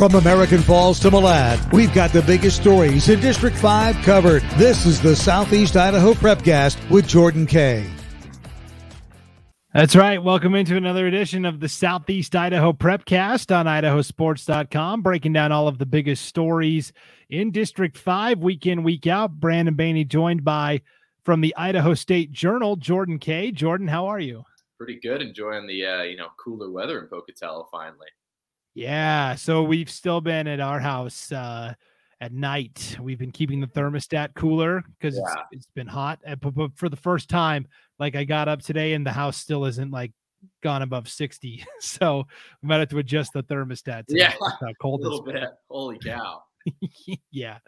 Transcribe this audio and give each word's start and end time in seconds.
From 0.00 0.14
American 0.14 0.62
Falls 0.62 0.98
to 1.00 1.10
Malad, 1.10 1.74
we've 1.74 1.92
got 1.92 2.10
the 2.10 2.22
biggest 2.22 2.58
stories 2.58 3.10
in 3.10 3.20
District 3.20 3.54
5 3.54 3.96
covered. 3.96 4.42
This 4.56 4.86
is 4.86 4.98
the 4.98 5.14
Southeast 5.14 5.76
Idaho 5.76 6.14
Prepcast 6.14 6.88
with 6.88 7.06
Jordan 7.06 7.44
Kaye. 7.44 7.84
That's 9.74 9.94
right. 9.94 10.16
Welcome 10.22 10.54
into 10.54 10.78
another 10.78 11.06
edition 11.06 11.44
of 11.44 11.60
the 11.60 11.68
Southeast 11.68 12.34
Idaho 12.34 12.72
Prepcast 12.72 13.54
on 13.54 13.66
idahosports.com, 13.66 15.02
breaking 15.02 15.34
down 15.34 15.52
all 15.52 15.68
of 15.68 15.76
the 15.76 15.84
biggest 15.84 16.24
stories 16.24 16.94
in 17.28 17.50
District 17.50 17.98
5 17.98 18.38
week 18.38 18.66
in, 18.66 18.82
week 18.82 19.06
out. 19.06 19.38
Brandon 19.38 19.74
Baney 19.74 20.08
joined 20.08 20.44
by 20.44 20.80
from 21.26 21.42
the 21.42 21.54
Idaho 21.58 21.92
State 21.92 22.32
Journal, 22.32 22.76
Jordan 22.76 23.18
Kaye. 23.18 23.50
Jordan, 23.50 23.88
how 23.88 24.06
are 24.06 24.18
you? 24.18 24.44
Pretty 24.78 24.98
good. 24.98 25.20
Enjoying 25.20 25.66
the 25.66 25.84
uh, 25.84 26.02
you 26.04 26.16
know 26.16 26.28
cooler 26.42 26.70
weather 26.70 26.98
in 27.00 27.06
Pocatello 27.08 27.68
finally. 27.70 28.08
Yeah, 28.74 29.34
so 29.34 29.62
we've 29.62 29.90
still 29.90 30.20
been 30.20 30.46
at 30.46 30.60
our 30.60 30.78
house 30.78 31.32
uh, 31.32 31.74
at 32.20 32.32
night. 32.32 32.96
We've 33.00 33.18
been 33.18 33.32
keeping 33.32 33.60
the 33.60 33.66
thermostat 33.66 34.34
cooler 34.34 34.84
because 34.98 35.16
yeah. 35.16 35.22
it's, 35.52 35.64
it's 35.64 35.66
been 35.74 35.86
hot. 35.86 36.20
But, 36.40 36.54
but 36.54 36.76
for 36.76 36.88
the 36.88 36.96
first 36.96 37.28
time, 37.28 37.66
like 37.98 38.14
I 38.14 38.24
got 38.24 38.48
up 38.48 38.62
today 38.62 38.92
and 38.92 39.06
the 39.06 39.12
house 39.12 39.36
still 39.36 39.64
isn't 39.64 39.90
like 39.90 40.12
gone 40.62 40.82
above 40.82 41.08
60. 41.08 41.64
So 41.80 42.26
we 42.62 42.68
might 42.68 42.78
have 42.78 42.88
to 42.90 42.98
adjust 42.98 43.32
the 43.32 43.42
thermostat. 43.42 44.04
Yeah, 44.08 44.32
how 44.40 44.72
cold 44.80 45.00
a 45.04 45.04
little 45.04 45.22
bit. 45.22 45.48
Holy 45.68 45.98
cow. 45.98 46.42
yeah. 47.30 47.58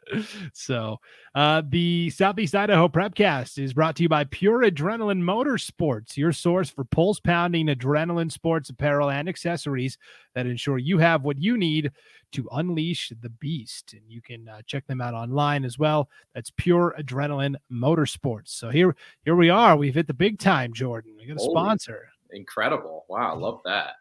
So, 0.53 0.99
uh, 1.35 1.63
the 1.69 2.11
Southeast 2.11 2.55
Idaho 2.55 2.89
Prepcast 2.89 3.59
is 3.59 3.73
brought 3.73 3.97
to 3.97 4.03
you 4.03 4.09
by 4.09 4.25
Pure 4.25 4.71
Adrenaline 4.71 5.23
Motorsports, 5.23 6.17
your 6.17 6.33
source 6.33 6.71
for 6.71 6.85
pulse 6.85 7.21
pounding 7.21 7.67
adrenaline 7.67 8.31
sports 8.31 8.71
apparel 8.71 9.11
and 9.11 9.29
accessories 9.29 9.99
that 10.35 10.47
ensure 10.47 10.79
you 10.79 10.99
have 10.99 11.25
what 11.25 11.39
you 11.39 11.57
need 11.57 11.93
to 12.33 12.49
unleash 12.53 13.13
the 13.21 13.29
beast. 13.29 13.93
And 13.93 14.03
you 14.09 14.23
can 14.23 14.49
uh, 14.49 14.63
check 14.67 14.87
them 14.87 15.01
out 15.01 15.15
online 15.15 15.65
as 15.65 15.79
well. 15.79 16.09
That's 16.35 16.53
Pure 16.57 16.95
Adrenaline 16.99 17.57
Motorsports. 17.71 18.49
So 18.49 18.71
here, 18.71 18.95
here 19.25 19.37
we 19.37 19.51
are. 19.51 19.77
We've 19.77 19.95
hit 19.95 20.07
the 20.07 20.15
big 20.15 20.39
time, 20.39 20.73
Jordan. 20.73 21.15
We 21.19 21.27
got 21.27 21.37
a 21.37 21.41
Holy 21.41 21.53
sponsor. 21.55 22.09
Incredible! 22.35 23.05
Wow, 23.11 23.35
I 23.35 23.39
love 23.39 23.61
that 23.67 23.97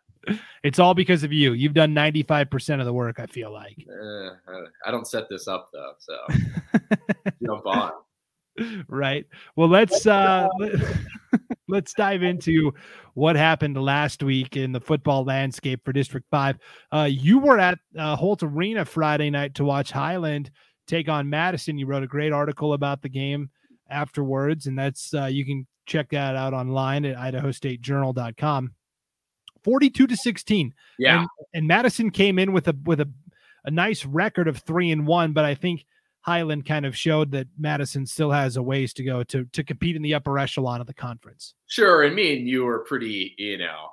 it's 0.63 0.79
all 0.79 0.93
because 0.93 1.23
of 1.23 1.33
you. 1.33 1.53
You've 1.53 1.73
done 1.73 1.93
95% 1.93 2.79
of 2.79 2.85
the 2.85 2.93
work, 2.93 3.19
I 3.19 3.25
feel 3.25 3.51
like. 3.51 3.77
Uh, 3.89 4.31
I 4.85 4.91
don't 4.91 5.07
set 5.07 5.29
this 5.29 5.47
up 5.47 5.69
though, 5.73 5.93
so 5.99 6.17
jump 7.45 7.65
on. 7.65 7.91
Right. 8.87 9.25
Well, 9.55 9.69
let's 9.69 10.05
uh 10.05 10.47
let's 11.67 11.93
dive 11.93 12.21
into 12.21 12.73
what 13.13 13.35
happened 13.35 13.81
last 13.81 14.23
week 14.23 14.57
in 14.57 14.71
the 14.71 14.81
football 14.81 15.23
landscape 15.23 15.83
for 15.85 15.93
District 15.93 16.27
5. 16.29 16.57
Uh 16.91 17.07
you 17.09 17.39
were 17.39 17.59
at 17.59 17.79
uh, 17.97 18.15
Holt 18.15 18.43
Arena 18.43 18.85
Friday 18.85 19.29
night 19.29 19.55
to 19.55 19.63
watch 19.63 19.91
Highland 19.91 20.51
take 20.85 21.07
on 21.07 21.29
Madison. 21.29 21.77
You 21.77 21.85
wrote 21.85 22.03
a 22.03 22.07
great 22.07 22.33
article 22.33 22.73
about 22.73 23.01
the 23.01 23.09
game 23.09 23.49
afterwards 23.89 24.67
and 24.67 24.77
that's 24.77 25.13
uh 25.13 25.25
you 25.25 25.45
can 25.45 25.65
check 25.85 26.09
that 26.09 26.35
out 26.35 26.53
online 26.53 27.05
at 27.05 27.17
idahostatejournal.com. 27.17 28.71
42 29.63 30.07
to 30.07 30.17
16. 30.17 30.73
Yeah. 30.97 31.19
And, 31.19 31.29
and, 31.53 31.67
Madison 31.67 32.11
came 32.11 32.39
in 32.39 32.53
with 32.53 32.67
a 32.67 32.75
with 32.83 32.99
a, 32.99 33.09
a 33.65 33.71
nice 33.71 34.05
record 34.05 34.47
of 34.47 34.57
three 34.57 34.91
and 34.91 35.05
one, 35.05 35.33
but 35.33 35.45
I 35.45 35.55
think 35.55 35.85
Highland 36.21 36.65
kind 36.65 36.85
of 36.85 36.95
showed 36.95 37.31
that 37.31 37.47
Madison 37.57 38.05
still 38.05 38.31
has 38.31 38.57
a 38.57 38.63
ways 38.63 38.93
to 38.93 39.03
go 39.03 39.23
to 39.23 39.45
to 39.45 39.63
compete 39.63 39.95
in 39.95 40.01
the 40.01 40.13
upper 40.13 40.37
echelon 40.37 40.81
of 40.81 40.87
the 40.87 40.93
conference. 40.93 41.53
Sure. 41.67 42.03
And 42.03 42.15
me 42.15 42.37
and 42.37 42.47
you 42.47 42.63
were 42.63 42.79
pretty, 42.79 43.33
you 43.37 43.57
know, 43.57 43.89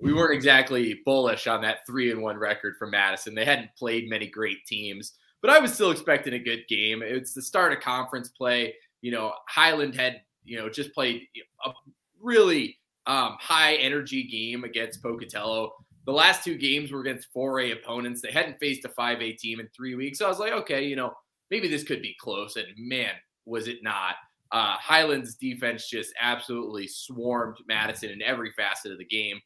we 0.00 0.12
weren't 0.12 0.34
exactly 0.34 1.00
bullish 1.04 1.46
on 1.46 1.62
that 1.62 1.86
three 1.86 2.10
and 2.10 2.22
one 2.22 2.38
record 2.38 2.74
for 2.78 2.86
Madison. 2.86 3.34
They 3.34 3.44
hadn't 3.44 3.70
played 3.76 4.08
many 4.08 4.28
great 4.28 4.64
teams, 4.66 5.12
but 5.42 5.50
I 5.50 5.58
was 5.58 5.74
still 5.74 5.90
expecting 5.90 6.34
a 6.34 6.38
good 6.38 6.64
game. 6.68 7.02
It's 7.04 7.34
the 7.34 7.42
start 7.42 7.72
of 7.72 7.80
conference 7.80 8.28
play. 8.30 8.74
You 9.02 9.12
know, 9.12 9.32
Highland 9.48 9.94
had, 9.94 10.22
you 10.44 10.58
know, 10.58 10.68
just 10.68 10.94
played 10.94 11.26
a 11.64 11.70
really 12.20 12.78
um, 13.06 13.36
high 13.40 13.74
energy 13.74 14.24
game 14.24 14.64
against 14.64 15.02
Pocatello. 15.02 15.72
The 16.06 16.12
last 16.12 16.44
two 16.44 16.56
games 16.56 16.92
were 16.92 17.00
against 17.00 17.32
4A 17.34 17.72
opponents. 17.72 18.20
They 18.20 18.32
hadn't 18.32 18.58
faced 18.58 18.84
a 18.84 18.88
5A 18.88 19.36
team 19.38 19.60
in 19.60 19.68
three 19.68 19.94
weeks. 19.94 20.18
So 20.18 20.26
I 20.26 20.28
was 20.28 20.38
like, 20.38 20.52
okay, 20.52 20.84
you 20.84 20.96
know, 20.96 21.12
maybe 21.50 21.68
this 21.68 21.84
could 21.84 22.02
be 22.02 22.16
close. 22.20 22.56
And 22.56 22.66
man, 22.76 23.12
was 23.44 23.68
it 23.68 23.82
not. 23.82 24.14
Uh, 24.52 24.76
Highlands 24.78 25.36
defense 25.36 25.88
just 25.88 26.12
absolutely 26.20 26.88
swarmed 26.88 27.56
Madison 27.68 28.10
in 28.10 28.22
every 28.22 28.50
facet 28.52 28.92
of 28.92 28.98
the 28.98 29.04
game. 29.04 29.38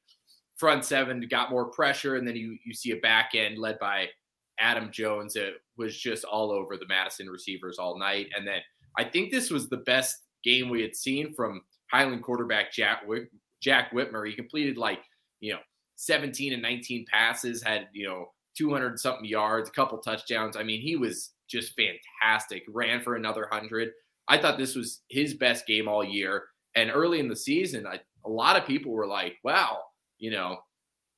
Front 0.56 0.84
seven 0.84 1.26
got 1.28 1.50
more 1.50 1.66
pressure, 1.66 2.14
and 2.14 2.26
then 2.26 2.37
you 2.37 2.56
you 2.64 2.72
see 2.72 2.93
a 2.93 2.97
back 2.97 3.32
end 3.34 3.59
led 3.59 3.78
by 3.81 4.06
Adam 4.59 4.91
Jones. 4.93 5.37
It 5.37 5.54
was 5.76 5.98
just 5.98 6.25
all 6.25 6.53
over 6.53 6.76
the 6.76 6.87
Madison 6.87 7.28
receivers 7.28 7.78
all 7.78 7.98
night. 7.98 8.28
And 8.37 8.47
then 8.47 8.60
I 8.97 9.04
think 9.04 9.31
this 9.31 9.50
was 9.50 9.69
the 9.69 9.78
best 9.78 10.16
game 10.44 10.69
we 10.69 10.81
had 10.81 10.94
seen 10.94 11.34
from 11.34 11.62
Highland 11.91 12.22
quarterback 12.22 12.72
Jack 12.72 13.06
Jack 13.64 13.92
Whitmer. 13.92 14.28
He 14.28 14.34
completed 14.34 14.76
like, 14.76 15.00
you 15.41 15.54
know, 15.54 15.60
17 15.97 16.52
and 16.52 16.62
19 16.62 17.06
passes, 17.10 17.62
had, 17.62 17.88
you 17.92 18.06
know, 18.06 18.26
200 18.58 19.00
something 19.00 19.25
yards, 19.25 19.69
a 19.69 19.72
couple 19.72 19.98
touchdowns. 19.98 20.56
I 20.56 20.62
mean, 20.62 20.80
he 20.80 20.97
was 20.97 21.30
just 21.48 21.75
fantastic. 21.75 22.62
Ran 22.69 23.00
for 23.00 23.16
another 23.16 23.47
100. 23.50 23.91
I 24.28 24.38
thought 24.38 24.58
this 24.58 24.76
was 24.76 25.00
his 25.08 25.34
best 25.34 25.66
game 25.66 25.88
all 25.88 26.04
year. 26.04 26.44
And 26.76 26.91
early 26.91 27.20
in 27.20 27.28
the 27.28 27.36
season, 27.36 27.86
I, 27.86 28.00
a 28.26 28.28
lot 28.28 28.56
of 28.56 28.66
people 28.66 28.92
were 28.92 29.06
like, 29.06 29.36
wow, 29.44 29.81
you 30.19 30.31
know, 30.31 30.58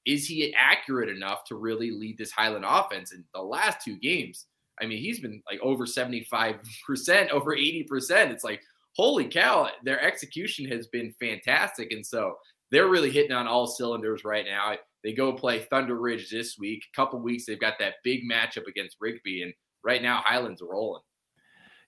is 0.06 0.26
he 0.28 0.54
accurate 0.54 1.08
enough 1.08 1.44
to 1.44 1.56
really 1.56 1.90
lead 1.90 2.16
this 2.16 2.30
Highland 2.30 2.64
offense? 2.66 3.12
In 3.12 3.24
the 3.34 3.42
last 3.42 3.84
two 3.84 3.96
games, 3.98 4.46
I 4.80 4.86
mean, 4.86 4.98
he's 4.98 5.20
been 5.20 5.42
like 5.50 5.58
over 5.62 5.84
75%, 5.84 7.30
over 7.30 7.56
80%. 7.56 8.30
It's 8.30 8.44
like, 8.44 8.62
holy 8.96 9.26
cow, 9.26 9.68
their 9.84 10.00
execution 10.00 10.66
has 10.70 10.86
been 10.88 11.14
fantastic. 11.20 11.92
And 11.92 12.04
so 12.04 12.34
they're 12.70 12.88
really 12.88 13.10
hitting 13.10 13.32
on 13.32 13.46
all 13.46 13.66
cylinders 13.66 14.24
right 14.24 14.44
now. 14.44 14.74
They 15.04 15.12
go 15.12 15.32
play 15.32 15.60
Thunder 15.60 15.96
Ridge 15.96 16.30
this 16.30 16.56
week. 16.58 16.84
A 16.92 16.96
couple 16.96 17.20
weeks, 17.20 17.46
they've 17.46 17.60
got 17.60 17.74
that 17.78 17.94
big 18.02 18.22
matchup 18.28 18.66
against 18.66 18.96
Rigby. 19.00 19.42
And 19.42 19.52
right 19.84 20.02
now, 20.02 20.22
Highland's 20.24 20.62
rolling. 20.62 21.02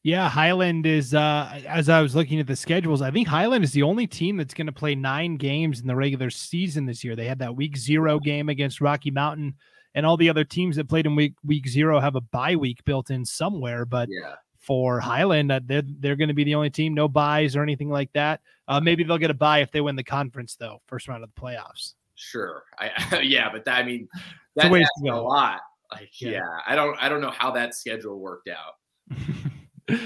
Yeah, 0.05 0.29
Highland 0.29 0.87
is 0.87 1.13
uh 1.13 1.61
as 1.67 1.89
I 1.89 2.01
was 2.01 2.15
looking 2.15 2.39
at 2.39 2.47
the 2.47 2.55
schedules, 2.55 3.03
I 3.03 3.11
think 3.11 3.27
Highland 3.27 3.65
is 3.65 3.73
the 3.73 3.83
only 3.83 4.07
team 4.07 4.37
that's 4.37 4.55
going 4.55 4.69
to 4.69 4.73
play 4.73 4.95
9 4.95 5.37
games 5.37 5.81
in 5.81 5.89
the 5.89 5.97
regular 5.97 6.31
season 6.31 6.87
this 6.87 7.03
year. 7.03 7.17
They 7.17 7.27
had 7.27 7.41
that 7.41 7.57
week 7.57 7.77
0 7.77 8.21
game 8.21 8.49
against 8.49 8.81
Rocky 8.81 9.11
Mountain 9.11 9.55
and 9.95 10.07
all 10.07 10.17
the 10.17 10.31
other 10.31 10.45
teams 10.45 10.77
that 10.77 10.89
played 10.89 11.07
in 11.07 11.17
week 11.17 11.35
week 11.45 11.67
0 11.67 11.99
have 11.99 12.15
a 12.15 12.21
bye 12.21 12.55
week 12.55 12.85
built 12.85 13.11
in 13.11 13.25
somewhere, 13.25 13.85
but 13.85 14.09
yeah 14.09 14.37
for 14.69 15.01
Highland. 15.01 15.51
Uh, 15.51 15.61
they're 15.65 15.83
they're 15.83 16.15
going 16.15 16.29
to 16.29 16.35
be 16.35 16.45
the 16.45 16.55
only 16.55 16.69
team, 16.69 16.93
no 16.93 17.09
byes 17.09 17.57
or 17.57 17.63
anything 17.63 17.89
like 17.89 18.13
that. 18.13 18.43
Uh, 18.69 18.79
maybe 18.79 19.03
they'll 19.03 19.17
get 19.17 19.31
a 19.31 19.35
bye 19.35 19.61
if 19.61 19.73
they 19.73 19.81
win 19.81 19.97
the 19.97 20.05
conference, 20.05 20.57
though, 20.57 20.83
first 20.87 21.09
round 21.09 21.25
of 21.25 21.31
the 21.35 21.41
playoffs. 21.41 21.95
Sure, 22.17 22.65
I, 22.79 23.21
yeah, 23.23 23.49
but 23.51 23.65
that, 23.65 23.79
I 23.79 23.83
mean, 23.83 24.09
that's 24.55 24.69
a, 24.69 25.09
a 25.09 25.17
lot. 25.17 25.61
Like, 25.91 26.11
yeah. 26.21 26.33
yeah, 26.33 26.49
I 26.67 26.77
don't 26.77 26.99
I 27.03 27.09
don't 27.09 27.23
know 27.23 27.31
how 27.31 27.51
that 27.53 27.75
schedule 27.75 28.21
worked 28.21 28.51
out. 28.51 29.17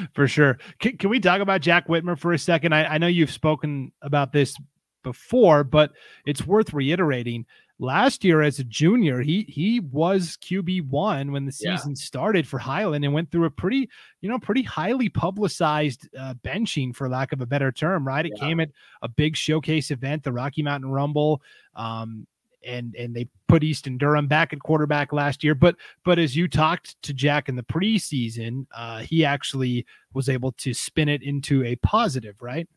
for 0.14 0.28
sure. 0.28 0.58
Can, 0.78 0.96
can, 0.96 1.10
we 1.10 1.18
talk 1.18 1.40
about 1.40 1.60
Jack 1.60 1.88
Whitmer 1.88 2.16
for 2.16 2.32
a 2.32 2.38
second? 2.38 2.72
I, 2.72 2.84
I 2.84 2.98
know 2.98 3.08
you've 3.08 3.32
spoken 3.32 3.90
about 4.00 4.32
this 4.32 4.56
before, 5.02 5.64
but 5.64 5.90
it's 6.24 6.46
worth 6.46 6.72
reiterating 6.72 7.46
last 7.82 8.25
year 8.25 8.43
as 8.43 8.59
a 8.60 8.65
junior, 8.65 9.20
he 9.20 9.43
he 9.48 9.81
was 9.81 10.38
QB 10.41 10.88
one 10.88 11.32
when 11.32 11.44
the 11.44 11.53
season 11.53 11.91
yeah. 11.91 12.03
started 12.03 12.47
for 12.47 12.59
Highland 12.59 13.04
and 13.04 13.12
went 13.12 13.31
through 13.31 13.44
a 13.44 13.50
pretty, 13.50 13.91
you 14.20 14.28
know, 14.28 14.38
pretty 14.38 14.62
highly 14.62 15.09
publicized 15.09 16.09
uh, 16.19 16.34
benching, 16.44 16.94
for 16.94 17.09
lack 17.09 17.32
of 17.32 17.41
a 17.41 17.47
better 17.47 17.72
term. 17.72 18.06
Right, 18.06 18.25
it 18.25 18.32
yeah. 18.37 18.44
came 18.44 18.60
at 18.60 18.70
a 19.03 19.09
big 19.09 19.37
showcase 19.37 19.91
event, 19.91 20.22
the 20.22 20.32
Rocky 20.32 20.62
Mountain 20.62 20.91
Rumble, 20.91 21.43
um, 21.75 22.26
and 22.65 22.94
and 22.94 23.15
they 23.15 23.28
put 23.48 23.65
Easton 23.65 23.99
Durham 23.99 24.28
back 24.28 24.53
at 24.53 24.60
quarterback 24.60 25.12
last 25.12 25.43
year. 25.43 25.56
But 25.56 25.76
but 26.05 26.19
as 26.19 26.37
you 26.37 26.46
talked 26.46 27.02
to 27.02 27.12
Jack 27.12 27.49
in 27.49 27.56
the 27.56 27.64
preseason, 27.64 28.67
uh, 28.75 29.00
he 29.00 29.25
actually 29.25 29.85
was 30.14 30.28
able 30.28 30.52
to 30.52 30.73
spin 30.73 31.08
it 31.08 31.23
into 31.23 31.64
a 31.64 31.75
positive, 31.76 32.37
right? 32.40 32.69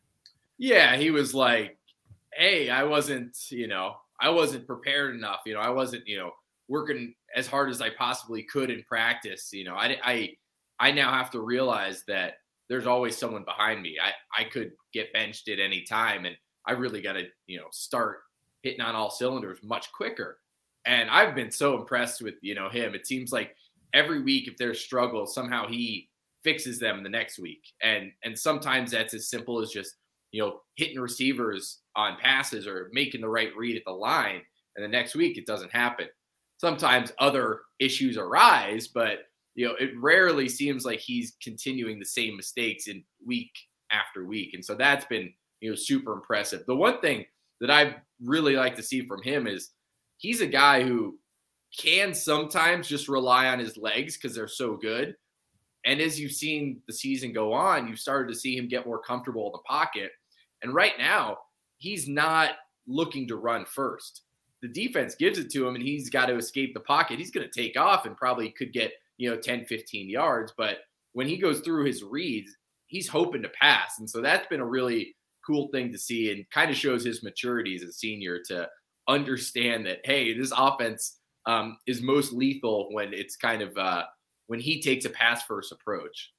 Yeah, 0.58 0.96
he 0.96 1.12
was 1.12 1.32
like, 1.32 1.78
"Hey, 2.32 2.70
I 2.70 2.82
wasn't, 2.82 3.36
you 3.50 3.68
know." 3.68 3.98
I 4.20 4.30
wasn't 4.30 4.66
prepared 4.66 5.14
enough. 5.14 5.40
You 5.46 5.54
know, 5.54 5.60
I 5.60 5.70
wasn't, 5.70 6.06
you 6.06 6.18
know, 6.18 6.32
working 6.68 7.14
as 7.34 7.46
hard 7.46 7.70
as 7.70 7.80
I 7.80 7.90
possibly 7.90 8.42
could 8.42 8.70
in 8.70 8.82
practice. 8.84 9.50
You 9.52 9.64
know, 9.64 9.74
I, 9.74 9.98
I, 10.04 10.30
I 10.78 10.90
now 10.92 11.12
have 11.12 11.30
to 11.32 11.40
realize 11.40 12.02
that 12.08 12.34
there's 12.68 12.86
always 12.86 13.16
someone 13.16 13.44
behind 13.44 13.82
me. 13.82 13.96
I, 14.02 14.12
I 14.40 14.44
could 14.44 14.72
get 14.92 15.12
benched 15.12 15.48
at 15.48 15.60
any 15.60 15.82
time, 15.82 16.24
and 16.24 16.36
I 16.66 16.72
really 16.72 17.00
got 17.00 17.12
to, 17.12 17.24
you 17.46 17.58
know, 17.58 17.68
start 17.70 18.18
hitting 18.62 18.80
on 18.80 18.94
all 18.94 19.10
cylinders 19.10 19.58
much 19.62 19.92
quicker. 19.92 20.38
And 20.84 21.10
I've 21.10 21.34
been 21.34 21.50
so 21.50 21.78
impressed 21.78 22.22
with, 22.22 22.34
you 22.42 22.54
know, 22.54 22.68
him. 22.68 22.94
It 22.94 23.06
seems 23.06 23.32
like 23.32 23.54
every 23.92 24.22
week, 24.22 24.48
if 24.48 24.56
there's 24.56 24.80
struggles, 24.80 25.34
somehow 25.34 25.68
he 25.68 26.08
fixes 26.42 26.78
them 26.78 27.02
the 27.02 27.08
next 27.08 27.38
week. 27.38 27.62
And 27.82 28.12
and 28.24 28.38
sometimes 28.38 28.90
that's 28.90 29.14
as 29.14 29.28
simple 29.28 29.60
as 29.60 29.70
just 29.70 29.96
you 30.32 30.42
know, 30.42 30.60
hitting 30.74 31.00
receivers 31.00 31.80
on 31.96 32.18
passes 32.18 32.66
or 32.66 32.90
making 32.92 33.20
the 33.20 33.28
right 33.28 33.56
read 33.56 33.76
at 33.76 33.82
the 33.86 33.92
line. 33.92 34.42
And 34.76 34.84
the 34.84 34.88
next 34.88 35.14
week, 35.14 35.38
it 35.38 35.46
doesn't 35.46 35.72
happen. 35.72 36.06
sometimes 36.58 37.12
other 37.18 37.60
issues 37.80 38.16
arise, 38.16 38.88
but 38.88 39.20
you 39.54 39.66
know, 39.66 39.74
it 39.80 39.90
rarely 39.98 40.48
seems 40.48 40.84
like 40.84 41.00
he's 41.00 41.36
continuing 41.42 41.98
the 41.98 42.04
same 42.04 42.36
mistakes 42.36 42.88
in 42.88 43.02
week 43.26 43.50
after 43.90 44.24
week. 44.24 44.54
And 44.54 44.64
so 44.64 44.74
that's 44.74 45.06
been, 45.06 45.32
you 45.60 45.70
know, 45.70 45.76
super 45.76 46.12
impressive. 46.12 46.64
The 46.66 46.76
one 46.76 47.00
thing 47.00 47.24
that 47.60 47.70
I 47.70 47.96
really 48.22 48.56
like 48.56 48.76
to 48.76 48.82
see 48.82 49.06
from 49.06 49.22
him 49.22 49.46
is 49.46 49.70
he's 50.18 50.42
a 50.42 50.46
guy 50.46 50.82
who 50.82 51.18
can 51.76 52.14
sometimes 52.14 52.86
just 52.86 53.08
rely 53.08 53.48
on 53.48 53.58
his 53.58 53.76
legs 53.76 54.16
because 54.16 54.34
they're 54.34 54.48
so 54.48 54.76
good. 54.76 55.14
And 55.86 56.00
as 56.00 56.18
you've 56.20 56.32
seen 56.32 56.82
the 56.86 56.92
season 56.92 57.32
go 57.32 57.52
on, 57.52 57.88
you've 57.88 57.98
started 57.98 58.32
to 58.32 58.38
see 58.38 58.56
him 58.56 58.68
get 58.68 58.86
more 58.86 59.00
comfortable 59.00 59.46
in 59.46 59.52
the 59.52 59.58
pocket. 59.66 60.10
And 60.62 60.74
right 60.74 60.94
now, 60.98 61.38
he's 61.78 62.08
not 62.08 62.50
looking 62.86 63.28
to 63.28 63.36
run 63.36 63.64
first. 63.64 64.22
The 64.62 64.68
defense 64.68 65.14
gives 65.14 65.38
it 65.38 65.50
to 65.52 65.66
him 65.66 65.74
and 65.74 65.84
he's 65.84 66.08
got 66.08 66.26
to 66.26 66.36
escape 66.36 66.74
the 66.74 66.80
pocket. 66.80 67.18
He's 67.18 67.30
going 67.30 67.48
to 67.48 67.60
take 67.60 67.78
off 67.78 68.06
and 68.06 68.16
probably 68.16 68.50
could 68.50 68.72
get 68.72 68.92
you 69.18 69.30
know 69.30 69.36
10 69.36 69.64
15 69.66 70.08
yards 70.08 70.52
but 70.56 70.78
when 71.12 71.26
he 71.26 71.36
goes 71.36 71.60
through 71.60 71.84
his 71.84 72.02
reads 72.02 72.56
he's 72.86 73.08
hoping 73.08 73.42
to 73.42 73.48
pass 73.48 73.98
and 73.98 74.08
so 74.08 74.20
that's 74.20 74.46
been 74.48 74.60
a 74.60 74.66
really 74.66 75.14
cool 75.44 75.68
thing 75.68 75.92
to 75.92 75.98
see 75.98 76.32
and 76.32 76.48
kind 76.50 76.70
of 76.70 76.76
shows 76.76 77.04
his 77.04 77.22
maturity 77.22 77.74
as 77.74 77.82
a 77.82 77.92
senior 77.92 78.38
to 78.46 78.68
understand 79.08 79.86
that 79.86 79.98
hey 80.04 80.36
this 80.36 80.52
offense 80.56 81.18
um, 81.46 81.78
is 81.86 82.02
most 82.02 82.32
lethal 82.32 82.88
when 82.90 83.14
it's 83.14 83.36
kind 83.36 83.62
of 83.62 83.76
uh, 83.78 84.02
when 84.48 84.58
he 84.58 84.82
takes 84.82 85.04
a 85.04 85.10
pass 85.10 85.44
first 85.44 85.70
approach 85.70 86.32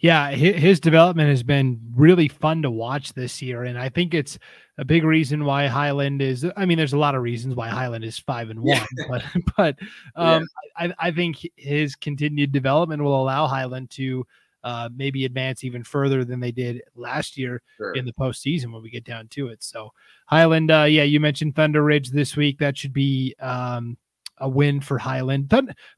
yeah, 0.00 0.30
his 0.30 0.80
development 0.80 1.28
has 1.28 1.42
been 1.42 1.78
really 1.94 2.28
fun 2.28 2.62
to 2.62 2.70
watch 2.70 3.12
this 3.12 3.42
year, 3.42 3.64
and 3.64 3.78
I 3.78 3.90
think 3.90 4.14
it's 4.14 4.38
a 4.78 4.84
big 4.84 5.04
reason 5.04 5.44
why 5.44 5.66
Highland 5.66 6.22
is. 6.22 6.46
I 6.56 6.64
mean, 6.64 6.78
there's 6.78 6.94
a 6.94 6.98
lot 6.98 7.14
of 7.14 7.22
reasons 7.22 7.54
why 7.54 7.68
Highland 7.68 8.04
is 8.04 8.18
five 8.18 8.48
and 8.48 8.60
one, 8.60 8.80
yeah. 8.96 9.04
but 9.08 9.24
but 9.56 9.76
um, 10.16 10.48
yeah. 10.80 10.92
I, 10.98 11.08
I 11.08 11.10
think 11.10 11.46
his 11.56 11.96
continued 11.96 12.50
development 12.50 13.02
will 13.02 13.20
allow 13.20 13.46
Highland 13.46 13.90
to 13.90 14.26
uh, 14.64 14.88
maybe 14.96 15.26
advance 15.26 15.64
even 15.64 15.84
further 15.84 16.24
than 16.24 16.40
they 16.40 16.52
did 16.52 16.82
last 16.94 17.36
year 17.36 17.60
sure. 17.76 17.92
in 17.92 18.06
the 18.06 18.12
postseason 18.14 18.72
when 18.72 18.82
we 18.82 18.88
get 18.88 19.04
down 19.04 19.28
to 19.28 19.48
it. 19.48 19.62
So 19.62 19.92
Highland, 20.26 20.70
uh, 20.70 20.84
yeah, 20.84 21.02
you 21.02 21.20
mentioned 21.20 21.56
Thunder 21.56 21.82
Ridge 21.82 22.10
this 22.10 22.36
week. 22.36 22.58
That 22.58 22.78
should 22.78 22.94
be 22.94 23.34
um, 23.38 23.98
a 24.38 24.48
win 24.48 24.80
for 24.80 24.96
Highland. 24.96 25.52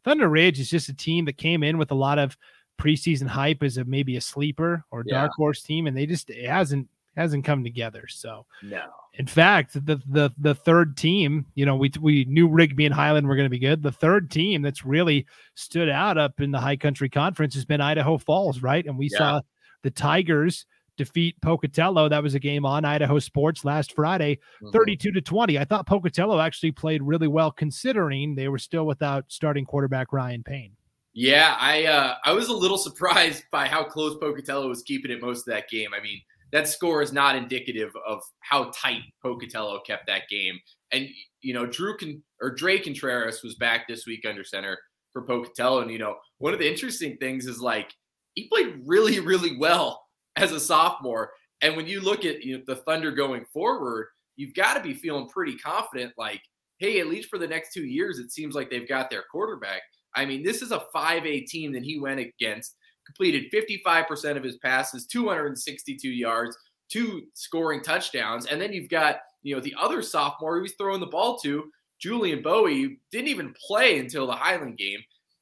Thunder 0.04 0.28
Ridge 0.28 0.58
is 0.58 0.70
just 0.70 0.88
a 0.88 0.94
team 0.94 1.24
that 1.26 1.38
came 1.38 1.62
in 1.62 1.78
with 1.78 1.92
a 1.92 1.96
lot 1.96 2.18
of 2.18 2.36
preseason 2.78 3.26
hype 3.26 3.62
as 3.62 3.76
a 3.76 3.84
maybe 3.84 4.16
a 4.16 4.20
sleeper 4.20 4.84
or 4.90 5.02
dark 5.02 5.30
yeah. 5.30 5.36
horse 5.36 5.62
team, 5.62 5.86
and 5.86 5.96
they 5.96 6.06
just 6.06 6.30
it 6.30 6.48
hasn't 6.48 6.88
hasn't 7.16 7.44
come 7.44 7.62
together. 7.62 8.06
So 8.08 8.46
no. 8.62 8.82
In 9.14 9.26
fact, 9.26 9.74
the 9.74 10.00
the 10.06 10.32
the 10.38 10.54
third 10.54 10.96
team, 10.96 11.46
you 11.54 11.66
know, 11.66 11.76
we 11.76 11.92
we 12.00 12.24
knew 12.24 12.48
Rigby 12.48 12.86
and 12.86 12.94
Highland 12.94 13.26
were 13.26 13.36
going 13.36 13.46
to 13.46 13.50
be 13.50 13.58
good. 13.58 13.82
The 13.82 13.92
third 13.92 14.30
team 14.30 14.62
that's 14.62 14.84
really 14.84 15.26
stood 15.54 15.88
out 15.88 16.16
up 16.16 16.40
in 16.40 16.50
the 16.50 16.60
High 16.60 16.76
Country 16.76 17.08
Conference 17.08 17.54
has 17.54 17.64
been 17.64 17.80
Idaho 17.80 18.18
Falls, 18.18 18.62
right? 18.62 18.84
And 18.84 18.96
we 18.98 19.10
yeah. 19.12 19.18
saw 19.18 19.40
the 19.82 19.90
Tigers 19.90 20.64
defeat 20.96 21.40
Pocatello. 21.42 22.08
That 22.08 22.22
was 22.22 22.34
a 22.34 22.38
game 22.38 22.64
on 22.64 22.84
Idaho 22.84 23.18
Sports 23.18 23.64
last 23.64 23.94
Friday, 23.94 24.36
mm-hmm. 24.62 24.70
32 24.70 25.12
to 25.12 25.20
20. 25.20 25.58
I 25.58 25.64
thought 25.64 25.86
Pocatello 25.86 26.40
actually 26.40 26.72
played 26.72 27.02
really 27.02 27.28
well 27.28 27.50
considering 27.50 28.34
they 28.34 28.48
were 28.48 28.58
still 28.58 28.86
without 28.86 29.24
starting 29.28 29.64
quarterback 29.64 30.12
Ryan 30.12 30.42
Payne. 30.42 30.72
Yeah, 31.14 31.56
I 31.58 31.84
uh, 31.84 32.14
I 32.24 32.32
was 32.32 32.48
a 32.48 32.54
little 32.54 32.78
surprised 32.78 33.44
by 33.50 33.66
how 33.66 33.84
close 33.84 34.16
Pocatello 34.18 34.68
was 34.68 34.82
keeping 34.82 35.10
it 35.10 35.20
most 35.20 35.46
of 35.46 35.52
that 35.52 35.68
game. 35.68 35.90
I 35.98 36.02
mean, 36.02 36.20
that 36.52 36.68
score 36.68 37.02
is 37.02 37.12
not 37.12 37.36
indicative 37.36 37.90
of 38.06 38.22
how 38.40 38.70
tight 38.74 39.02
Pocatello 39.22 39.80
kept 39.86 40.06
that 40.06 40.28
game. 40.30 40.58
And 40.92 41.08
you 41.40 41.54
know, 41.54 41.66
Drew 41.66 41.96
Con- 41.96 42.22
or 42.40 42.54
Dre 42.54 42.78
Contreras 42.78 43.42
was 43.42 43.54
back 43.56 43.88
this 43.88 44.06
week 44.06 44.24
under 44.28 44.44
center 44.44 44.78
for 45.12 45.22
Pocatello, 45.22 45.80
and 45.80 45.90
you 45.90 45.98
know, 45.98 46.16
one 46.38 46.52
of 46.52 46.58
the 46.58 46.70
interesting 46.70 47.16
things 47.18 47.46
is 47.46 47.60
like 47.60 47.92
he 48.34 48.48
played 48.48 48.80
really, 48.86 49.20
really 49.20 49.56
well 49.58 50.04
as 50.36 50.52
a 50.52 50.60
sophomore. 50.60 51.32
And 51.60 51.76
when 51.76 51.86
you 51.86 52.00
look 52.00 52.24
at 52.24 52.42
you 52.42 52.58
know, 52.58 52.64
the 52.66 52.76
Thunder 52.76 53.12
going 53.12 53.44
forward, 53.52 54.08
you've 54.36 54.54
got 54.54 54.74
to 54.74 54.80
be 54.80 54.94
feeling 54.94 55.28
pretty 55.28 55.56
confident. 55.56 56.12
Like, 56.16 56.42
hey, 56.78 57.00
at 57.00 57.06
least 57.06 57.28
for 57.28 57.38
the 57.38 57.46
next 57.46 57.72
two 57.72 57.84
years, 57.84 58.18
it 58.18 58.32
seems 58.32 58.54
like 58.54 58.70
they've 58.70 58.88
got 58.88 59.10
their 59.10 59.24
quarterback. 59.30 59.82
I 60.14 60.24
mean, 60.24 60.42
this 60.42 60.62
is 60.62 60.72
a 60.72 60.84
5A 60.94 61.46
team 61.46 61.72
that 61.72 61.82
he 61.82 61.98
went 61.98 62.20
against, 62.20 62.76
completed 63.06 63.52
55% 63.52 64.36
of 64.36 64.44
his 64.44 64.56
passes, 64.58 65.06
262 65.06 66.08
yards, 66.08 66.56
two 66.90 67.22
scoring 67.34 67.82
touchdowns. 67.82 68.46
And 68.46 68.60
then 68.60 68.72
you've 68.72 68.90
got, 68.90 69.20
you 69.42 69.54
know, 69.54 69.60
the 69.60 69.74
other 69.80 70.02
sophomore 70.02 70.56
he 70.56 70.62
was 70.62 70.74
throwing 70.78 71.00
the 71.00 71.06
ball 71.06 71.38
to, 71.38 71.64
Julian 71.98 72.42
Bowie, 72.42 72.98
didn't 73.10 73.28
even 73.28 73.54
play 73.66 73.98
until 73.98 74.26
the 74.26 74.34
Highland 74.34 74.76
game. 74.76 75.00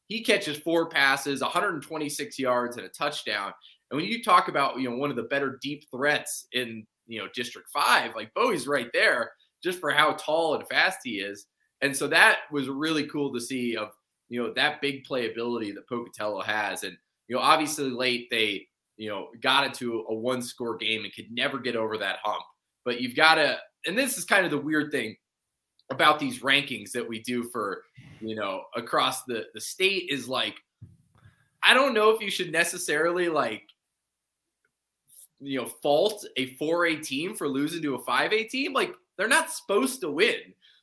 He 0.09 0.23
catches 0.23 0.59
four 0.59 0.89
passes, 0.89 1.41
126 1.41 2.39
yards, 2.39 2.77
and 2.77 2.87
a 2.87 2.91
touchdown. 2.91 3.53
And 3.91 4.01
when 4.01 4.09
you 4.09 4.23
talk 4.23 4.49
about, 4.49 4.79
you 4.79 4.89
know, 4.89 4.97
one 4.97 5.11
of 5.11 5.17
the 5.17 5.25
better 5.25 5.59
deep 5.63 5.85
threats 5.91 6.47
in, 6.53 6.87
you 7.07 7.19
know, 7.21 7.29
District 7.35 7.69
5, 7.73 8.15
like 8.15 8.33
Bowie's 8.35 8.67
right 8.67 8.91
there 8.93 9.33
just 9.63 9.81
for 9.81 9.91
how 9.91 10.13
tall 10.13 10.55
and 10.55 10.67
fast 10.69 10.99
he 11.05 11.21
is. 11.21 11.47
And 11.83 11.97
so 11.97 12.07
that 12.09 12.41
was 12.53 12.69
really 12.69 13.07
cool 13.07 13.33
to 13.33 13.41
see 13.41 13.77
of 13.77 13.91
you 14.31 14.41
know, 14.41 14.53
that 14.55 14.81
big 14.81 15.05
playability 15.05 15.75
that 15.75 15.89
Pocatello 15.89 16.41
has. 16.41 16.85
And, 16.85 16.97
you 17.29 17.37
know, 17.37 17.43
obviously 17.43 17.91
late 17.91 18.29
they, 18.31 18.67
you 18.97 19.11
know, 19.11 19.29
got 19.43 19.67
into 19.67 20.07
a 20.09 20.15
one 20.15 20.41
score 20.41 20.77
game 20.77 21.05
and 21.05 21.13
could 21.13 21.31
never 21.31 21.59
get 21.59 21.77
over 21.77 21.99
that 21.99 22.21
hump. 22.23 22.45
But 22.85 23.01
you've 23.01 23.17
got 23.17 23.35
to, 23.35 23.59
and 23.87 23.99
this 23.99 24.17
is 24.17 24.25
kind 24.25 24.45
of 24.45 24.51
the 24.51 24.59
weird 24.59 24.91
thing 24.93 25.17
about 25.91 26.21
these 26.21 26.41
rankings 26.41 26.93
that 26.93 27.07
we 27.07 27.21
do 27.21 27.43
for, 27.45 27.83
you 28.21 28.37
know, 28.37 28.63
across 28.77 29.25
the, 29.25 29.45
the 29.53 29.61
state 29.61 30.07
is 30.09 30.29
like, 30.29 30.55
I 31.63 31.75
don't 31.75 31.93
know 31.93 32.11
if 32.11 32.23
you 32.23 32.31
should 32.31 32.53
necessarily 32.53 33.29
like, 33.29 33.65
you 35.41 35.61
know, 35.61 35.67
fault 35.67 36.25
a 36.37 36.55
4A 36.57 37.03
team 37.03 37.35
for 37.35 37.49
losing 37.49 37.83
to 37.83 37.97
a 37.97 38.03
5A 38.03 38.49
team. 38.49 38.73
Like, 38.73 38.95
they're 39.17 39.27
not 39.27 39.51
supposed 39.51 40.01
to 40.03 40.11
win. 40.11 40.37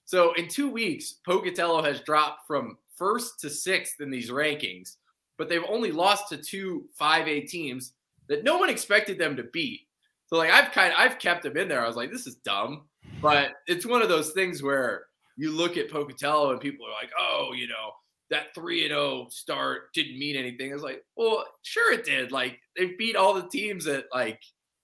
So 0.05 0.33
in 0.33 0.47
two 0.47 0.69
weeks, 0.69 1.15
Pocatello 1.25 1.81
has 1.83 2.01
dropped 2.01 2.47
from 2.47 2.77
first 2.97 3.39
to 3.41 3.49
sixth 3.49 4.01
in 4.01 4.09
these 4.09 4.29
rankings, 4.29 4.97
but 5.38 5.49
they've 5.49 5.63
only 5.69 5.91
lost 5.91 6.29
to 6.29 6.38
two 6.38 6.85
5A 6.99 7.47
teams 7.47 7.94
that 8.27 8.44
no 8.44 8.57
one 8.57 8.69
expected 8.69 9.17
them 9.17 9.35
to 9.35 9.44
beat. 9.44 9.81
So 10.27 10.38
like 10.38 10.51
I've 10.51 10.71
kind 10.71 10.91
of 10.91 10.99
I've 10.99 11.19
kept 11.19 11.44
them 11.44 11.57
in 11.57 11.67
there. 11.67 11.83
I 11.83 11.88
was 11.88 11.95
like, 11.95 12.11
this 12.11 12.27
is 12.27 12.35
dumb. 12.35 12.83
But 13.21 13.51
it's 13.67 13.85
one 13.85 14.01
of 14.01 14.09
those 14.09 14.31
things 14.31 14.61
where 14.61 15.05
you 15.38 15.51
look 15.51 15.77
at 15.77 15.89
Pocatello 15.89 16.51
and 16.51 16.59
people 16.59 16.85
are 16.85 17.01
like, 17.01 17.11
oh, 17.17 17.53
you 17.55 17.67
know, 17.67 17.91
that 18.29 18.53
three 18.53 18.83
and 18.83 18.91
zero 18.91 19.01
oh 19.01 19.27
start 19.29 19.94
didn't 19.94 20.19
mean 20.19 20.35
anything. 20.35 20.71
It's 20.71 20.83
like, 20.83 21.04
well, 21.16 21.45
sure 21.63 21.94
it 21.94 22.04
did. 22.04 22.31
Like 22.31 22.59
they 22.75 22.94
beat 22.97 23.16
all 23.16 23.33
the 23.33 23.47
teams 23.47 23.85
that 23.85 24.06
like 24.13 24.42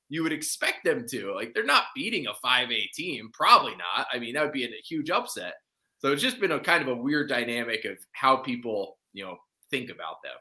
you 0.09 0.23
would 0.23 0.31
expect 0.31 0.85
them 0.85 1.05
to. 1.09 1.33
Like 1.33 1.53
they're 1.53 1.65
not 1.65 1.85
beating 1.95 2.27
a 2.27 2.33
five 2.35 2.71
A 2.71 2.87
team, 2.93 3.29
probably 3.33 3.75
not. 3.75 4.07
I 4.11 4.19
mean, 4.19 4.35
that 4.35 4.43
would 4.43 4.53
be 4.53 4.65
a 4.65 4.69
huge 4.87 5.09
upset. 5.09 5.55
So 6.03 6.11
it's 6.11 6.21
just 6.21 6.41
been 6.41 6.51
a 6.51 6.59
kind 6.59 6.81
of 6.81 6.89
a 6.89 6.95
weird 6.95 7.29
dynamic 7.29 7.85
of 7.85 7.97
how 8.11 8.35
people, 8.35 8.97
you 9.13 9.23
know, 9.23 9.37
think 9.71 9.89
about 9.89 10.21
them. 10.21 10.33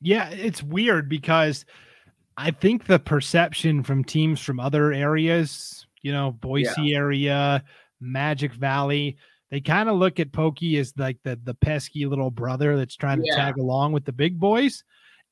Yeah, 0.00 0.30
it's 0.30 0.62
weird 0.62 1.08
because 1.08 1.64
I 2.36 2.52
think 2.52 2.86
the 2.86 3.00
perception 3.00 3.82
from 3.82 4.04
teams 4.04 4.40
from 4.40 4.60
other 4.60 4.92
areas, 4.92 5.84
you 6.02 6.12
know, 6.12 6.30
Boise 6.30 6.82
yeah. 6.82 6.96
area, 6.96 7.64
Magic 8.00 8.54
Valley, 8.54 9.16
they 9.50 9.60
kind 9.60 9.88
of 9.88 9.96
look 9.96 10.20
at 10.20 10.30
Pokey 10.30 10.78
as 10.78 10.94
like 10.96 11.18
the 11.24 11.38
the 11.42 11.54
pesky 11.54 12.06
little 12.06 12.30
brother 12.30 12.76
that's 12.76 12.94
trying 12.94 13.20
to 13.20 13.32
tag 13.34 13.58
along 13.58 13.90
with 13.90 14.04
the 14.04 14.12
big 14.12 14.38
boys. 14.38 14.84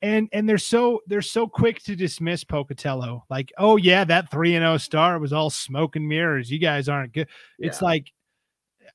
And 0.03 0.29
and 0.33 0.49
they're 0.49 0.59
so 0.59 1.03
they're 1.07 1.23
so 1.23 1.47
quick 1.47 1.85
to 1.85 1.95
dismiss 1.95 2.43
Pocatello. 2.43 3.25
Like, 3.31 3.53
oh 3.59 3.77
yeah, 3.77 4.03
that 4.05 4.29
3 4.33 4.57
and 4.57 4.65
0 4.65 4.79
star 4.79 5.21
was 5.21 5.33
all 5.33 5.51
smoke 5.51 5.95
and 5.95 6.09
mirrors. 6.09 6.51
You 6.51 6.59
guys 6.59 6.89
aren't 6.89 7.13
good. 7.13 7.29
It's 7.61 7.81
like 7.81 8.13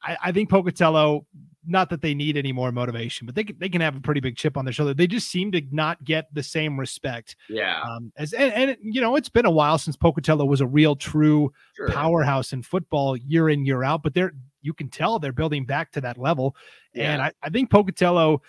I, 0.01 0.17
I 0.25 0.31
think 0.31 0.49
Pocatello, 0.49 1.25
not 1.65 1.89
that 1.89 2.01
they 2.01 2.13
need 2.13 2.37
any 2.37 2.51
more 2.51 2.71
motivation, 2.71 3.25
but 3.25 3.35
they 3.35 3.43
can, 3.43 3.57
they 3.59 3.69
can 3.69 3.81
have 3.81 3.95
a 3.95 4.01
pretty 4.01 4.19
big 4.19 4.35
chip 4.35 4.57
on 4.57 4.65
their 4.65 4.73
shoulder. 4.73 4.93
They 4.93 5.07
just 5.07 5.29
seem 5.29 5.51
to 5.53 5.61
not 5.71 6.03
get 6.03 6.33
the 6.33 6.43
same 6.43 6.79
respect. 6.79 7.35
Yeah. 7.49 7.81
Um, 7.81 8.11
as 8.17 8.33
and, 8.33 8.53
and 8.53 8.77
you 8.81 9.01
know, 9.01 9.15
it's 9.15 9.29
been 9.29 9.45
a 9.45 9.51
while 9.51 9.77
since 9.77 9.95
Pocatello 9.95 10.45
was 10.45 10.61
a 10.61 10.67
real 10.67 10.95
true 10.95 11.53
sure. 11.75 11.89
powerhouse 11.89 12.53
in 12.53 12.63
football 12.63 13.15
year 13.15 13.49
in 13.49 13.65
year 13.65 13.83
out, 13.83 14.03
but 14.03 14.13
they're 14.13 14.33
you 14.61 14.73
can 14.73 14.89
tell 14.89 15.19
they're 15.19 15.31
building 15.33 15.65
back 15.65 15.91
to 15.91 16.01
that 16.01 16.17
level. 16.17 16.55
Yeah. 16.93 17.13
And 17.13 17.21
I, 17.21 17.31
I 17.43 17.49
think 17.49 17.69
Pocatello 17.69 18.41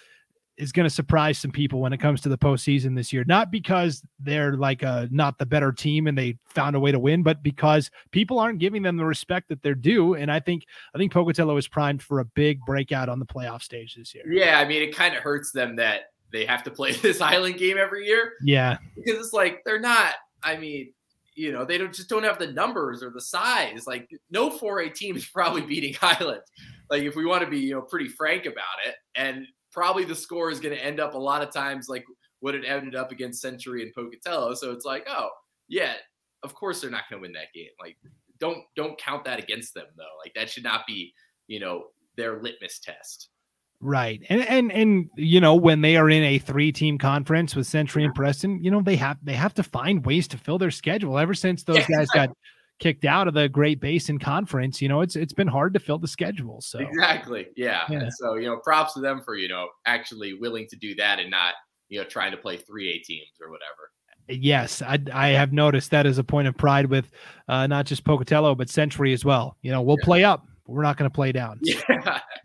is 0.56 0.72
going 0.72 0.84
to 0.84 0.94
surprise 0.94 1.38
some 1.38 1.50
people 1.50 1.80
when 1.80 1.92
it 1.92 1.98
comes 1.98 2.20
to 2.20 2.28
the 2.28 2.38
postseason 2.38 2.94
this 2.94 3.12
year. 3.12 3.24
Not 3.26 3.50
because 3.50 4.02
they're 4.20 4.56
like 4.56 4.82
a 4.82 5.08
not 5.10 5.38
the 5.38 5.46
better 5.46 5.72
team 5.72 6.06
and 6.06 6.16
they 6.16 6.38
found 6.46 6.76
a 6.76 6.80
way 6.80 6.92
to 6.92 6.98
win, 6.98 7.22
but 7.22 7.42
because 7.42 7.90
people 8.12 8.38
aren't 8.38 8.58
giving 8.58 8.82
them 8.82 8.96
the 8.96 9.04
respect 9.04 9.48
that 9.48 9.62
they're 9.62 9.74
due. 9.74 10.14
And 10.14 10.30
I 10.30 10.40
think 10.40 10.64
I 10.94 10.98
think 10.98 11.12
Pocatello 11.12 11.56
is 11.56 11.68
primed 11.68 12.02
for 12.02 12.20
a 12.20 12.24
big 12.24 12.60
breakout 12.66 13.08
on 13.08 13.18
the 13.18 13.26
playoff 13.26 13.62
stage 13.62 13.94
this 13.94 14.14
year. 14.14 14.24
Yeah, 14.30 14.58
I 14.58 14.64
mean, 14.64 14.82
it 14.82 14.94
kind 14.94 15.14
of 15.14 15.22
hurts 15.22 15.50
them 15.52 15.76
that 15.76 16.12
they 16.32 16.44
have 16.46 16.62
to 16.64 16.70
play 16.70 16.92
this 17.02 17.18
Highland 17.18 17.58
game 17.58 17.76
every 17.78 18.06
year. 18.06 18.32
Yeah, 18.42 18.78
because 18.96 19.18
it's 19.18 19.32
like 19.32 19.62
they're 19.64 19.80
not. 19.80 20.14
I 20.42 20.56
mean, 20.58 20.92
you 21.34 21.52
know, 21.52 21.64
they 21.64 21.78
don't 21.78 21.92
just 21.92 22.08
don't 22.08 22.24
have 22.24 22.38
the 22.38 22.52
numbers 22.52 23.02
or 23.02 23.10
the 23.10 23.20
size. 23.20 23.86
Like 23.86 24.08
no 24.30 24.50
4A 24.50 24.94
team 24.94 25.16
is 25.16 25.26
probably 25.26 25.62
beating 25.62 25.94
Highland. 26.00 26.42
Like 26.90 27.02
if 27.02 27.16
we 27.16 27.24
want 27.24 27.42
to 27.42 27.50
be, 27.50 27.58
you 27.58 27.74
know, 27.74 27.82
pretty 27.82 28.08
frank 28.08 28.46
about 28.46 28.64
it. 28.86 28.94
And 29.14 29.46
probably 29.74 30.04
the 30.04 30.14
score 30.14 30.50
is 30.50 30.60
going 30.60 30.74
to 30.74 30.82
end 30.82 31.00
up 31.00 31.14
a 31.14 31.18
lot 31.18 31.42
of 31.42 31.52
times 31.52 31.88
like 31.88 32.04
what 32.40 32.54
it 32.54 32.64
ended 32.64 32.94
up 32.94 33.10
against 33.10 33.42
Century 33.42 33.82
and 33.82 33.92
Pocatello. 33.92 34.54
So 34.54 34.70
it's 34.70 34.84
like, 34.84 35.04
oh, 35.08 35.28
yeah, 35.68 35.94
of 36.42 36.54
course 36.54 36.80
they're 36.80 36.90
not 36.90 37.02
going 37.10 37.20
to 37.20 37.26
win 37.26 37.32
that 37.32 37.52
game. 37.52 37.70
Like 37.80 37.96
don't 38.38 38.58
don't 38.76 38.98
count 38.98 39.24
that 39.24 39.38
against 39.38 39.74
them 39.74 39.86
though. 39.96 40.04
Like 40.22 40.32
that 40.34 40.48
should 40.48 40.64
not 40.64 40.86
be, 40.86 41.12
you 41.48 41.60
know, 41.60 41.86
their 42.16 42.40
litmus 42.40 42.78
test. 42.78 43.28
Right. 43.80 44.22
And 44.28 44.46
and 44.48 44.72
and 44.72 45.10
you 45.16 45.40
know, 45.40 45.56
when 45.56 45.80
they 45.80 45.96
are 45.96 46.08
in 46.08 46.22
a 46.22 46.38
three-team 46.38 46.96
conference 46.98 47.56
with 47.56 47.66
Century 47.66 48.04
and 48.04 48.14
Preston, 48.14 48.62
you 48.62 48.70
know, 48.70 48.80
they 48.80 48.96
have 48.96 49.18
they 49.22 49.34
have 49.34 49.54
to 49.54 49.62
find 49.62 50.06
ways 50.06 50.28
to 50.28 50.38
fill 50.38 50.58
their 50.58 50.70
schedule. 50.70 51.18
Ever 51.18 51.34
since 51.34 51.64
those 51.64 51.78
yeah, 51.78 51.96
guys 51.96 52.08
got 52.14 52.30
kicked 52.80 53.04
out 53.04 53.28
of 53.28 53.34
the 53.34 53.48
Great 53.48 53.80
Basin 53.80 54.18
Conference, 54.18 54.82
you 54.82 54.88
know, 54.88 55.00
it's 55.00 55.16
it's 55.16 55.32
been 55.32 55.48
hard 55.48 55.74
to 55.74 55.80
fill 55.80 55.98
the 55.98 56.08
schedule. 56.08 56.60
So 56.60 56.80
Exactly. 56.80 57.46
Yeah. 57.56 57.82
yeah. 57.88 58.08
so, 58.10 58.34
you 58.34 58.46
know, 58.46 58.58
props 58.58 58.94
to 58.94 59.00
them 59.00 59.22
for, 59.22 59.36
you 59.36 59.48
know, 59.48 59.68
actually 59.86 60.34
willing 60.34 60.66
to 60.70 60.76
do 60.76 60.94
that 60.96 61.18
and 61.18 61.30
not, 61.30 61.54
you 61.88 61.98
know, 61.98 62.04
trying 62.04 62.32
to 62.32 62.36
play 62.36 62.56
3A 62.56 63.02
teams 63.02 63.28
or 63.40 63.50
whatever. 63.50 63.90
Yes, 64.26 64.80
I, 64.80 64.98
I 65.12 65.28
have 65.28 65.52
noticed 65.52 65.90
that 65.90 66.06
as 66.06 66.16
a 66.16 66.24
point 66.24 66.48
of 66.48 66.56
pride 66.56 66.86
with 66.86 67.10
uh, 67.46 67.66
not 67.66 67.84
just 67.84 68.04
Pocatello 68.04 68.54
but 68.54 68.70
Century 68.70 69.12
as 69.12 69.24
well. 69.24 69.56
You 69.60 69.70
know, 69.70 69.82
we'll 69.82 69.98
yeah. 70.00 70.04
play 70.04 70.24
up 70.24 70.46
we're 70.66 70.82
not 70.82 70.96
going 70.96 71.10
to 71.10 71.14
play 71.14 71.32
down. 71.32 71.60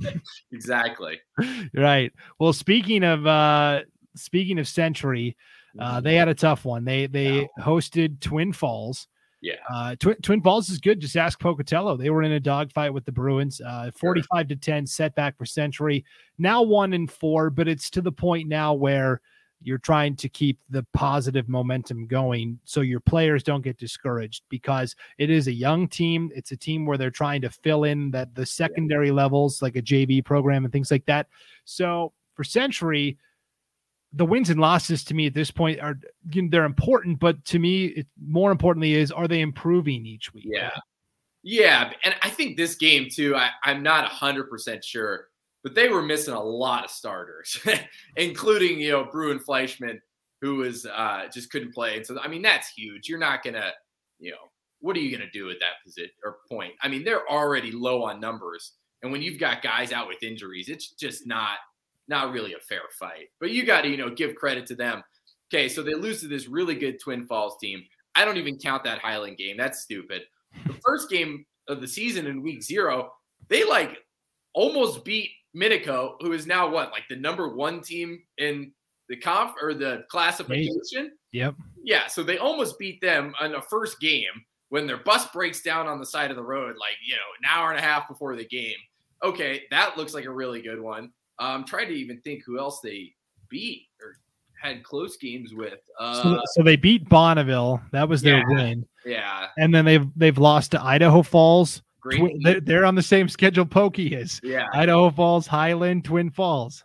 Yeah, 0.01 0.15
exactly. 0.53 1.19
right. 1.75 2.13
Well, 2.39 2.53
speaking 2.53 3.03
of 3.03 3.27
uh 3.27 3.81
speaking 4.15 4.57
of 4.57 4.65
Century, 4.65 5.35
uh, 5.77 5.95
mm-hmm. 5.95 6.03
they 6.05 6.15
had 6.15 6.29
a 6.29 6.33
tough 6.33 6.63
one. 6.63 6.85
They 6.85 7.07
they 7.07 7.49
hosted 7.59 8.21
Twin 8.21 8.53
Falls. 8.53 9.07
Yeah. 9.41 9.55
Uh, 9.69 9.95
Tw- 9.95 10.21
Twin 10.21 10.41
Falls 10.41 10.69
is 10.69 10.79
good. 10.79 10.99
Just 10.99 11.15
ask 11.15 11.39
Pocatello. 11.39 11.95
They 11.95 12.09
were 12.09 12.23
in 12.23 12.33
a 12.33 12.39
dogfight 12.39 12.93
with 12.93 13.05
the 13.05 13.11
Bruins. 13.11 13.61
Uh, 13.61 13.91
45 13.95 14.27
sure. 14.31 14.43
to 14.43 14.55
10 14.55 14.85
setback 14.85 15.37
for 15.37 15.45
Century. 15.45 16.03
Now 16.37 16.61
one 16.61 16.93
and 16.93 17.09
four, 17.09 17.49
but 17.49 17.67
it's 17.67 17.89
to 17.91 18.01
the 18.01 18.11
point 18.11 18.49
now 18.49 18.73
where 18.73 19.21
you're 19.61 19.77
trying 19.77 20.15
to 20.15 20.29
keep 20.29 20.59
the 20.69 20.85
positive 20.93 21.49
momentum 21.49 22.07
going 22.07 22.59
so 22.63 22.81
your 22.81 22.99
players 22.99 23.43
don't 23.43 23.61
get 23.61 23.77
discouraged 23.77 24.43
because 24.49 24.95
it 25.17 25.29
is 25.29 25.47
a 25.47 25.51
young 25.51 25.87
team 25.87 26.31
it's 26.33 26.51
a 26.51 26.57
team 26.57 26.85
where 26.85 26.97
they're 26.97 27.11
trying 27.11 27.41
to 27.41 27.49
fill 27.49 27.83
in 27.83 28.09
that 28.11 28.33
the 28.35 28.45
secondary 28.45 29.11
levels 29.11 29.61
like 29.61 29.75
a 29.75 29.81
JV 29.81 30.23
program 30.23 30.63
and 30.63 30.71
things 30.71 30.91
like 30.91 31.05
that 31.05 31.27
so 31.65 32.13
for 32.35 32.43
century 32.43 33.17
the 34.13 34.25
wins 34.25 34.49
and 34.49 34.59
losses 34.59 35.03
to 35.03 35.13
me 35.13 35.27
at 35.27 35.33
this 35.33 35.51
point 35.51 35.79
are 35.79 35.99
you 36.31 36.41
know, 36.41 36.49
they're 36.51 36.65
important 36.65 37.19
but 37.19 37.43
to 37.45 37.59
me 37.59 37.85
it, 37.85 38.07
more 38.25 38.51
importantly 38.51 38.95
is 38.95 39.11
are 39.11 39.27
they 39.27 39.41
improving 39.41 40.05
each 40.05 40.33
week 40.33 40.45
yeah 40.47 40.71
yeah 41.43 41.91
and 42.03 42.15
i 42.21 42.29
think 42.29 42.57
this 42.57 42.75
game 42.75 43.07
too 43.11 43.35
I, 43.35 43.49
i'm 43.63 43.83
not 43.83 44.09
100% 44.09 44.83
sure 44.83 45.29
but 45.63 45.75
they 45.75 45.89
were 45.89 46.01
missing 46.01 46.33
a 46.33 46.41
lot 46.41 46.85
of 46.85 46.89
starters, 46.89 47.59
including 48.15 48.79
you 48.79 48.91
know 48.91 49.05
Bruin 49.05 49.39
Fleischman, 49.39 49.99
who 50.41 50.55
was 50.55 50.85
uh, 50.85 51.27
just 51.33 51.51
couldn't 51.51 51.73
play. 51.73 51.97
And 51.97 52.05
so 52.05 52.17
I 52.19 52.27
mean 52.27 52.41
that's 52.41 52.69
huge. 52.69 53.09
You're 53.09 53.19
not 53.19 53.43
gonna, 53.43 53.71
you 54.19 54.31
know, 54.31 54.37
what 54.79 54.95
are 54.95 54.99
you 54.99 55.15
gonna 55.15 55.31
do 55.31 55.49
at 55.49 55.59
that 55.59 55.83
position 55.85 56.11
or 56.23 56.37
point? 56.49 56.73
I 56.81 56.87
mean 56.87 57.03
they're 57.03 57.29
already 57.29 57.71
low 57.71 58.03
on 58.03 58.19
numbers, 58.19 58.73
and 59.03 59.11
when 59.11 59.21
you've 59.21 59.39
got 59.39 59.61
guys 59.61 59.91
out 59.91 60.07
with 60.07 60.23
injuries, 60.23 60.69
it's 60.69 60.91
just 60.91 61.27
not 61.27 61.57
not 62.09 62.33
really 62.33 62.53
a 62.53 62.59
fair 62.59 62.81
fight. 62.97 63.29
But 63.39 63.51
you 63.51 63.65
got 63.65 63.81
to 63.81 63.89
you 63.89 63.97
know 63.97 64.09
give 64.09 64.35
credit 64.35 64.65
to 64.67 64.75
them. 64.75 65.03
Okay, 65.51 65.69
so 65.69 65.81
they 65.81 65.93
lose 65.93 66.21
to 66.21 66.27
this 66.27 66.47
really 66.47 66.75
good 66.75 66.99
Twin 66.99 67.25
Falls 67.25 67.57
team. 67.59 67.83
I 68.15 68.25
don't 68.25 68.37
even 68.37 68.57
count 68.57 68.83
that 68.83 68.99
Highland 68.99 69.37
game. 69.37 69.57
That's 69.57 69.79
stupid. 69.79 70.23
The 70.67 70.73
first 70.85 71.09
game 71.09 71.45
of 71.67 71.81
the 71.81 71.87
season 71.87 72.27
in 72.27 72.41
week 72.41 72.63
zero, 72.63 73.11
they 73.47 73.63
like 73.63 73.97
almost 74.53 75.05
beat 75.05 75.29
Minico, 75.55 76.13
who 76.19 76.33
is 76.33 76.45
now 76.45 76.69
what, 76.69 76.91
like 76.91 77.03
the 77.09 77.15
number 77.15 77.55
one 77.55 77.81
team 77.81 78.21
in 78.37 78.71
the 79.07 79.17
conf 79.17 79.53
or 79.61 79.73
the 79.73 80.03
classification? 80.09 81.11
Yep. 81.31 81.55
Yeah. 81.83 82.07
So 82.07 82.23
they 82.23 82.37
almost 82.37 82.77
beat 82.77 83.01
them 83.01 83.33
on 83.39 83.51
the 83.51 83.61
first 83.61 83.99
game 83.99 84.25
when 84.69 84.85
their 84.85 84.97
bus 84.97 85.27
breaks 85.31 85.61
down 85.61 85.87
on 85.87 85.99
the 85.99 86.05
side 86.05 86.29
of 86.29 86.37
the 86.37 86.43
road, 86.43 86.75
like, 86.79 86.97
you 87.03 87.15
know, 87.15 87.21
an 87.39 87.49
hour 87.49 87.71
and 87.71 87.79
a 87.79 87.81
half 87.81 88.07
before 88.07 88.35
the 88.35 88.45
game. 88.45 88.77
Okay. 89.23 89.63
That 89.71 89.97
looks 89.97 90.13
like 90.13 90.25
a 90.25 90.31
really 90.31 90.61
good 90.61 90.79
one. 90.79 91.11
I'm 91.39 91.61
um, 91.61 91.65
trying 91.65 91.87
to 91.87 91.93
even 91.93 92.19
think 92.21 92.43
who 92.45 92.59
else 92.59 92.81
they 92.81 93.13
beat 93.49 93.87
or 94.01 94.17
had 94.61 94.83
close 94.83 95.17
games 95.17 95.53
with. 95.53 95.79
Uh, 95.99 96.21
so, 96.21 96.41
so, 96.53 96.63
they 96.63 96.75
beat 96.75 97.07
Bonneville. 97.07 97.81
That 97.91 98.09
was 98.09 98.21
their 98.21 98.39
yeah, 98.39 98.43
win. 98.49 98.85
Yeah. 99.05 99.47
And 99.57 99.73
then 99.73 99.85
they've 99.85 100.07
they've 100.17 100.37
lost 100.37 100.71
to 100.71 100.83
Idaho 100.83 101.23
Falls, 101.23 101.81
Twi- 102.03 102.37
they're, 102.41 102.59
they're 102.59 102.85
on 102.85 102.95
the 102.95 103.01
same 103.01 103.27
schedule 103.27 103.65
Pokey 103.65 104.15
is. 104.15 104.39
Yeah. 104.43 104.67
Idaho 104.73 105.09
Falls, 105.09 105.47
Highland, 105.47 106.05
Twin 106.05 106.29
Falls. 106.29 106.83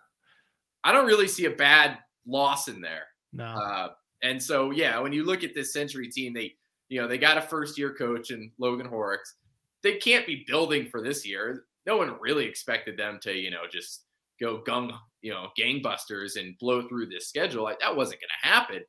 I 0.82 0.92
don't 0.92 1.06
really 1.06 1.28
see 1.28 1.46
a 1.46 1.50
bad 1.50 1.98
loss 2.26 2.68
in 2.68 2.80
there. 2.80 3.06
No. 3.32 3.44
Uh, 3.44 3.88
and 4.22 4.42
so, 4.42 4.70
yeah, 4.70 4.98
when 4.98 5.12
you 5.12 5.24
look 5.24 5.44
at 5.44 5.54
this 5.54 5.72
Century 5.72 6.08
team, 6.08 6.32
they, 6.32 6.54
you 6.88 7.00
know, 7.00 7.08
they 7.08 7.18
got 7.18 7.38
a 7.38 7.42
first 7.42 7.78
year 7.78 7.94
coach 7.94 8.30
in 8.30 8.50
Logan 8.58 8.86
Horrocks. 8.86 9.34
They 9.82 9.96
can't 9.96 10.26
be 10.26 10.44
building 10.46 10.88
for 10.88 11.02
this 11.02 11.26
year. 11.26 11.64
No 11.86 11.96
one 11.96 12.16
really 12.20 12.46
expected 12.46 12.96
them 12.96 13.18
to, 13.22 13.32
you 13.32 13.50
know, 13.50 13.62
just 13.70 14.03
go 14.40 14.62
gung, 14.66 14.96
you 15.22 15.30
know, 15.32 15.48
gangbusters 15.58 16.38
and 16.38 16.58
blow 16.58 16.86
through 16.88 17.06
this 17.06 17.28
schedule. 17.28 17.64
Like 17.64 17.80
that 17.80 17.96
wasn't 17.96 18.20
going 18.20 18.28
to 18.42 18.48
happen. 18.48 18.80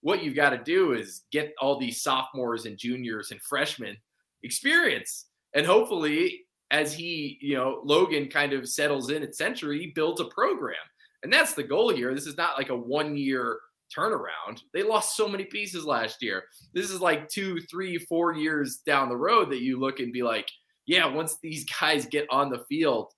What 0.00 0.22
you've 0.22 0.36
got 0.36 0.50
to 0.50 0.58
do 0.58 0.92
is 0.92 1.24
get 1.32 1.52
all 1.60 1.78
these 1.78 2.02
sophomores 2.02 2.66
and 2.66 2.78
juniors 2.78 3.30
and 3.30 3.40
freshmen 3.42 3.96
experience 4.42 5.26
and 5.54 5.66
hopefully, 5.66 6.44
as 6.70 6.92
he, 6.92 7.38
you 7.40 7.56
know, 7.56 7.80
Logan 7.84 8.28
kind 8.28 8.52
of 8.52 8.68
settles 8.68 9.10
in 9.10 9.22
at 9.22 9.34
Century, 9.34 9.80
he 9.80 9.92
builds 9.94 10.20
a 10.20 10.26
program. 10.26 10.76
And 11.22 11.32
that's 11.32 11.54
the 11.54 11.62
goal 11.62 11.92
here. 11.92 12.14
This 12.14 12.26
is 12.26 12.36
not 12.36 12.56
like 12.56 12.68
a 12.68 12.76
one 12.76 13.16
year 13.16 13.58
turnaround. 13.96 14.60
They 14.74 14.82
lost 14.82 15.16
so 15.16 15.26
many 15.26 15.44
pieces 15.44 15.84
last 15.84 16.22
year. 16.22 16.44
This 16.74 16.90
is 16.90 17.00
like 17.00 17.28
two, 17.28 17.60
three, 17.70 17.98
four 17.98 18.34
years 18.34 18.78
down 18.86 19.08
the 19.08 19.16
road 19.16 19.50
that 19.50 19.62
you 19.62 19.80
look 19.80 19.98
and 19.98 20.12
be 20.12 20.22
like, 20.22 20.48
yeah, 20.86 21.06
once 21.06 21.38
these 21.42 21.64
guys 21.80 22.06
get 22.06 22.26
on 22.30 22.50
the 22.50 22.64
field, 22.68 23.12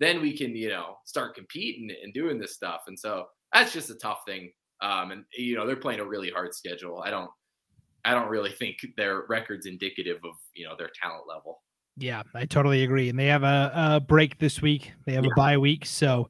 then 0.00 0.20
we 0.20 0.36
can, 0.36 0.56
you 0.56 0.70
know, 0.70 0.96
start 1.04 1.34
competing 1.34 1.94
and 2.02 2.12
doing 2.12 2.38
this 2.38 2.54
stuff. 2.54 2.82
And 2.88 2.98
so 2.98 3.26
that's 3.52 3.72
just 3.72 3.90
a 3.90 3.94
tough 3.94 4.20
thing. 4.26 4.50
Um, 4.82 5.10
and 5.10 5.24
you 5.36 5.54
know, 5.54 5.66
they're 5.66 5.76
playing 5.76 6.00
a 6.00 6.04
really 6.04 6.30
hard 6.30 6.54
schedule. 6.54 7.02
I 7.04 7.10
don't 7.10 7.30
I 8.04 8.14
don't 8.14 8.28
really 8.28 8.50
think 8.50 8.78
their 8.96 9.24
record's 9.28 9.66
indicative 9.66 10.18
of, 10.24 10.32
you 10.54 10.66
know, 10.66 10.74
their 10.76 10.90
talent 11.00 11.24
level. 11.28 11.62
Yeah, 11.96 12.22
I 12.34 12.46
totally 12.46 12.82
agree. 12.82 13.10
And 13.10 13.18
they 13.18 13.26
have 13.26 13.42
a, 13.42 13.72
a 13.74 14.00
break 14.00 14.38
this 14.38 14.62
week. 14.62 14.92
They 15.04 15.12
have 15.12 15.24
yeah. 15.24 15.32
a 15.32 15.36
bye 15.36 15.58
week, 15.58 15.84
so 15.84 16.28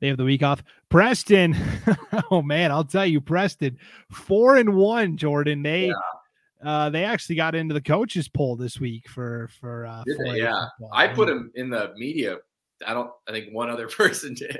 they 0.00 0.08
have 0.08 0.16
the 0.16 0.24
week 0.24 0.42
off. 0.42 0.62
Preston, 0.88 1.54
oh 2.30 2.40
man, 2.40 2.70
I'll 2.70 2.84
tell 2.84 3.04
you, 3.04 3.20
Preston, 3.20 3.76
four 4.10 4.56
and 4.56 4.74
one. 4.74 5.18
Jordan, 5.18 5.62
they 5.62 5.88
yeah. 5.88 5.94
uh, 6.64 6.90
they 6.90 7.04
actually 7.04 7.36
got 7.36 7.54
into 7.54 7.74
the 7.74 7.82
coaches 7.82 8.28
poll 8.28 8.56
this 8.56 8.80
week 8.80 9.08
for 9.08 9.50
for 9.60 9.84
uh, 9.84 10.02
yeah. 10.06 10.64
I 10.92 11.08
put 11.08 11.28
them 11.28 11.50
in 11.54 11.68
the 11.68 11.92
media. 11.96 12.38
I 12.86 12.94
don't. 12.94 13.10
I 13.28 13.32
think 13.32 13.52
one 13.52 13.70
other 13.70 13.88
person 13.96 14.34
did. 14.34 14.58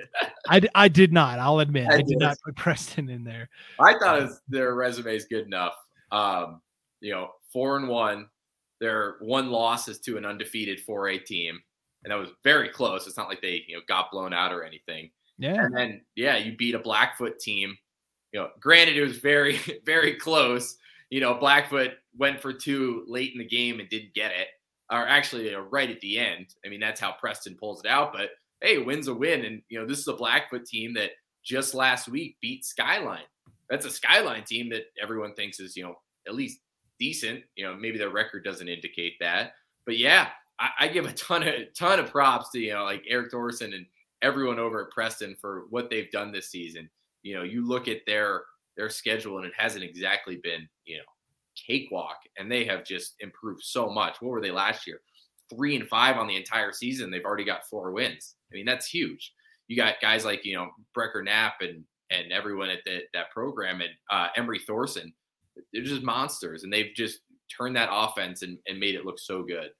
I, 0.48 0.60
I 0.74 0.88
did 0.88 1.12
not. 1.12 1.38
I'll 1.38 1.60
admit 1.60 1.88
I, 1.90 1.96
I 1.96 2.02
did 2.02 2.18
not 2.18 2.36
put 2.44 2.56
Preston 2.56 3.08
in 3.08 3.24
there. 3.24 3.48
I 3.78 3.98
thought 3.98 4.22
um, 4.22 4.38
their 4.48 4.74
resume 4.74 5.14
is 5.14 5.24
good 5.24 5.46
enough. 5.46 5.74
Um, 6.12 6.60
you 7.00 7.12
know, 7.12 7.30
four 7.52 7.76
and 7.76 7.88
one 7.88 8.26
their 8.80 9.16
one 9.20 9.50
loss 9.50 9.88
is 9.88 10.00
to 10.00 10.16
an 10.16 10.24
undefeated 10.24 10.80
4A 10.86 11.24
team, 11.24 11.60
and 12.02 12.10
that 12.10 12.18
was 12.18 12.30
very 12.42 12.70
close. 12.70 13.06
It's 13.06 13.16
not 13.16 13.28
like 13.28 13.42
they 13.42 13.62
you 13.68 13.76
know 13.76 13.82
got 13.86 14.10
blown 14.10 14.32
out 14.32 14.52
or 14.52 14.64
anything. 14.64 15.10
Yeah. 15.38 15.64
And 15.64 15.76
then 15.76 16.00
yeah, 16.16 16.36
you 16.38 16.56
beat 16.56 16.74
a 16.74 16.80
Blackfoot 16.80 17.38
team. 17.38 17.76
You 18.32 18.40
know, 18.40 18.48
granted 18.58 18.96
it 18.96 19.02
was 19.02 19.18
very 19.18 19.60
very 19.84 20.14
close. 20.14 20.76
You 21.10 21.20
know, 21.20 21.34
Blackfoot 21.34 21.92
went 22.16 22.40
for 22.40 22.52
two 22.52 23.04
late 23.06 23.32
in 23.32 23.38
the 23.38 23.46
game 23.46 23.80
and 23.80 23.88
didn't 23.88 24.14
get 24.14 24.32
it, 24.32 24.48
or 24.90 25.06
actually 25.06 25.54
uh, 25.54 25.60
right 25.60 25.90
at 25.90 26.00
the 26.00 26.18
end. 26.18 26.54
I 26.64 26.68
mean, 26.68 26.80
that's 26.80 27.00
how 27.00 27.12
Preston 27.12 27.56
pulls 27.58 27.80
it 27.84 27.88
out. 27.88 28.12
But 28.12 28.30
hey, 28.60 28.78
win's 28.78 29.08
a 29.08 29.14
win, 29.14 29.44
and 29.44 29.62
you 29.68 29.78
know 29.78 29.86
this 29.86 29.98
is 29.98 30.08
a 30.08 30.12
Blackfoot 30.12 30.66
team 30.66 30.94
that 30.94 31.10
just 31.42 31.74
last 31.74 32.08
week 32.08 32.36
beat 32.40 32.64
Skyline. 32.64 33.24
That's 33.68 33.86
a 33.86 33.90
Skyline 33.90 34.44
team 34.44 34.68
that 34.70 34.86
everyone 35.00 35.34
thinks 35.34 35.60
is 35.60 35.76
you 35.76 35.84
know 35.84 35.98
at 36.26 36.34
least 36.34 36.60
decent. 36.98 37.42
You 37.56 37.66
know, 37.66 37.76
maybe 37.76 37.98
their 37.98 38.10
record 38.10 38.44
doesn't 38.44 38.68
indicate 38.68 39.14
that. 39.20 39.52
But 39.86 39.98
yeah, 39.98 40.28
I, 40.58 40.70
I 40.80 40.88
give 40.88 41.06
a 41.06 41.12
ton 41.12 41.46
of 41.46 41.54
ton 41.76 41.98
of 41.98 42.10
props 42.10 42.50
to 42.50 42.58
you 42.58 42.72
know 42.72 42.84
like 42.84 43.04
Eric 43.08 43.30
Thorson 43.30 43.72
and 43.72 43.86
everyone 44.22 44.58
over 44.58 44.84
at 44.84 44.90
Preston 44.90 45.36
for 45.40 45.64
what 45.70 45.90
they've 45.90 46.10
done 46.10 46.32
this 46.32 46.50
season. 46.50 46.88
You 47.22 47.34
know, 47.36 47.42
you 47.42 47.66
look 47.66 47.88
at 47.88 48.04
their 48.06 48.42
their 48.76 48.90
schedule 48.90 49.38
and 49.38 49.46
it 49.46 49.52
hasn't 49.56 49.84
exactly 49.84 50.36
been 50.36 50.68
you 50.84 50.98
know 50.98 51.04
cakewalk, 51.66 52.16
and 52.38 52.50
they 52.50 52.64
have 52.64 52.84
just 52.84 53.14
improved 53.20 53.62
so 53.62 53.90
much. 53.90 54.16
What 54.20 54.30
were 54.30 54.40
they 54.40 54.50
last 54.50 54.86
year? 54.86 55.00
Three 55.52 55.76
and 55.76 55.88
five 55.88 56.16
on 56.16 56.28
the 56.28 56.36
entire 56.36 56.72
season. 56.72 57.10
They've 57.10 57.24
already 57.24 57.44
got 57.44 57.66
four 57.68 57.92
wins. 57.92 58.34
I 58.52 58.56
mean, 58.56 58.66
that's 58.66 58.86
huge. 58.86 59.32
You 59.68 59.76
got 59.76 60.00
guys 60.00 60.24
like 60.24 60.44
you 60.44 60.56
know 60.56 60.68
Brecker 60.96 61.24
Knapp 61.24 61.54
and 61.60 61.84
and 62.10 62.32
everyone 62.32 62.70
at 62.70 62.80
the, 62.84 63.00
that 63.14 63.30
program 63.30 63.80
and 63.80 63.90
uh, 64.10 64.28
Emery 64.36 64.60
Thorson 64.66 65.12
they're 65.72 65.82
just 65.82 66.02
monsters, 66.02 66.64
and 66.64 66.72
they've 66.72 66.92
just 66.94 67.20
turned 67.56 67.76
that 67.76 67.88
offense 67.90 68.42
and, 68.42 68.58
and 68.66 68.78
made 68.78 68.94
it 68.94 69.04
look 69.04 69.18
so 69.18 69.42
good. 69.42 69.70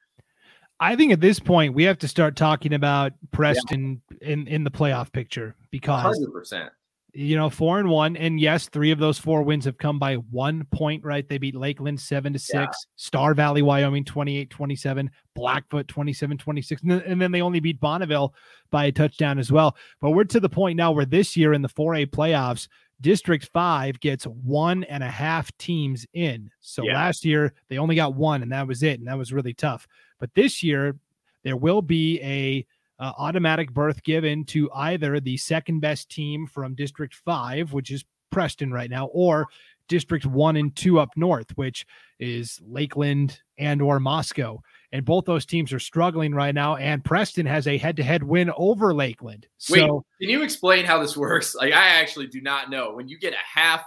I 0.81 0.97
think 0.97 1.13
at 1.13 1.21
this 1.21 1.39
point 1.39 1.75
we 1.75 1.85
have 1.85 1.99
to 1.99 2.09
start 2.09 2.37
talking 2.37 2.73
about 2.73 3.13
Preston 3.33 4.01
yeah. 4.21 4.29
in 4.29 4.47
in 4.47 4.65
the 4.65 4.71
playoff 4.71 5.13
picture 5.13 5.55
because 5.71 6.19
100% 6.19 6.71
you 7.13 7.37
know, 7.37 7.51
four 7.51 7.79
and 7.79 7.89
one. 7.89 8.17
And 8.17 8.41
yes, 8.41 8.69
three 8.69 8.91
of 8.91 8.99
those 8.99 9.19
four 9.19 9.43
wins 9.43 9.65
have 9.65 9.79
come 9.79 9.99
by 9.99 10.15
one 10.15 10.67
point, 10.73 11.05
right? 11.05 11.29
They 11.29 11.39
beat 11.39 11.55
Lakeland 11.55 12.01
seven 12.01 12.33
to 12.33 12.39
six, 12.39 12.53
yeah. 12.55 12.71
Star 12.97 13.35
Valley, 13.35 13.63
Wyoming 13.63 14.05
28 14.05 14.51
27, 14.51 15.11
Blackfoot 15.35 15.89
27 15.89 16.39
26. 16.39 16.83
And 16.83 17.21
then 17.21 17.33
they 17.33 17.43
only 17.43 17.61
beat 17.61 17.81
Bonneville 17.81 18.35
by 18.71 18.87
a 18.87 18.93
touchdown 18.93 19.39
as 19.39 19.51
well. 19.51 19.77
But 20.01 20.11
we're 20.11 20.25
to 20.25 20.41
the 20.41 20.49
point 20.49 20.77
now 20.77 20.93
where 20.93 21.05
this 21.05 21.37
year 21.37 21.53
in 21.53 21.63
the 21.63 21.69
4A 21.69 22.07
playoffs, 22.07 22.69
District 23.01 23.49
5 23.53 24.01
gets 24.01 24.25
one 24.25 24.85
and 24.85 25.03
a 25.03 25.11
half 25.11 25.57
teams 25.57 26.07
in. 26.13 26.51
So 26.61 26.83
yeah. 26.85 26.95
last 26.95 27.25
year 27.25 27.55
they 27.69 27.79
only 27.79 27.97
got 27.97 28.15
one, 28.15 28.43
and 28.43 28.53
that 28.53 28.67
was 28.67 28.83
it. 28.83 28.99
And 28.99 29.09
that 29.09 29.19
was 29.19 29.33
really 29.33 29.55
tough. 29.55 29.89
But 30.19 30.35
this 30.35 30.63
year, 30.63 30.99
there 31.43 31.57
will 31.57 31.81
be 31.81 32.21
a 32.21 32.67
uh, 33.01 33.13
automatic 33.19 33.73
berth 33.73 34.03
given 34.03 34.45
to 34.45 34.71
either 34.73 35.19
the 35.19 35.37
second 35.39 35.81
best 35.81 36.11
team 36.11 36.47
from 36.47 36.75
District 36.75 37.15
5, 37.15 37.73
which 37.73 37.91
is 37.91 38.05
Preston 38.31 38.73
right 38.73 38.91
now, 38.91 39.07
or 39.07 39.49
District 39.89 40.25
1 40.25 40.57
and 40.57 40.77
2 40.77 41.01
up 41.01 41.11
north, 41.17 41.51
which 41.57 41.87
is 42.21 42.61
Lakeland 42.65 43.41
and 43.59 43.83
or 43.83 43.99
Moscow. 43.99 44.61
And 44.93 45.05
both 45.05 45.25
those 45.25 45.47
teams 45.47 45.73
are 45.73 45.81
struggling 45.81 46.35
right 46.35 46.55
now. 46.55 46.77
And 46.77 47.05
Preston 47.05 47.47
has 47.47 47.67
a 47.67 47.79
head-to-head 47.79 48.23
win 48.23 48.53
over 48.57 48.95
Lakeland. 48.95 49.49
So, 49.59 49.75
Wait, 49.75 50.27
can 50.27 50.31
you 50.31 50.43
explain 50.43 50.85
how 50.85 51.01
this 51.01 51.17
works? 51.17 51.55
Like, 51.55 51.73
I 51.73 51.87
actually 52.01 52.27
do 52.27 52.41
not 52.41 52.71
know. 52.71 52.95
When 52.95 53.09
you 53.09 53.19
get 53.19 53.33
a 53.33 53.59
half 53.59 53.83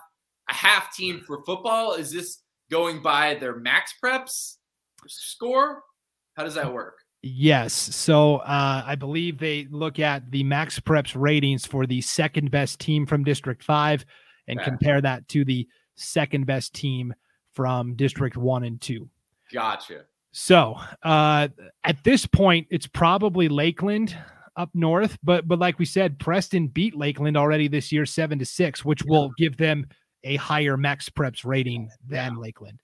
a 0.49 0.53
half 0.53 0.93
team 0.93 1.21
for 1.25 1.41
football, 1.45 1.93
is 1.93 2.11
this 2.11 2.39
going 2.69 3.01
by 3.01 3.35
their 3.35 3.55
Max 3.55 3.93
Preps 4.03 4.55
score? 5.07 5.83
How 6.35 6.43
does 6.43 6.55
that 6.55 6.73
work? 6.73 7.02
Yes. 7.25 7.73
So 7.73 8.37
uh, 8.37 8.83
I 8.85 8.95
believe 8.95 9.37
they 9.39 9.65
look 9.71 9.97
at 9.97 10.29
the 10.29 10.43
Max 10.43 10.77
Preps 10.79 11.15
ratings 11.15 11.65
for 11.65 11.87
the 11.87 12.01
second 12.01 12.51
best 12.51 12.79
team 12.79 13.05
from 13.05 13.23
District 13.23 13.63
5 13.63 14.05
and 14.49 14.59
yeah. 14.59 14.65
compare 14.65 14.99
that 14.99 15.25
to 15.29 15.45
the 15.45 15.65
second 15.95 16.45
best 16.45 16.73
team 16.73 17.13
from 17.53 17.95
District 17.95 18.35
1 18.35 18.65
and 18.65 18.81
2. 18.81 19.09
Gotcha. 19.53 20.01
So 20.33 20.75
uh, 21.03 21.47
at 21.85 22.03
this 22.03 22.25
point, 22.25 22.67
it's 22.69 22.87
probably 22.87 23.47
Lakeland 23.47 24.17
up 24.55 24.69
north, 24.73 25.17
but 25.23 25.47
but 25.47 25.59
like 25.59 25.79
we 25.79 25.85
said, 25.85 26.19
Preston 26.19 26.67
beat 26.67 26.95
Lakeland 26.95 27.37
already 27.37 27.67
this 27.67 27.91
year, 27.91 28.05
seven 28.05 28.37
to 28.39 28.45
six, 28.45 28.83
which 28.83 29.03
will 29.03 29.31
give 29.37 29.57
them 29.57 29.87
a 30.23 30.35
higher 30.35 30.75
Max 30.75 31.09
Preps 31.09 31.45
rating 31.45 31.89
than 32.07 32.33
yeah. 32.33 32.39
Lakeland. 32.39 32.79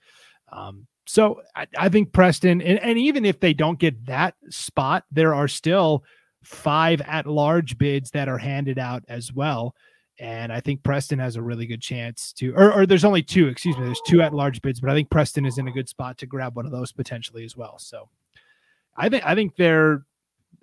Um, 0.52 0.88
so 1.10 1.42
I, 1.56 1.66
I 1.76 1.90
think 1.90 2.14
Preston, 2.14 2.62
and, 2.62 2.78
and 2.78 2.96
even 3.00 3.26
if 3.26 3.40
they 3.40 3.52
don't 3.52 3.80
get 3.80 4.06
that 4.06 4.36
spot, 4.52 5.06
there 5.12 5.34
are 5.34 5.48
still 5.48 6.04
five 6.44 7.02
at 7.02 7.26
large 7.26 7.80
bids 7.80 8.12
that 8.12 8.30
are 8.30 8.38
handed 8.38 8.78
out 8.78 9.04
as 9.10 9.34
well. 9.34 9.74
And 10.20 10.54
I 10.54 10.60
think 10.60 10.84
Preston 10.84 11.18
has 11.18 11.36
a 11.36 11.42
really 11.42 11.66
good 11.66 11.82
chance 11.82 12.32
to, 12.34 12.54
or, 12.56 12.72
or 12.72 12.86
there's 12.86 13.06
only 13.06 13.24
two, 13.24 13.48
excuse 13.48 13.76
me, 13.76 13.86
there's 13.86 14.04
two 14.06 14.22
at 14.22 14.36
large 14.36 14.62
bids, 14.62 14.80
but 14.80 14.92
I 14.92 14.94
think 14.94 15.10
Preston 15.10 15.48
is 15.48 15.58
in 15.58 15.68
a 15.68 15.72
good 15.72 15.90
spot 15.90 16.20
to 16.20 16.28
grab 16.28 16.56
one 16.56 16.68
of 16.68 16.72
those 16.72 16.92
potentially 16.92 17.44
as 17.44 17.58
well. 17.58 17.80
So 17.80 18.08
I 18.96 19.10
think, 19.10 19.26
I 19.26 19.34
think 19.34 19.56
they're, 19.56 20.06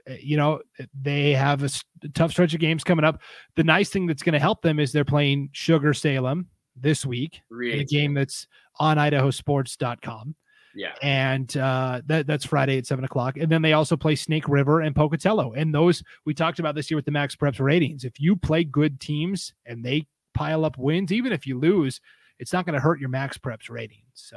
eh, 0.06 0.18
you 0.20 0.36
know, 0.36 0.60
they 1.02 1.32
have 1.32 1.64
a 1.64 1.70
tough 2.14 2.30
stretch 2.30 2.54
of 2.54 2.60
games 2.60 2.84
coming 2.84 3.04
up. 3.04 3.20
The 3.56 3.64
nice 3.64 3.88
thing 3.88 4.06
that's 4.06 4.22
going 4.22 4.34
to 4.34 4.38
help 4.38 4.62
them 4.62 4.78
is 4.78 4.92
they're 4.92 5.04
playing 5.04 5.48
Sugar 5.50 5.92
Salem 5.92 6.46
this 6.78 7.06
week 7.06 7.42
in 7.50 7.80
a 7.80 7.84
game 7.84 8.14
that's 8.14 8.46
on 8.78 8.96
idahosports.com. 8.96 10.34
Yeah. 10.74 10.92
And 11.02 11.56
uh, 11.56 12.02
that, 12.06 12.26
that's 12.26 12.44
Friday 12.44 12.76
at 12.76 12.86
seven 12.86 13.04
o'clock. 13.04 13.38
And 13.38 13.50
then 13.50 13.62
they 13.62 13.72
also 13.72 13.96
play 13.96 14.14
Snake 14.14 14.46
River 14.46 14.82
and 14.82 14.94
Pocatello. 14.94 15.54
And 15.54 15.74
those 15.74 16.02
we 16.26 16.34
talked 16.34 16.58
about 16.58 16.74
this 16.74 16.90
year 16.90 16.96
with 16.96 17.06
the 17.06 17.10
Max 17.10 17.34
Preps 17.34 17.60
ratings. 17.60 18.04
If 18.04 18.20
you 18.20 18.36
play 18.36 18.62
good 18.64 19.00
teams 19.00 19.54
and 19.64 19.82
they 19.82 20.06
pile 20.34 20.66
up 20.66 20.76
wins, 20.76 21.12
even 21.12 21.32
if 21.32 21.46
you 21.46 21.58
lose, 21.58 22.00
it's 22.38 22.52
not 22.52 22.66
going 22.66 22.74
to 22.74 22.80
hurt 22.80 23.00
your 23.00 23.08
Max 23.08 23.38
Preps 23.38 23.70
ratings. 23.70 24.02
So 24.12 24.36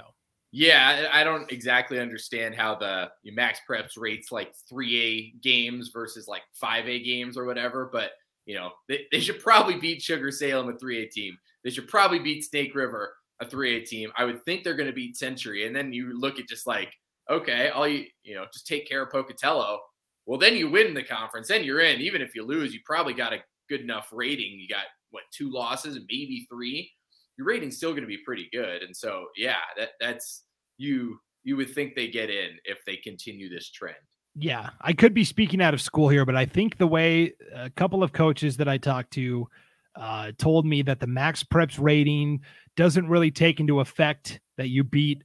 yeah, 0.52 1.10
I 1.12 1.23
don't 1.23 1.52
exactly 1.52 1.99
understand 1.99 2.56
how 2.56 2.75
the 2.75 3.10
Max 3.25 3.60
Preps 3.69 3.97
rates 3.97 4.32
like 4.32 4.54
3A 4.71 5.41
games 5.41 5.91
versus 5.93 6.28
like 6.28 6.41
5A 6.62 7.06
games 7.06 7.38
or 7.38 7.45
whatever, 7.45 7.89
but 7.91 8.12
you 8.49 8.55
know, 8.55 8.71
they, 8.88 9.05
they 9.12 9.19
should 9.19 9.39
probably 9.43 9.75
beat 9.75 10.01
Sugar 10.01 10.31
Salem, 10.31 10.69
a 10.69 10.73
3A 10.73 11.12
team. 11.12 11.38
They 11.63 11.69
should 11.69 11.88
probably 11.88 12.17
beat 12.17 12.43
Snake 12.43 12.73
River, 12.73 13.13
a 13.39 13.45
3A 13.45 13.85
team. 13.85 14.12
I 14.17 14.25
would 14.25 14.43
think 14.43 14.63
they're 14.63 14.75
going 14.75 14.89
to 14.89 14.95
beat 14.95 15.17
Century. 15.17 15.67
And 15.67 15.75
then 15.75 15.93
you 15.93 16.19
look 16.19 16.39
at 16.39 16.47
just 16.47 16.65
like, 16.65 16.91
okay, 17.29 17.69
all 17.69 17.88
you, 17.88 18.05
you 18.23 18.33
know, 18.33 18.45
just 18.51 18.65
take 18.65 18.89
care 18.89 19.03
of 19.03 19.12
Pocatello. 19.12 19.79
Well, 20.25 20.39
then 20.39 20.55
you 20.55 20.67
win 20.67 20.95
the 20.95 21.03
conference, 21.03 21.47
then 21.47 21.63
you're 21.63 21.81
in. 21.81 22.01
Even 22.01 22.23
if 22.23 22.33
you 22.33 22.43
lose, 22.43 22.73
you 22.73 22.79
probably 22.85 23.13
got 23.13 23.33
a 23.33 23.43
good 23.69 23.81
enough 23.81 24.09
rating. 24.12 24.59
You 24.59 24.67
got 24.67 24.85
what 25.12 25.25
two 25.31 25.51
losses, 25.51 25.99
maybe 26.09 26.47
three. 26.51 26.91
Your 27.38 27.45
rating's 27.45 27.77
still 27.77 27.91
going 27.91 28.01
to 28.01 28.07
be 28.07 28.23
pretty 28.25 28.49
good. 28.51 28.81
And 28.81 28.97
so, 28.97 29.27
yeah, 29.38 29.57
that 29.77 29.89
that's 29.99 30.45
you. 30.79 31.19
You 31.43 31.55
would 31.55 31.75
think 31.75 31.93
they 31.93 32.07
get 32.07 32.31
in 32.31 32.57
if 32.65 32.79
they 32.88 32.97
continue 32.97 33.47
this 33.47 33.69
trend. 33.69 33.95
Yeah, 34.35 34.69
I 34.79 34.93
could 34.93 35.13
be 35.13 35.23
speaking 35.23 35.61
out 35.61 35.73
of 35.73 35.81
school 35.81 36.09
here, 36.09 36.25
but 36.25 36.35
I 36.35 36.45
think 36.45 36.77
the 36.77 36.87
way 36.87 37.33
a 37.53 37.69
couple 37.69 38.03
of 38.03 38.13
coaches 38.13 38.57
that 38.57 38.67
I 38.67 38.77
talked 38.77 39.11
to 39.13 39.47
uh, 39.95 40.31
told 40.37 40.65
me 40.65 40.81
that 40.83 40.99
the 40.99 41.07
Max 41.07 41.43
Preps 41.43 41.77
rating 41.79 42.41
doesn't 42.77 43.09
really 43.09 43.31
take 43.31 43.59
into 43.59 43.79
effect 43.79 44.39
that 44.57 44.69
you 44.69 44.83
beat 44.83 45.23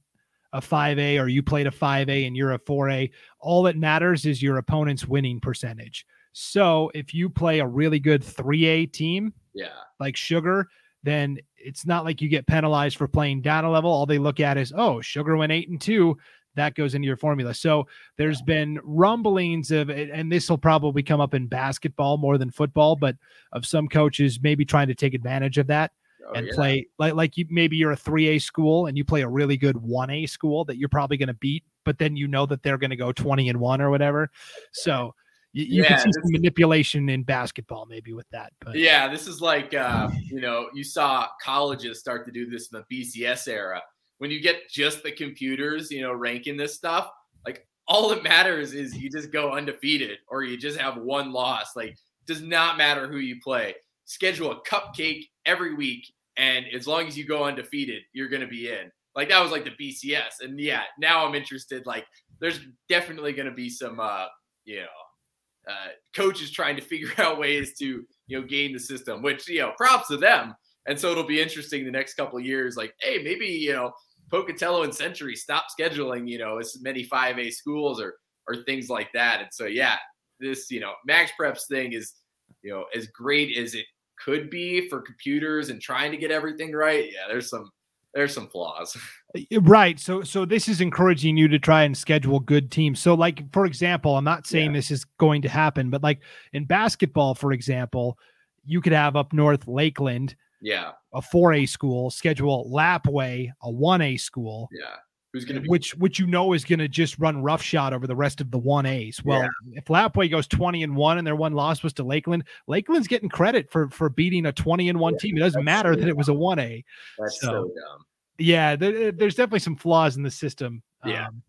a 0.53 0.59
5A 0.59 1.21
or 1.21 1.27
you 1.27 1.43
played 1.43 1.67
a 1.67 1.71
5A 1.71 2.27
and 2.27 2.35
you're 2.35 2.53
a 2.53 2.59
4A. 2.59 3.11
All 3.39 3.63
that 3.63 3.77
matters 3.77 4.25
is 4.25 4.41
your 4.41 4.57
opponent's 4.57 5.07
winning 5.07 5.39
percentage. 5.39 6.05
So 6.33 6.91
if 6.93 7.13
you 7.13 7.29
play 7.29 7.59
a 7.59 7.67
really 7.67 7.99
good 7.99 8.21
3A 8.21 8.91
team, 8.91 9.33
yeah, 9.53 9.69
like 9.99 10.17
Sugar, 10.17 10.67
then 11.03 11.37
it's 11.55 11.85
not 11.85 12.03
like 12.03 12.21
you 12.21 12.27
get 12.27 12.47
penalized 12.47 12.97
for 12.97 13.07
playing 13.07 13.41
down 13.41 13.63
a 13.63 13.71
level. 13.71 13.91
All 13.91 14.05
they 14.05 14.17
look 14.17 14.39
at 14.39 14.57
is, 14.57 14.73
oh, 14.75 14.99
Sugar 15.01 15.37
went 15.37 15.51
eight 15.51 15.69
and 15.69 15.79
two 15.79 16.17
that 16.55 16.75
goes 16.75 16.95
into 16.95 17.05
your 17.05 17.17
formula. 17.17 17.53
So 17.53 17.87
there's 18.17 18.41
been 18.41 18.79
rumblings 18.83 19.71
of, 19.71 19.89
and 19.89 20.31
this 20.31 20.49
will 20.49 20.57
probably 20.57 21.03
come 21.03 21.21
up 21.21 21.33
in 21.33 21.47
basketball 21.47 22.17
more 22.17 22.37
than 22.37 22.51
football, 22.51 22.95
but 22.95 23.15
of 23.51 23.65
some 23.65 23.87
coaches 23.87 24.39
maybe 24.41 24.65
trying 24.65 24.87
to 24.87 24.95
take 24.95 25.13
advantage 25.13 25.57
of 25.57 25.67
that. 25.67 25.91
Oh, 26.27 26.33
and 26.33 26.47
yeah. 26.47 26.53
play 26.55 26.87
like 26.97 27.13
like 27.13 27.37
you 27.37 27.45
maybe 27.51 27.75
you're 27.75 27.91
a 27.91 27.97
3A 27.97 28.41
school 28.41 28.87
and 28.87 28.97
you 28.97 29.05
play 29.05 29.21
a 29.21 29.27
really 29.27 29.57
good 29.57 29.75
1A 29.75 30.27
school 30.27 30.65
that 30.65 30.77
you're 30.77 30.89
probably 30.89 31.17
going 31.17 31.27
to 31.27 31.35
beat, 31.35 31.63
but 31.83 31.99
then 31.99 32.15
you 32.15 32.27
know 32.27 32.47
that 32.47 32.63
they're 32.63 32.79
going 32.79 32.89
to 32.89 32.95
go 32.95 33.11
20 33.11 33.49
and 33.49 33.59
1 33.59 33.79
or 33.79 33.91
whatever. 33.91 34.31
So 34.71 35.13
you, 35.53 35.65
you 35.65 35.83
yeah, 35.83 35.89
can 35.89 35.99
see 35.99 36.11
some 36.11 36.31
manipulation 36.31 37.09
in 37.09 37.21
basketball 37.21 37.85
maybe 37.85 38.13
with 38.13 38.27
that. 38.31 38.51
But 38.59 38.75
yeah, 38.75 39.07
this 39.07 39.27
is 39.27 39.39
like 39.39 39.75
uh, 39.75 40.09
you 40.23 40.41
know, 40.41 40.69
you 40.73 40.83
saw 40.83 41.27
colleges 41.41 41.99
start 41.99 42.25
to 42.25 42.31
do 42.31 42.49
this 42.49 42.69
in 42.71 42.83
the 42.89 43.03
BCS 43.03 43.47
era 43.47 43.83
when 44.17 44.31
you 44.31 44.41
get 44.41 44.69
just 44.69 45.03
the 45.03 45.11
computers, 45.11 45.91
you 45.91 46.01
know, 46.01 46.13
ranking 46.13 46.57
this 46.57 46.75
stuff, 46.75 47.09
like 47.45 47.67
all 47.87 48.09
that 48.09 48.23
matters 48.23 48.73
is 48.73 48.97
you 48.97 49.09
just 49.09 49.31
go 49.31 49.51
undefeated 49.51 50.19
or 50.27 50.43
you 50.43 50.57
just 50.57 50.79
have 50.79 50.97
one 50.97 51.31
loss. 51.31 51.75
Like, 51.75 51.97
does 52.25 52.41
not 52.41 52.77
matter 52.77 53.07
who 53.07 53.17
you 53.17 53.39
play. 53.41 53.75
Schedule 54.05 54.51
a 54.51 54.61
cupcake 54.61 55.29
every 55.45 55.73
week, 55.75 56.05
and 56.37 56.65
as 56.73 56.87
long 56.87 57.07
as 57.07 57.17
you 57.17 57.25
go 57.25 57.43
undefeated, 57.43 58.03
you're 58.13 58.29
going 58.29 58.41
to 58.41 58.47
be 58.47 58.69
in. 58.69 58.91
Like 59.15 59.29
that 59.29 59.41
was 59.41 59.51
like 59.51 59.63
the 59.63 59.71
BCS, 59.71 60.41
and 60.41 60.59
yeah, 60.59 60.83
now 60.99 61.25
I'm 61.25 61.35
interested. 61.35 61.85
Like, 61.85 62.05
there's 62.39 62.59
definitely 62.89 63.33
going 63.33 63.47
to 63.47 63.53
be 63.53 63.69
some, 63.69 63.99
uh, 63.99 64.25
you 64.65 64.81
know, 64.81 65.71
uh, 65.71 65.89
coaches 66.15 66.51
trying 66.51 66.75
to 66.75 66.81
figure 66.83 67.11
out 67.17 67.39
ways 67.39 67.77
to 67.79 68.03
you 68.27 68.41
know 68.41 68.45
game 68.45 68.73
the 68.73 68.79
system. 68.79 69.21
Which 69.21 69.47
you 69.47 69.59
know, 69.59 69.73
props 69.77 70.07
to 70.09 70.17
them. 70.17 70.55
And 70.87 70.99
so 70.99 71.11
it'll 71.11 71.23
be 71.23 71.41
interesting 71.41 71.83
the 71.83 71.91
next 71.91 72.13
couple 72.13 72.37
of 72.37 72.45
years. 72.45 72.77
Like, 72.77 72.93
hey, 73.01 73.21
maybe 73.23 73.47
you 73.47 73.73
know 73.73 73.93
Pocatello 74.31 74.83
and 74.83 74.93
Century 74.93 75.35
stop 75.35 75.65
scheduling, 75.77 76.27
you 76.27 76.37
know, 76.37 76.57
as 76.57 76.77
many 76.81 77.05
5A 77.05 77.51
schools 77.51 78.01
or 78.01 78.15
or 78.47 78.63
things 78.63 78.89
like 78.89 79.11
that. 79.13 79.41
And 79.41 79.49
so 79.51 79.65
yeah, 79.65 79.95
this, 80.39 80.69
you 80.69 80.79
know, 80.79 80.93
Max 81.05 81.31
Preps 81.39 81.67
thing 81.67 81.93
is, 81.93 82.13
you 82.61 82.71
know, 82.71 82.85
as 82.95 83.07
great 83.07 83.57
as 83.57 83.73
it 83.73 83.85
could 84.23 84.49
be 84.49 84.87
for 84.87 85.01
computers 85.01 85.69
and 85.69 85.81
trying 85.81 86.11
to 86.11 86.17
get 86.17 86.31
everything 86.31 86.71
right. 86.71 87.11
Yeah, 87.11 87.27
there's 87.27 87.49
some 87.49 87.71
there's 88.13 88.33
some 88.33 88.47
flaws. 88.47 88.97
Uh, 89.35 89.59
right. 89.63 89.99
So 89.99 90.21
so 90.21 90.45
this 90.45 90.69
is 90.69 90.79
encouraging 90.79 91.35
you 91.35 91.49
to 91.49 91.59
try 91.59 91.83
and 91.83 91.97
schedule 91.97 92.39
good 92.39 92.71
teams. 92.71 93.01
So 93.01 93.15
like 93.15 93.51
for 93.51 93.65
example, 93.65 94.15
I'm 94.15 94.23
not 94.23 94.47
saying 94.47 94.67
yeah. 94.67 94.77
this 94.77 94.89
is 94.89 95.03
going 95.19 95.41
to 95.41 95.49
happen, 95.49 95.89
but 95.89 96.01
like 96.01 96.21
in 96.53 96.63
basketball, 96.63 97.35
for 97.35 97.51
example, 97.51 98.17
you 98.63 98.79
could 98.79 98.93
have 98.93 99.17
up 99.17 99.33
north 99.33 99.67
Lakeland 99.67 100.37
yeah. 100.65 100.91
A 101.13 101.21
4A 101.21 101.69
school, 101.69 102.09
schedule 102.09 102.69
Lapwai, 102.73 103.51
a 103.61 103.71
1A 103.71 104.19
school. 104.19 104.67
Yeah. 104.71 104.95
Who's 105.31 105.45
going 105.45 105.55
to 105.55 105.61
be 105.61 105.67
which 105.67 105.93
which 105.95 106.17
you 106.17 106.27
know 106.27 106.53
is 106.53 106.63
going 106.63 106.79
to 106.79 106.87
just 106.87 107.19
run 107.19 107.43
roughshod 107.43 107.93
over 107.93 108.07
the 108.07 108.15
rest 108.15 108.39
of 108.39 108.51
the 108.51 108.59
1As. 108.59 109.23
Well, 109.23 109.41
yeah. 109.41 109.49
if 109.73 109.85
Lapwai 109.85 110.31
goes 110.31 110.47
20 110.47 110.81
and 110.81 110.95
1 110.95 111.17
and 111.17 111.27
their 111.27 111.35
one 111.35 111.53
loss 111.53 111.83
was 111.83 111.91
to 111.93 112.03
Lakeland, 112.03 112.45
Lakeland's 112.67 113.07
getting 113.07 113.27
credit 113.29 113.69
for 113.69 113.89
for 113.89 114.09
beating 114.09 114.45
a 114.45 114.53
20 114.53 114.89
and 114.89 114.99
1 114.99 115.13
yeah, 115.13 115.17
team. 115.19 115.37
It 115.37 115.41
doesn't 115.41 115.63
matter 115.63 115.93
so 115.93 115.99
that 115.99 116.07
it 116.07 116.17
was 116.17 116.29
a 116.29 116.33
1A. 116.33 116.83
That's 117.19 117.41
so, 117.41 117.47
so 117.47 117.53
dumb. 117.63 118.05
Yeah, 118.39 118.75
there, 118.77 119.11
there's 119.11 119.35
definitely 119.35 119.59
some 119.59 119.75
flaws 119.75 120.15
in 120.15 120.23
the 120.23 120.31
system. 120.31 120.81
Yeah. 121.05 121.27
Um, 121.27 121.43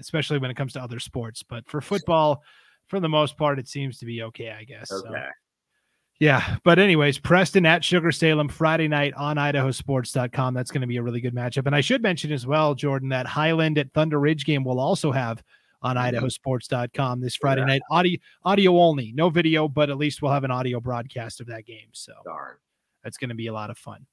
especially 0.00 0.38
when 0.38 0.50
it 0.50 0.56
comes 0.56 0.72
to 0.72 0.82
other 0.82 0.98
sports. 0.98 1.44
But 1.44 1.68
for 1.68 1.80
football, 1.80 2.42
for 2.88 2.98
the 2.98 3.08
most 3.08 3.36
part, 3.36 3.60
it 3.60 3.68
seems 3.68 3.98
to 3.98 4.06
be 4.06 4.22
okay, 4.24 4.50
I 4.50 4.64
guess. 4.64 4.90
Okay. 4.90 5.08
So, 5.08 5.28
yeah. 6.20 6.56
But, 6.64 6.78
anyways, 6.78 7.18
Preston 7.18 7.66
at 7.66 7.84
Sugar 7.84 8.12
Salem 8.12 8.48
Friday 8.48 8.88
night 8.88 9.14
on 9.14 9.36
idahosports.com. 9.36 10.54
That's 10.54 10.70
going 10.70 10.80
to 10.80 10.86
be 10.86 10.96
a 10.98 11.02
really 11.02 11.20
good 11.20 11.34
matchup. 11.34 11.66
And 11.66 11.74
I 11.74 11.80
should 11.80 12.02
mention 12.02 12.32
as 12.32 12.46
well, 12.46 12.74
Jordan, 12.74 13.08
that 13.10 13.26
Highland 13.26 13.78
at 13.78 13.92
Thunder 13.92 14.20
Ridge 14.20 14.44
game 14.44 14.64
will 14.64 14.80
also 14.80 15.10
have 15.12 15.42
on 15.82 15.96
idahosports.com 15.96 17.20
this 17.20 17.36
Friday 17.36 17.60
Yeah. 17.62 17.66
night. 17.66 17.82
Audio, 17.90 18.18
audio 18.44 18.78
only, 18.78 19.12
no 19.12 19.28
video, 19.28 19.68
but 19.68 19.90
at 19.90 19.98
least 19.98 20.22
we'll 20.22 20.32
have 20.32 20.44
an 20.44 20.50
audio 20.50 20.80
broadcast 20.80 21.40
of 21.40 21.46
that 21.48 21.66
game. 21.66 21.88
So, 21.92 22.12
Darn. 22.24 22.56
that's 23.02 23.18
going 23.18 23.28
to 23.28 23.34
be 23.34 23.48
a 23.48 23.52
lot 23.52 23.70
of 23.70 23.76
fun. 23.76 24.06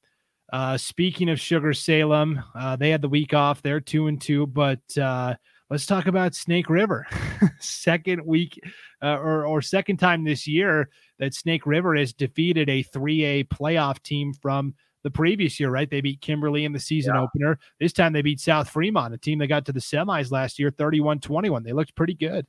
Uh, 0.52 0.76
speaking 0.78 1.30
of 1.30 1.40
Sugar 1.40 1.74
Salem, 1.74 2.44
uh, 2.56 2.76
they 2.76 2.90
had 2.90 3.02
the 3.02 3.08
week 3.08 3.34
off. 3.34 3.62
They're 3.62 3.80
two 3.80 4.08
and 4.08 4.20
two, 4.20 4.48
but 4.48 4.82
uh, 4.98 5.36
let's 5.72 5.86
talk 5.86 6.06
about 6.06 6.36
Snake 6.36 6.70
River. 6.70 7.08
second 7.60 8.24
week 8.26 8.60
uh, 9.02 9.18
or, 9.18 9.46
or 9.46 9.62
second 9.62 9.98
time 9.98 10.24
this 10.24 10.46
year 10.46 10.90
that 11.18 11.34
Snake 11.34 11.66
River 11.66 11.96
has 11.96 12.12
defeated 12.14 12.70
a 12.70 12.84
3A 12.84 13.48
playoff 13.48 14.04
team 14.04 14.34
from 14.34 14.76
the 15.04 15.10
previous 15.10 15.60
year, 15.60 15.72
right? 15.72 15.90
They 15.90 16.02
beat 16.02 16.20
Kimberly 16.22 16.66
in 16.66 16.74
the 16.74 16.80
season 16.80 17.16
Yeah. 17.16 17.22
opener. 17.22 17.58
This 17.80 17.94
time 17.94 18.12
they 18.12 18.22
beat 18.22 18.42
South 18.42 18.70
Fremont, 18.70 19.14
a 19.14 19.18
team 19.18 19.40
that 19.40 19.48
got 19.48 19.66
to 19.66 19.72
the 19.72 19.80
semis 19.80 20.30
last 20.30 20.60
year, 20.60 20.72
31 20.72 21.20
21. 21.20 21.64
They 21.64 21.72
looked 21.72 21.96
pretty 21.96 22.14
good. 22.16 22.46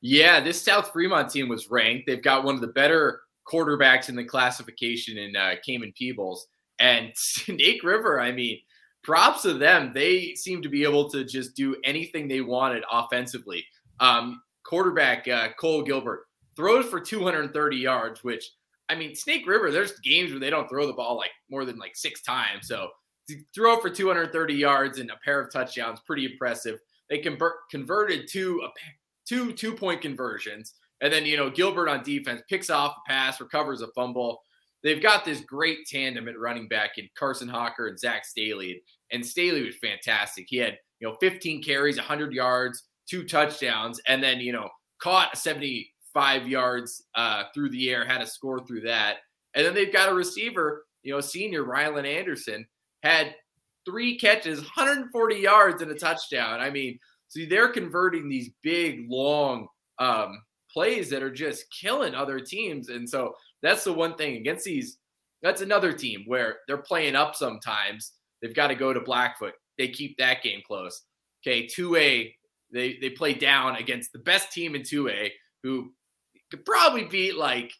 Yeah, 0.00 0.40
this 0.40 0.60
South 0.60 0.92
Fremont 0.92 1.30
team 1.30 1.48
was 1.48 1.70
ranked. 1.70 2.06
They've 2.06 2.22
got 2.22 2.42
one 2.42 2.54
of 2.54 2.60
the 2.62 2.68
better 2.68 3.20
quarterbacks 3.46 4.08
in 4.08 4.16
the 4.16 4.24
classification 4.24 5.18
in 5.18 5.36
uh, 5.36 5.56
Cayman 5.64 5.92
Peebles. 5.96 6.46
And 6.80 7.12
Snake 7.16 7.84
River, 7.84 8.18
I 8.18 8.32
mean, 8.32 8.58
props 9.02 9.42
to 9.42 9.54
them. 9.54 9.92
They 9.94 10.34
seem 10.34 10.62
to 10.62 10.68
be 10.68 10.84
able 10.84 11.10
to 11.10 11.24
just 11.24 11.54
do 11.54 11.76
anything 11.84 12.28
they 12.28 12.40
wanted 12.40 12.84
offensively. 12.90 13.64
Um, 14.00 14.42
quarterback 14.64 15.28
uh, 15.28 15.48
Cole 15.58 15.82
Gilbert 15.82 16.24
throws 16.56 16.86
for 16.86 17.00
230 17.00 17.76
yards, 17.76 18.22
which, 18.24 18.50
I 18.88 18.94
mean, 18.94 19.14
Snake 19.14 19.46
River, 19.46 19.70
there's 19.70 19.98
games 20.00 20.30
where 20.30 20.40
they 20.40 20.50
don't 20.50 20.68
throw 20.68 20.86
the 20.86 20.92
ball 20.92 21.16
like 21.16 21.30
more 21.50 21.64
than 21.64 21.78
like 21.78 21.96
six 21.96 22.22
times. 22.22 22.68
So 22.68 22.88
to 23.28 23.36
throw 23.54 23.80
for 23.80 23.90
230 23.90 24.54
yards 24.54 24.98
and 24.98 25.10
a 25.10 25.16
pair 25.24 25.40
of 25.40 25.52
touchdowns, 25.52 26.00
pretty 26.06 26.26
impressive. 26.26 26.78
They 27.08 27.18
convert, 27.18 27.68
converted 27.70 28.28
two 28.28 28.66
two 29.26 29.52
two 29.52 29.74
point 29.74 30.00
conversions, 30.00 30.74
and 31.00 31.12
then 31.12 31.26
you 31.26 31.36
know 31.36 31.50
Gilbert 31.50 31.88
on 31.88 32.02
defense 32.02 32.42
picks 32.48 32.70
off 32.70 32.96
a 32.96 33.10
pass, 33.10 33.40
recovers 33.40 33.82
a 33.82 33.88
fumble. 33.88 34.42
They've 34.82 35.02
got 35.02 35.24
this 35.24 35.40
great 35.40 35.86
tandem 35.86 36.28
at 36.28 36.38
running 36.38 36.68
back 36.68 36.98
in 36.98 37.08
Carson 37.16 37.48
Hawker 37.48 37.88
and 37.88 37.98
Zach 37.98 38.24
Staley, 38.24 38.82
and 39.10 39.24
Staley 39.24 39.64
was 39.64 39.76
fantastic. 39.76 40.46
He 40.48 40.56
had 40.56 40.78
you 41.00 41.08
know 41.08 41.16
15 41.20 41.62
carries, 41.62 41.96
100 41.96 42.32
yards, 42.32 42.84
two 43.08 43.24
touchdowns, 43.24 44.00
and 44.06 44.22
then 44.22 44.40
you 44.40 44.52
know 44.52 44.68
caught 45.00 45.38
75 45.38 46.48
yards 46.48 47.04
uh, 47.14 47.44
through 47.54 47.70
the 47.70 47.90
air, 47.90 48.04
had 48.04 48.22
a 48.22 48.26
score 48.26 48.64
through 48.66 48.82
that, 48.82 49.18
and 49.54 49.66
then 49.66 49.74
they've 49.74 49.92
got 49.92 50.08
a 50.08 50.14
receiver, 50.14 50.84
you 51.02 51.12
know, 51.12 51.20
senior 51.20 51.64
Rylan 51.64 52.06
Anderson 52.06 52.66
had 53.02 53.34
three 53.84 54.16
catches, 54.18 54.60
140 54.60 55.36
yards 55.36 55.82
and 55.82 55.90
a 55.90 55.94
touchdown. 55.94 56.60
I 56.60 56.70
mean, 56.70 56.98
see, 57.28 57.46
they're 57.46 57.68
converting 57.68 58.28
these 58.28 58.50
big, 58.62 59.06
long 59.08 59.66
um, 59.98 60.42
plays 60.72 61.10
that 61.10 61.22
are 61.22 61.32
just 61.32 61.66
killing 61.70 62.14
other 62.14 62.40
teams. 62.40 62.88
And 62.88 63.08
so 63.08 63.34
that's 63.62 63.84
the 63.84 63.92
one 63.92 64.16
thing 64.16 64.36
against 64.36 64.64
these. 64.64 64.98
That's 65.42 65.60
another 65.60 65.92
team 65.92 66.24
where 66.26 66.56
they're 66.66 66.78
playing 66.78 67.16
up 67.16 67.34
sometimes. 67.34 68.12
They've 68.40 68.54
got 68.54 68.68
to 68.68 68.74
go 68.74 68.92
to 68.92 69.00
Blackfoot. 69.00 69.54
They 69.78 69.88
keep 69.88 70.16
that 70.18 70.42
game 70.42 70.60
close. 70.66 71.02
Okay, 71.44 71.66
2A, 71.66 72.32
they, 72.72 72.98
they 73.00 73.10
play 73.10 73.34
down 73.34 73.76
against 73.76 74.12
the 74.12 74.18
best 74.20 74.52
team 74.52 74.74
in 74.74 74.82
2A 74.82 75.30
who 75.62 75.92
could 76.50 76.64
probably 76.64 77.04
beat 77.04 77.36
like 77.36 77.72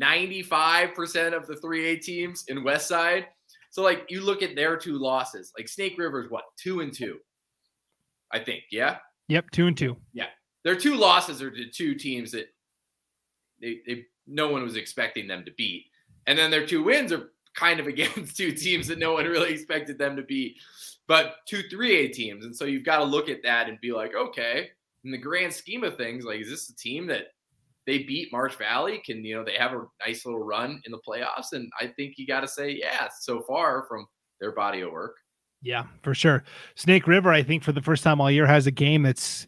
95% 0.00 1.36
of 1.36 1.46
the 1.46 1.54
3A 1.54 2.00
teams 2.00 2.44
in 2.48 2.64
West 2.64 2.88
Side. 2.88 3.26
So 3.70 3.82
like 3.82 4.06
you 4.08 4.22
look 4.22 4.42
at 4.42 4.56
their 4.56 4.76
two 4.76 4.98
losses, 4.98 5.52
like 5.56 5.68
Snake 5.68 5.94
River's 5.98 6.30
what 6.30 6.44
two 6.56 6.80
and 6.80 6.92
two, 6.92 7.18
I 8.32 8.40
think. 8.40 8.64
Yeah, 8.70 8.96
Yep, 9.28 9.50
two 9.50 9.66
and 9.66 9.76
two. 9.76 9.96
Yeah, 10.12 10.28
their 10.64 10.76
two 10.76 10.96
losses 10.96 11.42
are 11.42 11.50
to 11.50 11.70
two 11.70 11.94
teams 11.94 12.32
that 12.32 12.46
they, 13.60 13.80
they 13.86 14.06
no 14.28 14.48
one 14.48 14.62
was 14.62 14.76
expecting 14.76 15.26
them 15.26 15.44
to 15.44 15.52
beat, 15.56 15.86
and 16.26 16.38
then 16.38 16.50
their 16.50 16.66
two 16.66 16.82
wins 16.82 17.12
are 17.12 17.30
kind 17.54 17.80
of 17.80 17.86
against 17.88 18.36
two 18.36 18.52
teams 18.52 18.86
that 18.88 18.98
no 18.98 19.14
one 19.14 19.26
really 19.26 19.52
expected 19.52 19.98
them 19.98 20.16
to 20.16 20.22
beat, 20.22 20.56
but 21.06 21.36
two 21.46 21.62
three 21.70 21.96
A 21.96 22.08
teams, 22.08 22.44
and 22.44 22.54
so 22.54 22.64
you've 22.64 22.84
got 22.84 22.98
to 22.98 23.04
look 23.04 23.28
at 23.28 23.42
that 23.42 23.68
and 23.68 23.80
be 23.80 23.92
like, 23.92 24.14
okay, 24.14 24.68
in 25.04 25.10
the 25.10 25.18
grand 25.18 25.52
scheme 25.52 25.84
of 25.84 25.96
things, 25.96 26.24
like 26.24 26.40
is 26.40 26.50
this 26.50 26.68
a 26.68 26.76
team 26.76 27.06
that 27.06 27.28
they 27.86 28.02
beat 28.02 28.30
Marsh 28.30 28.56
Valley? 28.56 29.00
Can 29.04 29.24
you 29.24 29.34
know 29.34 29.44
they 29.44 29.56
have 29.56 29.72
a 29.72 29.86
nice 30.06 30.26
little 30.26 30.44
run 30.44 30.80
in 30.84 30.92
the 30.92 31.00
playoffs? 31.08 31.52
And 31.52 31.72
I 31.80 31.86
think 31.86 32.18
you 32.18 32.26
got 32.26 32.40
to 32.40 32.48
say, 32.48 32.70
yeah, 32.70 33.08
so 33.18 33.40
far 33.40 33.86
from 33.88 34.06
their 34.40 34.52
body 34.52 34.82
of 34.82 34.92
work. 34.92 35.16
Yeah, 35.62 35.84
for 36.02 36.14
sure. 36.14 36.44
Snake 36.74 37.06
River, 37.06 37.32
I 37.32 37.42
think, 37.42 37.64
for 37.64 37.72
the 37.72 37.80
first 37.80 38.04
time 38.04 38.20
all 38.20 38.30
year, 38.30 38.46
has 38.46 38.66
a 38.66 38.70
game 38.70 39.02
that's 39.02 39.46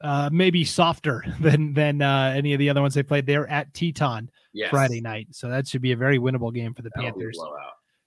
uh, 0.00 0.30
maybe 0.32 0.64
softer 0.64 1.24
than 1.40 1.74
than 1.74 2.02
uh, 2.02 2.32
any 2.36 2.52
of 2.52 2.58
the 2.58 2.68
other 2.70 2.80
ones 2.82 2.94
they 2.94 3.02
played. 3.02 3.26
They're 3.26 3.48
at 3.48 3.72
Teton 3.74 4.30
Yes. 4.52 4.70
Friday 4.70 5.00
night, 5.00 5.28
so 5.30 5.48
that 5.48 5.68
should 5.68 5.82
be 5.82 5.92
a 5.92 5.96
very 5.96 6.18
winnable 6.18 6.52
game 6.52 6.74
for 6.74 6.82
the 6.82 6.90
That'll 6.96 7.12
Panthers. 7.12 7.38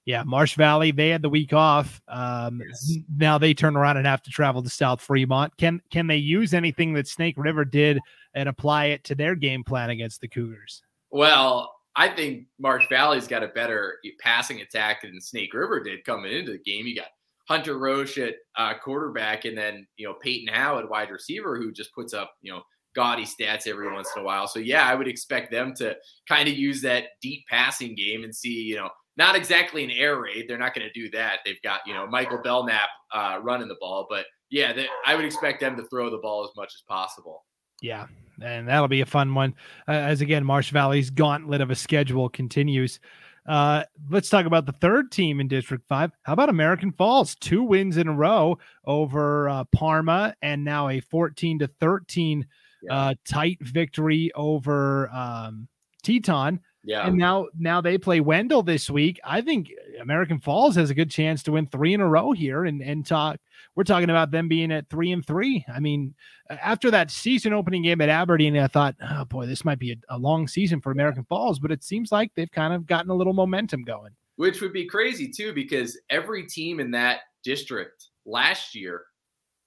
Yeah, 0.05 0.23
Marsh 0.23 0.55
Valley, 0.55 0.91
they 0.91 1.07
had 1.07 1.21
the 1.21 1.29
week 1.29 1.53
off. 1.53 2.01
Um, 2.09 2.61
Yes. 2.67 2.97
Now 3.15 3.37
they 3.37 3.53
turn 3.53 3.77
around 3.77 3.95
and 3.95 4.05
have 4.05 4.21
to 4.23 4.29
travel 4.29 4.61
to 4.61 4.69
South 4.69 4.99
Fremont. 5.01 5.55
Can 5.57 5.81
can 5.89 6.07
they 6.07 6.17
use 6.17 6.53
anything 6.53 6.93
that 6.95 7.07
Snake 7.07 7.35
River 7.37 7.63
did 7.63 7.99
and 8.33 8.49
apply 8.49 8.87
it 8.87 9.05
to 9.05 9.15
their 9.15 9.35
game 9.35 9.63
plan 9.63 9.89
against 9.89 10.19
the 10.19 10.27
Cougars? 10.27 10.81
Well, 11.11 11.73
I 11.95 12.09
think 12.09 12.47
Marsh 12.59 12.87
Valley's 12.89 13.27
got 13.27 13.43
a 13.43 13.47
better 13.49 13.99
passing 14.19 14.59
attack 14.59 15.03
than 15.03 15.21
Snake 15.21 15.53
River 15.53 15.81
did 15.81 16.03
coming 16.03 16.33
into 16.33 16.51
the 16.51 16.57
game. 16.57 16.85
You 16.87 16.95
got 16.95 17.07
Hunter 17.45 17.77
Roche 17.77 18.19
at 18.19 18.35
uh, 18.57 18.73
quarterback, 18.81 19.45
and 19.45 19.57
then 19.57 19.85
you 19.97 20.07
know 20.07 20.15
Peyton 20.21 20.53
Howe 20.53 20.79
at 20.79 20.89
wide 20.89 21.11
receiver, 21.11 21.57
who 21.57 21.71
just 21.71 21.93
puts 21.93 22.13
up 22.13 22.33
you 22.41 22.51
know 22.51 22.61
gaudy 22.95 23.25
stats 23.25 23.67
every 23.67 23.91
once 23.91 24.09
in 24.15 24.21
a 24.21 24.25
while. 24.25 24.47
So 24.47 24.59
yeah, 24.59 24.87
I 24.87 24.95
would 24.95 25.07
expect 25.07 25.51
them 25.51 25.73
to 25.75 25.95
kind 26.27 26.47
of 26.47 26.55
use 26.55 26.81
that 26.83 27.05
deep 27.21 27.43
passing 27.49 27.95
game 27.95 28.23
and 28.23 28.33
see 28.33 28.61
you 28.61 28.75
know 28.75 28.89
not 29.17 29.35
exactly 29.35 29.83
an 29.83 29.91
air 29.91 30.19
raid. 30.19 30.45
They're 30.47 30.57
not 30.57 30.73
going 30.73 30.87
to 30.87 30.99
do 30.99 31.09
that. 31.11 31.39
They've 31.45 31.61
got 31.63 31.81
you 31.85 31.93
know 31.93 32.07
Michael 32.07 32.41
Belknap 32.41 32.89
uh, 33.13 33.39
running 33.41 33.67
the 33.67 33.77
ball, 33.79 34.07
but 34.09 34.25
yeah, 34.49 34.71
they, 34.73 34.87
I 35.05 35.15
would 35.15 35.25
expect 35.25 35.59
them 35.59 35.75
to 35.77 35.83
throw 35.85 36.09
the 36.09 36.19
ball 36.19 36.43
as 36.43 36.51
much 36.55 36.73
as 36.75 36.83
possible. 36.87 37.43
Yeah, 37.81 38.07
and 38.41 38.67
that'll 38.67 38.87
be 38.87 39.01
a 39.01 39.05
fun 39.05 39.33
one. 39.33 39.55
Uh, 39.87 39.93
as 39.93 40.21
again, 40.21 40.45
Marsh 40.45 40.71
Valley's 40.71 41.09
gauntlet 41.09 41.59
of 41.59 41.71
a 41.71 41.75
schedule 41.75 42.29
continues. 42.29 42.99
Uh, 43.45 43.83
let's 44.09 44.29
talk 44.29 44.45
about 44.45 44.65
the 44.65 44.71
third 44.71 45.11
team 45.11 45.39
in 45.39 45.47
District 45.47 45.85
Five. 45.87 46.11
How 46.23 46.33
about 46.33 46.49
American 46.49 46.91
Falls? 46.91 47.35
Two 47.35 47.63
wins 47.63 47.97
in 47.97 48.07
a 48.07 48.13
row 48.13 48.57
over 48.85 49.49
uh, 49.49 49.63
Parma, 49.65 50.33
and 50.41 50.63
now 50.63 50.87
a 50.89 50.99
fourteen 51.01 51.59
to 51.59 51.67
thirteen 51.67 52.45
uh, 52.89 53.15
tight 53.27 53.57
victory 53.61 54.31
over 54.35 55.09
um, 55.09 55.67
Teton. 56.03 56.59
Yeah, 56.85 57.07
And 57.07 57.17
now, 57.17 57.47
now 57.57 57.79
they 57.79 57.97
play 57.97 58.19
Wendell 58.19 58.61
this 58.61 58.89
week. 58.89 59.19
I 59.23 59.39
think 59.39 59.71
American 60.01 60.39
Falls 60.39 60.75
has 60.75 60.89
a 60.89 60.93
good 60.93 61.09
chance 61.09 61.41
to 61.43 61.53
win 61.53 61.67
three 61.67 61.93
in 61.93 62.01
a 62.01 62.07
row 62.07 62.33
here, 62.33 62.65
and 62.65 62.81
and 62.81 63.05
talk. 63.05 63.39
We're 63.75 63.85
talking 63.85 64.09
about 64.09 64.31
them 64.31 64.47
being 64.49 64.71
at 64.71 64.89
three 64.89 65.11
and 65.11 65.25
three. 65.25 65.65
I 65.73 65.79
mean, 65.79 66.13
after 66.49 66.91
that 66.91 67.09
season 67.09 67.53
opening 67.53 67.83
game 67.83 68.01
at 68.01 68.09
Aberdeen, 68.09 68.57
I 68.57 68.67
thought, 68.67 68.95
oh 69.01 69.23
boy, 69.25 69.45
this 69.45 69.63
might 69.63 69.79
be 69.79 69.93
a, 69.93 70.15
a 70.15 70.17
long 70.17 70.47
season 70.47 70.81
for 70.81 70.91
American 70.91 71.23
Falls. 71.23 71.57
But 71.57 71.71
it 71.71 71.83
seems 71.83 72.11
like 72.11 72.31
they've 72.35 72.51
kind 72.51 72.73
of 72.73 72.85
gotten 72.85 73.09
a 73.09 73.15
little 73.15 73.33
momentum 73.33 73.83
going. 73.83 74.11
which 74.35 74.59
would 74.61 74.73
be 74.73 74.85
crazy 74.85 75.29
too 75.29 75.53
because 75.53 75.97
every 76.09 76.45
team 76.45 76.79
in 76.79 76.91
that 76.91 77.21
district 77.43 78.09
last 78.25 78.75
year 78.75 79.03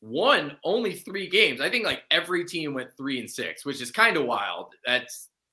won 0.02 0.56
only 0.64 0.94
three 0.94 1.28
games. 1.28 1.60
I 1.60 1.70
think 1.70 1.84
like 1.86 2.02
every 2.10 2.44
team 2.44 2.74
went 2.74 2.90
three 2.96 3.18
and 3.20 3.30
six, 3.30 3.64
which 3.64 3.80
is 3.80 3.90
kind 3.90 4.16
of 4.16 4.26
wild. 4.26 4.74
That 4.84 5.08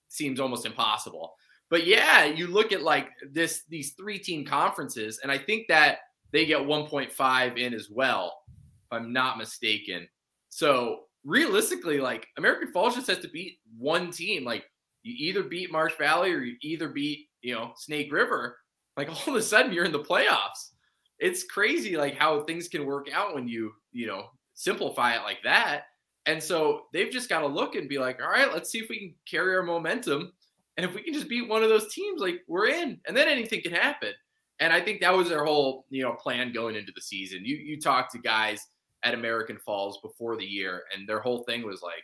seems 0.09 0.39
almost 0.39 0.65
impossible. 0.65 1.33
But 1.73 1.87
yeah, 1.87 2.25
you 2.25 2.45
look 2.45 2.71
at 2.71 2.83
like 2.83 3.09
this 3.31 3.63
these 3.67 3.93
three 3.93 4.19
team 4.19 4.45
conferences, 4.45 5.19
and 5.23 5.31
I 5.31 5.39
think 5.39 5.65
that 5.69 6.01
they 6.31 6.45
get 6.45 6.59
1.5 6.59 7.57
in 7.57 7.73
as 7.73 7.87
well, 7.89 8.31
if 8.47 8.91
I'm 8.95 9.11
not 9.11 9.39
mistaken. 9.39 10.07
So 10.49 11.05
realistically, 11.25 11.99
like 11.99 12.27
American 12.37 12.71
Falls 12.71 12.93
just 12.93 13.07
has 13.07 13.17
to 13.21 13.27
beat 13.27 13.57
one 13.75 14.11
team. 14.11 14.43
Like 14.43 14.65
you 15.01 15.15
either 15.17 15.41
beat 15.41 15.71
Marsh 15.71 15.95
Valley 15.97 16.31
or 16.31 16.41
you 16.41 16.57
either 16.61 16.89
beat, 16.89 17.25
you 17.41 17.55
know, 17.55 17.73
Snake 17.75 18.13
River. 18.13 18.55
Like 18.95 19.09
all 19.27 19.33
of 19.33 19.35
a 19.35 19.41
sudden 19.41 19.73
you're 19.73 19.85
in 19.85 19.91
the 19.91 19.97
playoffs. 19.97 20.73
It's 21.17 21.43
crazy 21.43 21.97
like 21.97 22.15
how 22.15 22.43
things 22.43 22.67
can 22.67 22.85
work 22.85 23.07
out 23.11 23.33
when 23.33 23.47
you, 23.47 23.71
you 23.91 24.05
know, 24.05 24.27
simplify 24.53 25.15
it 25.15 25.23
like 25.23 25.39
that. 25.43 25.85
And 26.27 26.41
so 26.41 26.83
they've 26.93 27.11
just 27.11 27.29
got 27.29 27.39
to 27.39 27.47
look 27.47 27.73
and 27.73 27.89
be 27.89 27.97
like, 27.97 28.21
all 28.21 28.29
right, 28.29 28.53
let's 28.53 28.69
see 28.69 28.77
if 28.77 28.89
we 28.89 28.99
can 28.99 29.15
carry 29.27 29.55
our 29.55 29.63
momentum. 29.63 30.33
And 30.77 30.85
if 30.85 30.95
we 30.95 31.03
can 31.03 31.13
just 31.13 31.29
beat 31.29 31.47
one 31.47 31.63
of 31.63 31.69
those 31.69 31.93
teams, 31.93 32.21
like 32.21 32.41
we're 32.47 32.67
in. 32.67 32.99
And 33.07 33.15
then 33.15 33.27
anything 33.27 33.61
can 33.61 33.73
happen. 33.73 34.13
And 34.59 34.73
I 34.73 34.81
think 34.81 35.01
that 35.01 35.15
was 35.15 35.29
their 35.29 35.45
whole, 35.45 35.85
you 35.89 36.03
know, 36.03 36.13
plan 36.13 36.53
going 36.53 36.75
into 36.75 36.91
the 36.95 37.01
season. 37.01 37.41
You 37.43 37.57
you 37.57 37.79
talk 37.79 38.11
to 38.11 38.19
guys 38.19 38.61
at 39.03 39.13
American 39.13 39.57
Falls 39.57 39.99
before 40.01 40.37
the 40.37 40.45
year, 40.45 40.83
and 40.93 41.07
their 41.07 41.19
whole 41.19 41.43
thing 41.43 41.63
was 41.63 41.81
like, 41.81 42.03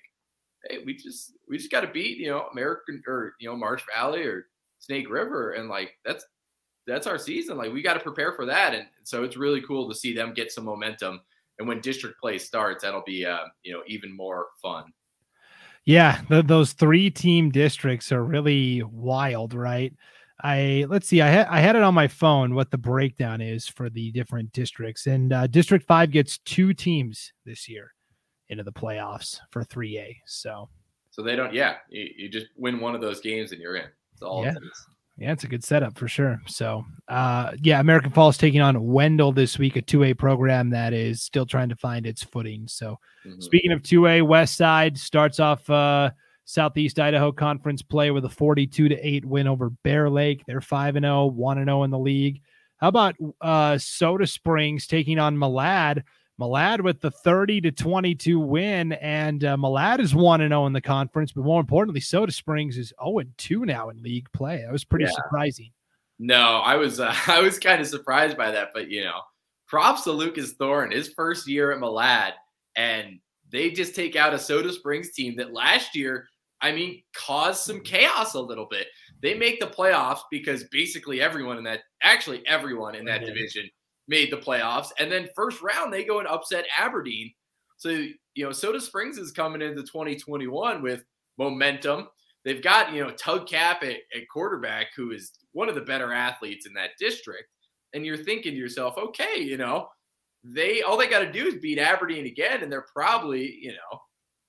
"Hey, 0.68 0.80
we 0.86 0.96
just 0.96 1.34
we 1.48 1.58
just 1.58 1.72
got 1.72 1.82
to 1.82 1.88
beat, 1.88 2.18
you 2.18 2.30
know, 2.30 2.48
American 2.52 3.02
or 3.08 3.36
you 3.40 3.50
know 3.50 3.56
Marsh 3.56 3.84
Valley 3.96 4.24
or 4.24 4.48
Snake 4.80 5.10
River, 5.10 5.52
and 5.54 5.70
like 5.70 5.92
that's 6.04 6.26
that's 6.88 7.08
our 7.08 7.18
season. 7.18 7.58
Like 7.58 7.72
we 7.72 7.82
got 7.82 7.94
to 7.94 8.00
prepare 8.00 8.34
for 8.34 8.46
that, 8.48 8.74
and 8.74 8.88
so 9.04 9.24
it's 9.24 9.38
really 9.38 9.62
cool 9.62 9.88
to 9.88 9.96
see 9.96 10.14
them 10.14 10.34
get 10.34 10.52
some 10.52 10.66
momentum. 10.66 11.22
And 11.60 11.68
when 11.68 11.82
district 11.82 12.20
play 12.20 12.38
starts, 12.38 12.84
that'll 12.84 13.04
be 13.06 13.26
uh, 13.26 13.46
you 13.64 13.74
know 13.74 13.84
even 13.88 14.16
more 14.16 14.48
fun. 14.62 14.86
Yeah, 15.90 16.22
the, 16.30 16.44
those 16.44 16.74
three 16.74 17.10
team 17.10 17.50
districts 17.50 18.12
are 18.12 18.24
really 18.24 18.84
wild, 18.84 19.56
right? 19.56 19.92
I 20.44 20.86
let's 20.88 21.08
see. 21.08 21.20
I 21.20 21.30
had 21.30 21.48
I 21.48 21.62
had 21.62 21.76
it 21.76 21.82
on 21.82 21.96
my 21.96 22.08
phone 22.08 22.54
what 22.54 22.70
the 22.70 22.78
breakdown 22.78 23.42
is 23.42 23.68
for 23.68 23.90
the 23.90 24.12
different 24.12 24.52
districts, 24.54 25.08
and 25.08 25.34
uh, 25.34 25.48
District 25.48 25.84
Five 25.88 26.12
gets 26.12 26.38
two 26.46 26.76
teams 26.76 27.34
this 27.44 27.68
year 27.68 27.92
into 28.50 28.64
the 28.64 28.72
playoffs 28.72 29.40
for 29.50 29.64
three 29.64 29.98
A. 29.98 30.16
So, 30.28 30.70
so 31.10 31.24
they 31.24 31.36
don't. 31.36 31.56
Yeah, 31.56 31.78
you, 31.90 32.08
you, 32.16 32.30
just 32.30 32.46
win 32.56 32.80
one 32.80 32.94
of 32.94 33.02
those 33.02 33.20
games 33.20 33.52
and 33.52 33.60
you're 33.60 33.76
in. 33.76 33.88
It's 34.14 34.22
all. 34.22 34.46
Yeah. 34.46 34.54
Yeah, 35.20 35.34
it's 35.34 35.44
a 35.44 35.48
good 35.48 35.66
setup 35.66 35.98
for 35.98 36.08
sure. 36.08 36.42
So, 36.48 36.86
uh, 37.10 37.52
yeah, 37.62 37.82
American 37.82 38.12
Falls 38.12 38.38
taking 38.38 38.62
on 38.62 38.82
Wendell 38.88 39.34
this 39.34 39.60
week, 39.60 39.76
a 39.76 39.82
2A 39.82 40.18
program 40.18 40.70
that 40.70 40.94
is 40.94 41.22
still 41.22 41.46
trying 41.46 41.68
to 41.70 41.76
find 41.76 42.06
its 42.08 42.24
footing. 42.24 42.70
So, 42.70 42.98
mm-hmm. 43.26 43.42
speaking 43.42 43.74
of 43.74 43.82
2A, 43.82 44.26
West 44.26 44.56
Side 44.56 44.98
starts 44.98 45.42
off 45.42 45.70
uh, 45.70 46.12
Southeast 46.46 47.00
Idaho 47.00 47.34
Conference 47.34 47.82
play 47.82 48.12
with 48.12 48.24
a 48.24 48.30
42 48.30 48.88
to 48.88 48.96
8 48.96 49.26
win 49.26 49.48
over 49.48 49.70
Bear 49.84 50.10
Lake. 50.10 50.44
They're 50.48 50.62
5 50.62 50.96
and 50.96 51.04
0, 51.04 51.26
1 51.26 51.58
and 51.58 51.68
0 51.68 51.84
in 51.84 51.92
the 51.92 52.00
league. 52.00 52.42
How 52.78 52.88
about 52.88 53.16
uh, 53.42 53.78
Soda 53.78 54.26
Springs 54.26 54.88
taking 54.88 55.20
on 55.20 55.36
Malad? 55.36 56.04
Malad 56.40 56.82
with 56.82 57.02
the 57.02 57.12
30 57.12 57.62
to 57.62 57.72
22 57.72 58.40
win, 58.40 58.94
and 58.94 59.44
uh, 59.44 59.58
Malad 59.58 60.00
is 60.00 60.16
1 60.16 60.40
0 60.40 60.66
in 60.66 60.74
the 60.74 60.82
conference, 60.82 61.34
but 61.34 61.44
more 61.44 61.60
importantly, 61.60 62.00
Soda 62.00 62.32
Springs 62.32 62.78
is 62.78 62.94
0 63.04 63.24
2 63.38 63.66
now 63.66 63.90
in 63.90 64.02
league 64.02 64.32
play. 64.32 64.62
That 64.62 64.72
was 64.72 64.86
pretty 64.86 65.06
yeah. 65.06 65.12
surprising. 65.12 65.72
No, 66.18 66.58
I 66.58 66.76
was 66.76 67.00
uh, 67.00 67.14
I 67.28 67.42
was 67.42 67.60
kind 67.60 67.82
of 67.82 67.88
surprised 67.88 68.38
by 68.38 68.52
that, 68.52 68.70
but 68.74 68.90
you 68.90 69.04
know, 69.04 69.20
props 69.68 70.04
to 70.04 70.12
Lucas 70.12 70.54
Thorne, 70.54 70.92
his 70.92 71.10
first 71.10 71.48
year 71.48 71.72
at 71.72 71.80
Malad, 71.80 72.32
and 72.76 73.20
they 73.52 73.72
just 73.72 73.96
take 73.96 74.16
out 74.16 74.34
a 74.34 74.40
Soda 74.40 74.72
Springs 74.72 75.12
team 75.12 75.36
that 75.38 75.54
last 75.54 75.96
year, 75.96 76.28
I 76.62 76.72
mean, 76.72 77.04
caused 77.14 77.62
some 77.62 77.82
chaos 77.82 78.36
a 78.36 78.40
little 78.40 78.68
bit. 78.70 78.88
They 79.22 79.34
make 79.34 79.60
the 79.60 79.68
playoffs 79.68 80.22
because 80.32 80.64
basically 80.66 81.22
everyone 81.22 81.58
in 81.58 81.64
that, 81.66 81.82
actually 82.02 82.46
everyone 82.48 82.96
in 82.96 83.06
that 83.06 83.26
division 83.26 83.70
made 84.10 84.32
the 84.32 84.38
playoffs. 84.38 84.90
And 85.00 85.10
then 85.10 85.30
first 85.36 85.62
round, 85.62 85.94
they 85.94 86.04
go 86.04 86.20
and 86.20 86.28
upset 86.28 86.66
Aberdeen. 86.78 87.32
So, 87.78 87.90
you 87.90 88.44
know, 88.44 88.52
Soda 88.52 88.82
Springs 88.82 89.18
is 89.18 89.32
coming 89.32 89.62
into 89.62 89.84
2021 89.84 90.82
with 90.82 91.04
momentum. 91.38 92.08
They've 92.44 92.62
got, 92.62 92.92
you 92.92 93.02
know, 93.02 93.12
Tug 93.12 93.48
Cap 93.48 93.84
at, 93.84 93.98
at 94.16 94.28
quarterback, 94.34 94.88
who 94.98 95.12
is 95.12 95.32
one 95.54 95.70
of 95.70 95.76
the 95.76 95.82
better 95.82 96.12
athletes 96.12 96.66
in 96.66 96.74
that 96.74 96.92
district. 97.00 97.46
And 97.94 98.06
you're 98.06 98.18
thinking 98.18 98.54
to 98.54 98.58
yourself, 98.58 98.98
okay, 98.98 99.40
you 99.40 99.58
know, 99.58 99.88
they 100.44 100.82
all 100.82 100.98
they 100.98 101.08
got 101.08 101.20
to 101.20 101.32
do 101.32 101.46
is 101.48 101.56
beat 101.56 101.80
Aberdeen 101.80 102.26
again, 102.26 102.64
and 102.64 102.72
they're 102.72 102.86
probably, 102.94 103.58
you 103.62 103.72
know, 103.72 104.00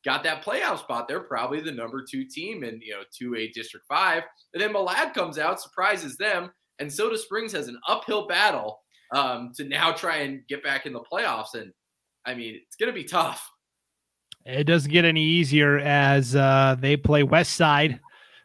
got 0.05 0.23
that 0.25 0.45
playoff 0.45 0.79
spot. 0.79 1.09
They're 1.09 1.21
probably 1.21 1.61
the 1.61 1.73
number 1.73 2.05
two 2.09 2.25
team 2.25 2.65
in, 2.65 2.81
you 2.81 2.93
know, 2.93 3.03
2A 3.21 3.53
District 3.53 3.85
5. 3.87 4.23
And 4.55 4.63
then 4.63 4.73
Malad 4.73 5.15
comes 5.15 5.39
out, 5.39 5.61
surprises 5.61 6.17
them, 6.17 6.51
and 6.79 6.93
Soda 6.93 7.19
Springs 7.19 7.53
has 7.53 7.69
an 7.69 7.79
uphill 7.89 8.27
battle 8.27 8.81
um, 9.13 9.53
to 9.57 9.65
now 9.65 9.93
try 9.93 10.19
and 10.19 10.47
get 10.49 10.63
back 10.63 10.87
in 10.87 10.93
the 10.93 11.01
playoffs. 11.01 11.55
And 11.55 11.73
I 12.25 12.35
mean, 12.35 12.61
it's 12.67 12.77
going 12.77 12.93
to 12.93 12.95
be 12.95 13.05
tough. 13.05 13.51
It 14.47 14.65
doesn't 14.65 14.91
get 14.91 15.05
any 15.05 15.23
easier 15.23 15.79
as 15.79 16.35
uh, 16.35 16.77
they 16.79 16.97
play 16.97 17.23
West 17.23 17.55
Side 17.55 18.01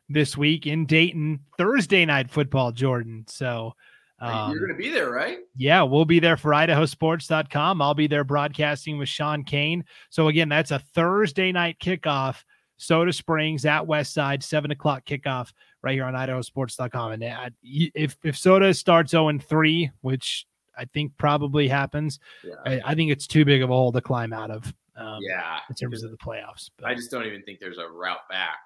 this 0.10 0.38
week 0.38 0.68
in 0.68 0.86
Dayton, 0.86 1.40
Thursday 1.58 2.06
night 2.06 2.30
football, 2.30 2.72
Jordan. 2.72 3.26
So 3.28 3.74
um, 4.20 4.52
you're 4.52 4.68
going 4.68 4.78
to 4.78 4.84
be 4.84 4.90
there, 4.90 5.10
right? 5.10 5.40
Yeah, 5.56 5.84
we'll 5.84 6.06
be 6.06 6.20
there 6.20 6.38
for 6.38 6.52
idahosports.com. 6.52 7.82
I'll 7.82 7.94
be 7.94 8.08
there 8.08 8.24
broadcasting 8.24 8.98
with 8.98 9.10
Sean 9.10 9.44
Kane. 9.44 9.84
So 10.10 10.28
again, 10.28 10.50
that's 10.50 10.72
a 10.72 10.80
Thursday 10.80 11.52
night 11.52 11.78
kickoff. 11.80 12.44
Soda 12.78 13.14
Springs 13.14 13.66
at 13.66 13.88
West 13.88 14.14
Side, 14.14 14.44
seven 14.44 14.72
o'clock 14.72 15.06
kickoff 15.06 15.54
right 15.82 15.94
here 15.94 16.04
on 16.04 16.14
idahosports.com. 16.14 17.14
And 17.14 17.24
uh, 17.24 17.50
if 17.64 18.18
if 18.24 18.38
Soda 18.38 18.74
starts 18.74 19.12
0 19.12 19.40
3, 19.40 19.92
which 20.02 20.46
I 20.78 20.86
think 20.86 21.12
probably 21.18 21.68
happens. 21.68 22.20
Yeah. 22.44 22.54
I, 22.66 22.92
I, 22.92 22.96
think 22.96 23.12
it's 23.12 23.28
too 23.28 23.46
big 23.46 23.62
of 23.62 23.70
a 23.70 23.74
hole 23.74 23.92
to 23.92 24.02
climb 24.02 24.34
out 24.34 24.52
of. 24.52 24.74
Um, 24.98 25.20
yeah, 25.22 25.60
in 25.70 25.76
terms 25.76 26.04
of 26.04 26.12
the 26.12 26.18
playoffs. 26.18 26.70
But. 26.78 26.88
I 26.88 26.96
just 26.96 27.12
don't 27.12 27.26
even 27.26 27.44
think 27.44 27.60
there's 27.60 27.78
a 27.78 27.88
route 27.88 28.30
back. 28.30 28.60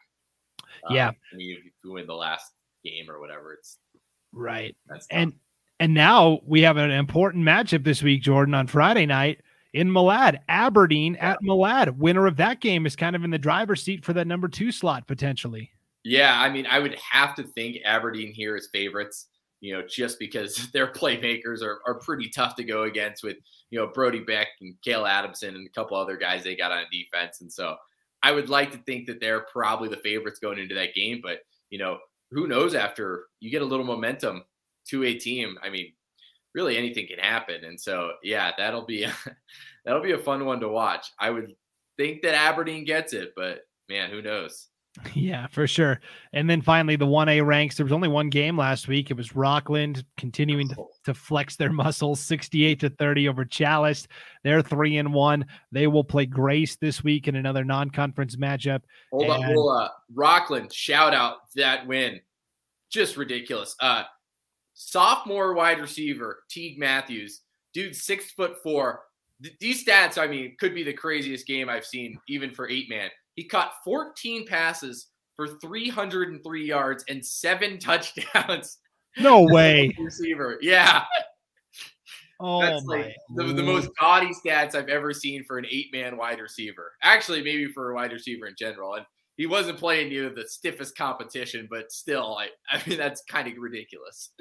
Um, 0.87 0.95
yeah, 0.95 1.09
I 1.09 1.35
mean, 1.35 1.57
if 1.57 1.63
you 1.83 1.91
win 1.91 2.05
the 2.05 2.13
last 2.13 2.51
game 2.83 3.09
or 3.09 3.19
whatever, 3.19 3.53
it's 3.53 3.77
right. 4.31 4.75
and 5.09 5.33
and 5.79 5.93
now 5.93 6.39
we 6.45 6.61
have 6.61 6.77
an 6.77 6.91
important 6.91 7.43
matchup 7.43 7.83
this 7.83 8.03
week, 8.03 8.21
Jordan, 8.21 8.53
on 8.53 8.67
Friday 8.67 9.07
night 9.07 9.41
in 9.73 9.89
Malad. 9.89 10.39
Aberdeen 10.47 11.15
yeah. 11.15 11.31
at 11.31 11.41
Malad. 11.41 11.97
Winner 11.97 12.27
of 12.27 12.37
that 12.37 12.59
game 12.59 12.85
is 12.85 12.95
kind 12.95 13.15
of 13.15 13.23
in 13.23 13.31
the 13.31 13.37
driver's 13.37 13.81
seat 13.81 14.03
for 14.03 14.13
that 14.13 14.27
number 14.27 14.47
two 14.47 14.71
slot 14.71 15.07
potentially. 15.07 15.71
Yeah, 16.03 16.39
I 16.39 16.49
mean, 16.49 16.65
I 16.65 16.79
would 16.79 16.95
have 17.11 17.35
to 17.35 17.43
think 17.43 17.77
Aberdeen 17.85 18.33
here 18.33 18.55
is 18.55 18.69
favorites 18.71 19.27
you 19.61 19.73
know, 19.73 19.83
just 19.87 20.19
because 20.19 20.69
their 20.73 20.87
playmakers 20.87 21.61
are, 21.61 21.79
are 21.85 21.99
pretty 21.99 22.29
tough 22.29 22.55
to 22.55 22.63
go 22.63 22.83
against 22.83 23.23
with, 23.23 23.37
you 23.69 23.79
know, 23.79 23.87
Brody 23.87 24.19
Beck 24.19 24.47
and 24.61 24.75
Kale 24.83 25.05
Adamson 25.05 25.55
and 25.55 25.67
a 25.67 25.71
couple 25.71 25.97
other 25.97 26.17
guys 26.17 26.43
they 26.43 26.55
got 26.55 26.71
on 26.71 26.85
defense. 26.91 27.41
And 27.41 27.51
so 27.51 27.75
I 28.23 28.31
would 28.31 28.49
like 28.49 28.71
to 28.71 28.77
think 28.79 29.07
that 29.07 29.19
they're 29.19 29.45
probably 29.51 29.89
the 29.89 29.97
favorites 29.97 30.39
going 30.39 30.59
into 30.59 30.75
that 30.75 30.95
game. 30.95 31.19
But, 31.21 31.39
you 31.69 31.79
know, 31.79 31.99
who 32.31 32.47
knows 32.47 32.75
after 32.75 33.25
you 33.39 33.49
get 33.49 33.61
a 33.61 33.65
little 33.65 33.85
momentum 33.85 34.43
to 34.87 35.03
a 35.03 35.13
team. 35.13 35.57
I 35.63 35.69
mean, 35.69 35.93
really 36.53 36.77
anything 36.77 37.07
can 37.07 37.19
happen. 37.19 37.63
And 37.63 37.79
so, 37.79 38.13
yeah, 38.23 38.51
that'll 38.57 38.85
be, 38.85 39.05
that'll 39.85 40.03
be 40.03 40.13
a 40.13 40.17
fun 40.17 40.45
one 40.45 40.59
to 40.61 40.67
watch. 40.67 41.07
I 41.19 41.29
would 41.29 41.53
think 41.97 42.21
that 42.21 42.35
Aberdeen 42.35 42.85
gets 42.85 43.13
it, 43.13 43.33
but 43.35 43.61
man, 43.87 44.09
who 44.09 44.21
knows? 44.21 44.68
Yeah, 45.13 45.47
for 45.47 45.67
sure. 45.67 45.99
And 46.33 46.49
then 46.49 46.61
finally, 46.61 46.95
the 46.95 47.05
1A 47.05 47.45
ranks. 47.45 47.77
There 47.77 47.85
was 47.85 47.93
only 47.93 48.07
one 48.07 48.29
game 48.29 48.57
last 48.57 48.87
week. 48.87 49.11
It 49.11 49.17
was 49.17 49.35
Rockland 49.35 50.03
continuing 50.17 50.69
to, 50.69 50.75
oh. 50.79 50.89
to 51.05 51.13
flex 51.13 51.55
their 51.55 51.71
muscles 51.71 52.19
68 52.21 52.79
to 52.81 52.89
30 52.89 53.29
over 53.29 53.45
Challis. 53.45 54.07
They're 54.43 54.61
three 54.61 54.97
and 54.97 55.13
one. 55.13 55.45
They 55.71 55.87
will 55.87 56.03
play 56.03 56.25
Grace 56.25 56.75
this 56.75 57.03
week 57.03 57.27
in 57.27 57.35
another 57.35 57.63
non 57.63 57.89
conference 57.89 58.35
matchup. 58.35 58.81
Hold 59.11 59.23
and... 59.23 59.31
on, 59.31 59.43
hold 59.43 59.81
on. 59.81 59.89
Rockland, 60.13 60.73
shout 60.73 61.13
out 61.13 61.37
that 61.55 61.87
win. 61.87 62.19
Just 62.91 63.17
ridiculous. 63.17 63.75
Uh, 63.79 64.03
sophomore 64.73 65.53
wide 65.53 65.79
receiver, 65.79 66.39
Teague 66.49 66.79
Matthews, 66.79 67.41
dude, 67.73 67.95
six 67.95 68.31
foot 68.31 68.57
four. 68.63 69.01
these 69.59 69.85
stats, 69.85 70.17
I 70.17 70.27
mean, 70.27 70.55
could 70.59 70.73
be 70.73 70.83
the 70.83 70.93
craziest 70.93 71.45
game 71.45 71.69
I've 71.69 71.85
seen, 71.85 72.17
even 72.27 72.51
for 72.53 72.67
eight 72.67 72.89
man. 72.89 73.09
He 73.39 73.45
caught 73.45 73.71
14 73.85 74.45
passes 74.45 75.07
for 75.37 75.47
303 75.47 76.65
yards 76.65 77.05
and 77.07 77.25
seven 77.25 77.79
touchdowns. 77.79 78.79
No 79.17 79.43
way. 79.43 79.95
receiver. 79.97 80.57
Yeah. 80.61 81.05
Oh, 82.41 82.59
That's 82.59 82.83
like 82.83 83.15
the, 83.37 83.45
the, 83.45 83.63
most 83.63 83.91
gaudy 83.97 84.31
stats 84.33 84.75
I've 84.75 84.89
ever 84.89 85.13
seen 85.13 85.45
for 85.45 85.57
an 85.57 85.65
eight 85.71 85.87
man 85.93 86.17
wide 86.17 86.41
receiver. 86.41 86.91
Actually, 87.01 87.41
maybe 87.41 87.71
for 87.71 87.91
a 87.91 87.95
wide 87.95 88.11
receiver 88.11 88.45
in 88.47 88.55
general. 88.59 88.95
And 88.95 89.05
he 89.37 89.45
wasn't 89.45 89.79
playing 89.79 90.09
near 90.09 90.29
the 90.29 90.45
stiffest 90.45 90.97
competition, 90.97 91.65
but 91.71 91.93
still, 91.93 92.37
I, 92.37 92.49
I 92.77 92.81
mean, 92.89 92.97
that's 92.97 93.23
kind 93.23 93.47
of 93.47 93.53
ridiculous. 93.57 94.31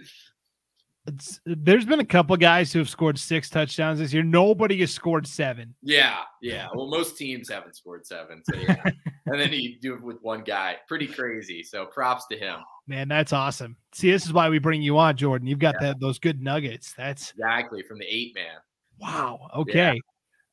It's, 1.08 1.40
there's 1.46 1.86
been 1.86 2.00
a 2.00 2.04
couple 2.04 2.36
guys 2.36 2.72
who 2.72 2.78
have 2.80 2.88
scored 2.88 3.18
six 3.18 3.48
touchdowns 3.48 3.98
this 3.98 4.12
year. 4.12 4.22
Nobody 4.22 4.78
has 4.80 4.92
scored 4.92 5.26
seven. 5.26 5.74
Yeah, 5.82 6.18
yeah. 6.42 6.68
Well, 6.74 6.86
most 6.86 7.16
teams 7.16 7.48
haven't 7.48 7.76
scored 7.76 8.06
seven. 8.06 8.42
So 8.44 8.58
yeah. 8.58 8.82
and 9.26 9.40
then 9.40 9.52
you 9.52 9.78
do 9.80 9.94
it 9.94 10.02
with 10.02 10.18
one 10.20 10.42
guy. 10.42 10.76
Pretty 10.86 11.06
crazy. 11.06 11.62
So 11.62 11.86
props 11.86 12.26
to 12.30 12.38
him. 12.38 12.60
Man, 12.86 13.08
that's 13.08 13.32
awesome. 13.32 13.76
See, 13.94 14.10
this 14.10 14.26
is 14.26 14.32
why 14.32 14.48
we 14.48 14.58
bring 14.58 14.82
you 14.82 14.98
on, 14.98 15.16
Jordan. 15.16 15.48
You've 15.48 15.58
got 15.58 15.76
yeah. 15.80 15.88
that 15.88 16.00
those 16.00 16.18
good 16.18 16.42
nuggets. 16.42 16.92
That's 16.92 17.30
exactly 17.30 17.82
from 17.82 17.98
the 17.98 18.06
eight 18.06 18.34
man. 18.34 18.56
Wow. 19.00 19.48
Okay. 19.56 19.94
Yeah. 19.94 20.00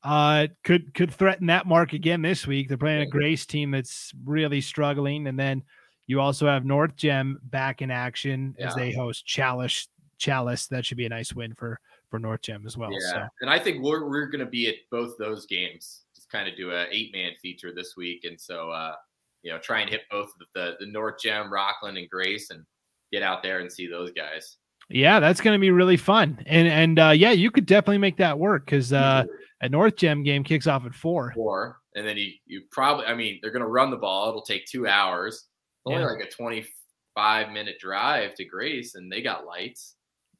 Uh, 0.02 0.46
could 0.62 0.94
could 0.94 1.12
threaten 1.12 1.48
that 1.48 1.66
mark 1.66 1.92
again 1.92 2.22
this 2.22 2.46
week. 2.46 2.68
They're 2.68 2.78
playing 2.78 3.02
a 3.02 3.10
Grace 3.10 3.44
team 3.44 3.72
that's 3.72 4.12
really 4.24 4.60
struggling, 4.60 5.26
and 5.26 5.38
then 5.38 5.64
you 6.06 6.20
also 6.20 6.46
have 6.46 6.64
North 6.64 6.94
Gem 6.96 7.40
back 7.42 7.82
in 7.82 7.90
action 7.90 8.54
yeah. 8.58 8.68
as 8.68 8.74
they 8.76 8.92
host 8.92 9.26
Challis 9.26 9.88
Challis. 10.18 10.68
That 10.68 10.84
should 10.84 10.96
be 10.96 11.06
a 11.06 11.10
nice 11.10 11.32
win 11.32 11.54
for 11.54 11.80
for 12.10 12.18
North 12.18 12.42
Gem 12.42 12.64
as 12.66 12.76
well. 12.76 12.90
Yeah, 12.92 13.10
so. 13.10 13.26
and 13.40 13.50
I 13.50 13.58
think 13.58 13.82
we're 13.82 14.08
we're 14.08 14.26
going 14.26 14.44
to 14.44 14.50
be 14.50 14.68
at 14.68 14.76
both 14.90 15.16
those 15.18 15.46
games. 15.46 16.02
Just 16.14 16.30
kind 16.30 16.48
of 16.48 16.56
do 16.56 16.70
a 16.72 16.86
eight 16.90 17.12
man 17.12 17.32
feature 17.40 17.72
this 17.74 17.94
week, 17.96 18.24
and 18.24 18.40
so 18.40 18.70
uh, 18.70 18.94
you 19.42 19.52
know 19.52 19.58
try 19.58 19.80
and 19.80 19.90
hit 19.90 20.02
both 20.10 20.30
the 20.54 20.76
the 20.80 20.86
North 20.86 21.16
Gem, 21.22 21.52
Rockland, 21.52 21.98
and 21.98 22.08
Grace, 22.08 22.50
and 22.50 22.64
get 23.12 23.22
out 23.22 23.42
there 23.42 23.60
and 23.60 23.70
see 23.70 23.86
those 23.86 24.12
guys. 24.12 24.56
Yeah, 24.88 25.18
that's 25.18 25.40
going 25.40 25.54
to 25.56 25.60
be 25.60 25.70
really 25.70 25.96
fun. 25.96 26.42
And 26.46 26.68
and 26.68 26.98
uh, 26.98 27.10
yeah, 27.10 27.32
you 27.32 27.50
could 27.50 27.66
definitely 27.66 27.98
make 27.98 28.16
that 28.18 28.38
work 28.38 28.64
because 28.64 28.92
uh, 28.92 29.24
a 29.60 29.68
North 29.68 29.96
Gem 29.96 30.22
game 30.22 30.44
kicks 30.44 30.66
off 30.66 30.86
at 30.86 30.94
four. 30.94 31.32
Four, 31.34 31.78
and 31.94 32.06
then 32.06 32.16
you 32.16 32.30
you 32.46 32.62
probably 32.70 33.06
I 33.06 33.14
mean 33.14 33.40
they're 33.42 33.50
going 33.50 33.62
to 33.62 33.68
run 33.68 33.90
the 33.90 33.96
ball. 33.96 34.28
It'll 34.28 34.42
take 34.42 34.66
two 34.66 34.86
hours. 34.86 35.46
Only 35.84 36.00
Yeah. 36.00 36.06
like 36.06 36.24
a 36.24 36.30
twenty 36.30 36.66
five 37.14 37.50
minute 37.50 37.78
drive 37.80 38.34
to 38.34 38.44
Grace, 38.44 38.94
and 38.94 39.10
they 39.10 39.22
got 39.22 39.46
lights. 39.46 39.94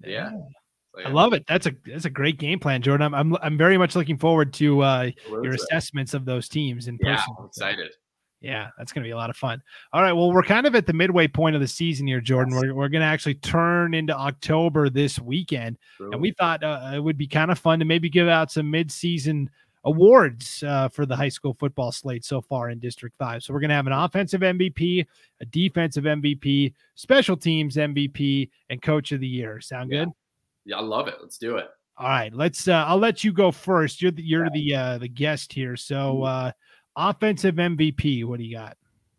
Yeah. 0.04 0.30
So, 0.30 1.02
I 1.04 1.11
love 1.11 1.35
it. 1.35 1.44
That's 1.46 1.66
a 1.66 1.72
that's 1.85 2.06
a 2.06 2.11
great 2.11 2.38
game 2.38 2.59
plan, 2.59 2.80
Jordan. 2.80 3.06
I'm 3.06 3.14
I'm, 3.14 3.37
I'm 3.42 3.59
very 3.59 3.76
much 3.76 3.94
looking 3.94 4.16
forward 4.16 4.52
to 4.54 4.82
uh, 4.82 5.11
your 5.28 5.52
assessments 5.52 6.14
of 6.14 6.24
those 6.24 6.48
teams 6.48 6.88
in 6.88 6.98
Yeah, 7.02 7.16
person. 7.16 7.35
I'm 7.38 7.46
excited. 7.46 7.92
Yeah, 8.40 8.68
that's 8.78 8.92
going 8.92 9.02
to 9.02 9.06
be 9.06 9.12
a 9.12 9.16
lot 9.16 9.30
of 9.30 9.37
fun. 9.37 9.61
All 9.92 10.02
right. 10.02 10.12
Well, 10.12 10.30
we're 10.30 10.42
kind 10.42 10.66
of 10.66 10.74
at 10.74 10.87
the 10.87 10.92
midway 10.92 11.26
point 11.26 11.56
of 11.56 11.62
the 11.62 11.66
season 11.66 12.06
here, 12.06 12.20
Jordan. 12.20 12.54
We're, 12.54 12.74
we're 12.74 12.88
going 12.88 13.00
to 13.00 13.06
actually 13.06 13.35
turn 13.37 13.94
into 13.94 14.14
October 14.14 14.90
this 14.90 15.18
weekend. 15.18 15.78
And 15.98 16.20
we 16.20 16.32
thought 16.32 16.62
uh, 16.62 16.92
it 16.94 17.00
would 17.00 17.16
be 17.16 17.26
kind 17.26 17.50
of 17.50 17.59
fun 17.59 17.78
to 17.78 17.85
maybe 17.87 18.11
give 18.11 18.28
out 18.28 18.52
some 18.52 18.70
mid-season 18.70 19.50
awards 19.87 20.62
uh, 20.66 20.88
for 20.88 21.07
the 21.07 21.16
high 21.16 21.29
school 21.31 21.57
football 21.59 21.90
slate 21.92 22.25
so 22.25 22.40
far 22.42 22.68
in 22.70 22.79
District 22.79 23.16
5. 23.18 23.42
So 23.42 23.55
we're 23.55 23.61
going 23.61 23.70
to 23.70 23.77
have 23.77 23.87
an 23.87 23.92
offensive 23.92 24.42
MVP, 24.42 25.07
a 25.40 25.44
defensive 25.46 26.05
MVP, 26.05 26.75
special 26.96 27.37
teams 27.37 27.77
MVP, 27.77 28.51
and 28.68 28.83
coach 28.83 29.12
of 29.12 29.20
the 29.20 29.27
year. 29.29 29.61
Sound 29.61 29.90
Yeah. 29.90 30.05
good? 30.05 30.12
Yeah, 30.66 30.77
I 30.79 30.83
love 30.83 31.09
it. 31.09 31.14
Let's 31.22 31.38
do 31.38 31.57
it. 31.57 31.68
All 31.99 32.09
right, 32.09 32.35
let's. 32.35 32.68
Uh, 32.68 32.85
I'll 32.87 32.99
let 32.99 33.25
you 33.25 33.33
go 33.33 33.51
first. 33.51 34.03
You're 34.03 34.11
the 34.11 34.22
you're 34.22 34.51
the 34.51 34.75
uh, 34.75 34.99
the 34.99 35.09
guest 35.09 35.51
here. 35.51 35.77
So, 35.77 36.25
uh, 36.25 36.53
offensive 36.94 37.55
MVP. 37.55 38.22
What 38.27 38.38
do 38.38 38.44
you 38.44 38.55
got? 38.55 38.77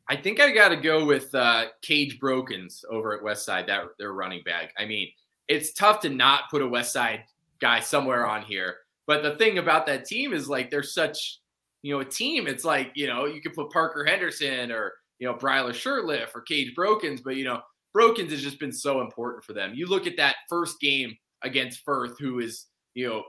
I 0.09 0.15
think 0.15 0.39
I 0.39 0.51
got 0.53 0.69
to 0.69 0.75
go 0.75 1.03
with 1.03 1.33
uh, 1.33 1.65
Cage 1.81 2.19
Brokens 2.19 2.83
over 2.91 3.17
at 3.17 3.23
Westside. 3.23 3.65
That 3.65 3.85
their 3.97 4.13
running 4.13 4.43
back. 4.43 4.73
I 4.77 4.85
mean, 4.85 5.07
it's 5.47 5.73
tough 5.73 6.01
to 6.01 6.09
not 6.09 6.51
put 6.51 6.61
a 6.61 6.65
Westside 6.67 7.21
guy 7.59 7.79
somewhere 7.79 8.27
on 8.27 8.43
here. 8.43 8.75
But 9.07 9.23
the 9.23 9.35
thing 9.35 9.57
about 9.57 9.85
that 9.87 10.05
team 10.05 10.33
is 10.33 10.49
like 10.49 10.69
they're 10.69 10.83
such, 10.83 11.39
you 11.81 11.93
know, 11.93 12.01
a 12.01 12.05
team. 12.05 12.45
It's 12.45 12.65
like 12.65 12.91
you 12.93 13.07
know 13.07 13.25
you 13.25 13.41
could 13.41 13.53
put 13.53 13.71
Parker 13.71 14.05
Henderson 14.05 14.71
or 14.71 14.93
you 15.19 15.27
know 15.27 15.33
Bryler 15.33 15.73
Shirtliff 15.73 16.35
or 16.35 16.41
Cage 16.41 16.75
Brokens, 16.75 17.21
but 17.23 17.37
you 17.37 17.45
know 17.45 17.61
Brokens 17.95 18.31
has 18.31 18.43
just 18.43 18.59
been 18.59 18.71
so 18.71 19.01
important 19.01 19.43
for 19.43 19.53
them. 19.53 19.73
You 19.73 19.87
look 19.87 20.05
at 20.05 20.17
that 20.17 20.35
first 20.49 20.79
game 20.79 21.15
against 21.41 21.83
Firth, 21.85 22.19
who 22.19 22.39
is 22.39 22.65
you 22.93 23.07
know 23.07 23.23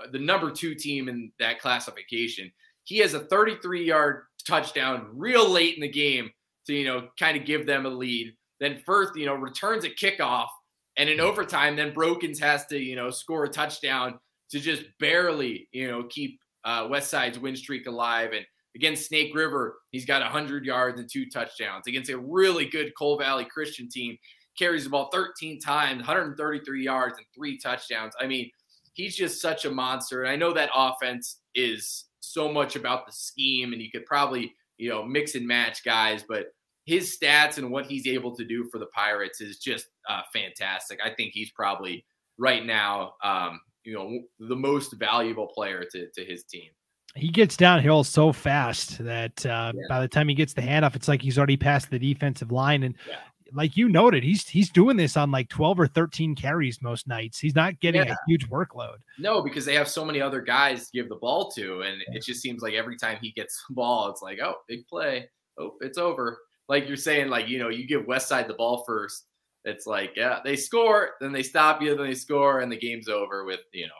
uh, 0.00 0.06
the 0.12 0.18
number 0.18 0.50
two 0.50 0.74
team 0.74 1.08
in 1.08 1.32
that 1.40 1.60
classification. 1.60 2.50
He 2.84 2.98
has 2.98 3.12
a 3.12 3.20
33 3.20 3.84
yard 3.84 4.22
touchdown 4.46 5.08
real 5.12 5.48
late 5.48 5.74
in 5.74 5.82
the 5.82 5.88
game 5.88 6.30
to 6.66 6.74
you 6.74 6.86
know 6.86 7.08
kind 7.18 7.36
of 7.36 7.44
give 7.44 7.66
them 7.66 7.86
a 7.86 7.90
lead. 7.90 8.34
Then 8.60 8.80
Firth, 8.86 9.16
you 9.16 9.26
know, 9.26 9.34
returns 9.34 9.84
a 9.84 9.90
kickoff, 9.90 10.48
and 10.96 11.08
in 11.08 11.20
overtime, 11.20 11.74
then 11.74 11.92
Brokens 11.92 12.40
has 12.40 12.66
to 12.66 12.78
you 12.78 12.94
know 12.94 13.10
score 13.10 13.44
a 13.44 13.48
touchdown 13.48 14.20
to 14.50 14.60
just 14.60 14.84
barely 14.98 15.68
you 15.72 15.88
know 15.88 16.04
keep 16.04 16.40
uh, 16.64 16.86
West 16.88 17.10
Side's 17.10 17.38
win 17.38 17.56
streak 17.56 17.86
alive. 17.86 18.32
And 18.32 18.44
against 18.74 19.06
Snake 19.06 19.34
River, 19.34 19.78
he's 19.90 20.04
got 20.04 20.22
100 20.22 20.64
yards 20.64 21.00
and 21.00 21.08
two 21.10 21.28
touchdowns 21.30 21.86
against 21.86 22.10
a 22.10 22.18
really 22.18 22.66
good 22.66 22.92
Cole 22.96 23.18
Valley 23.18 23.44
Christian 23.44 23.88
team. 23.88 24.16
Carries 24.58 24.84
the 24.84 24.90
ball 24.90 25.08
13 25.12 25.60
times, 25.60 25.98
133 25.98 26.82
yards 26.82 27.16
and 27.16 27.26
three 27.34 27.58
touchdowns. 27.58 28.14
I 28.20 28.26
mean, 28.26 28.50
he's 28.92 29.14
just 29.16 29.40
such 29.40 29.64
a 29.64 29.70
monster. 29.70 30.24
And 30.24 30.32
I 30.32 30.36
know 30.36 30.52
that 30.52 30.70
offense 30.74 31.38
is 31.54 32.06
so 32.18 32.52
much 32.52 32.74
about 32.74 33.06
the 33.06 33.12
scheme, 33.12 33.72
and 33.72 33.80
you 33.80 33.88
could 33.90 34.04
probably, 34.04 34.52
you 34.76 34.90
know, 34.90 35.04
mix 35.04 35.36
and 35.36 35.46
match 35.46 35.84
guys, 35.84 36.24
but 36.28 36.46
his 36.86 37.16
stats 37.16 37.58
and 37.58 37.70
what 37.70 37.86
he's 37.86 38.06
able 38.06 38.34
to 38.34 38.44
do 38.44 38.68
for 38.72 38.78
the 38.78 38.86
Pirates 38.86 39.40
is 39.40 39.58
just 39.58 39.86
uh, 40.08 40.22
fantastic. 40.32 40.98
I 41.04 41.10
think 41.10 41.32
he's 41.34 41.50
probably 41.50 42.04
right 42.38 42.64
now, 42.64 43.12
um, 43.22 43.60
you 43.88 43.94
know, 43.94 44.20
the 44.48 44.56
most 44.56 44.92
valuable 44.98 45.46
player 45.46 45.84
to, 45.92 46.08
to 46.10 46.24
his 46.24 46.44
team. 46.44 46.70
He 47.14 47.28
gets 47.30 47.56
downhill 47.56 48.04
so 48.04 48.32
fast 48.32 48.98
that 49.04 49.44
uh, 49.46 49.72
Yeah. 49.74 49.82
by 49.88 50.00
the 50.00 50.08
time 50.08 50.28
he 50.28 50.34
gets 50.34 50.52
the 50.52 50.60
handoff, 50.62 50.94
it's 50.94 51.08
like 51.08 51.22
he's 51.22 51.38
already 51.38 51.56
past 51.56 51.90
the 51.90 51.98
defensive 51.98 52.52
line. 52.52 52.82
And 52.82 52.94
Yeah. 53.08 53.16
like 53.52 53.78
you 53.78 53.88
noted, 53.88 54.22
he's 54.22 54.46
he's 54.46 54.68
doing 54.70 54.96
this 54.98 55.16
on 55.16 55.30
like 55.30 55.48
12 55.48 55.80
or 55.80 55.86
13 55.86 56.34
carries 56.36 56.82
most 56.82 57.08
nights. 57.08 57.38
He's 57.38 57.54
not 57.54 57.80
getting 57.80 58.04
Yeah. 58.04 58.12
a 58.12 58.16
huge 58.28 58.46
workload. 58.50 58.96
No, 59.18 59.40
because 59.42 59.64
they 59.64 59.74
have 59.74 59.88
so 59.88 60.04
many 60.04 60.20
other 60.20 60.42
guys 60.42 60.90
to 60.90 60.98
give 60.98 61.08
the 61.08 61.16
ball 61.16 61.50
to, 61.52 61.80
and 61.80 62.02
it 62.08 62.22
just 62.22 62.42
seems 62.42 62.60
like 62.60 62.74
every 62.74 62.96
time 62.98 63.16
he 63.22 63.32
gets 63.32 63.64
the 63.68 63.74
ball, 63.74 64.10
it's 64.10 64.20
like, 64.22 64.38
oh, 64.40 64.56
big 64.68 64.86
play. 64.86 65.28
Oh, 65.58 65.76
it's 65.80 65.96
over. 65.98 66.38
Like 66.68 66.86
you're 66.86 66.98
saying, 66.98 67.28
like 67.30 67.48
you 67.48 67.58
know, 67.58 67.70
you 67.70 67.86
give 67.88 68.02
Westside 68.02 68.48
the 68.48 68.54
ball 68.54 68.84
first. 68.86 69.24
It's 69.64 69.86
like, 69.86 70.12
yeah, 70.16 70.40
they 70.44 70.56
score, 70.56 71.10
then 71.20 71.32
they 71.32 71.42
stop 71.42 71.82
you, 71.82 71.96
then 71.96 72.06
they 72.06 72.14
score, 72.14 72.60
and 72.60 72.70
the 72.70 72.78
game's 72.78 73.08
over 73.08 73.44
with 73.44 73.60
you 73.72 73.86
know 73.86 73.92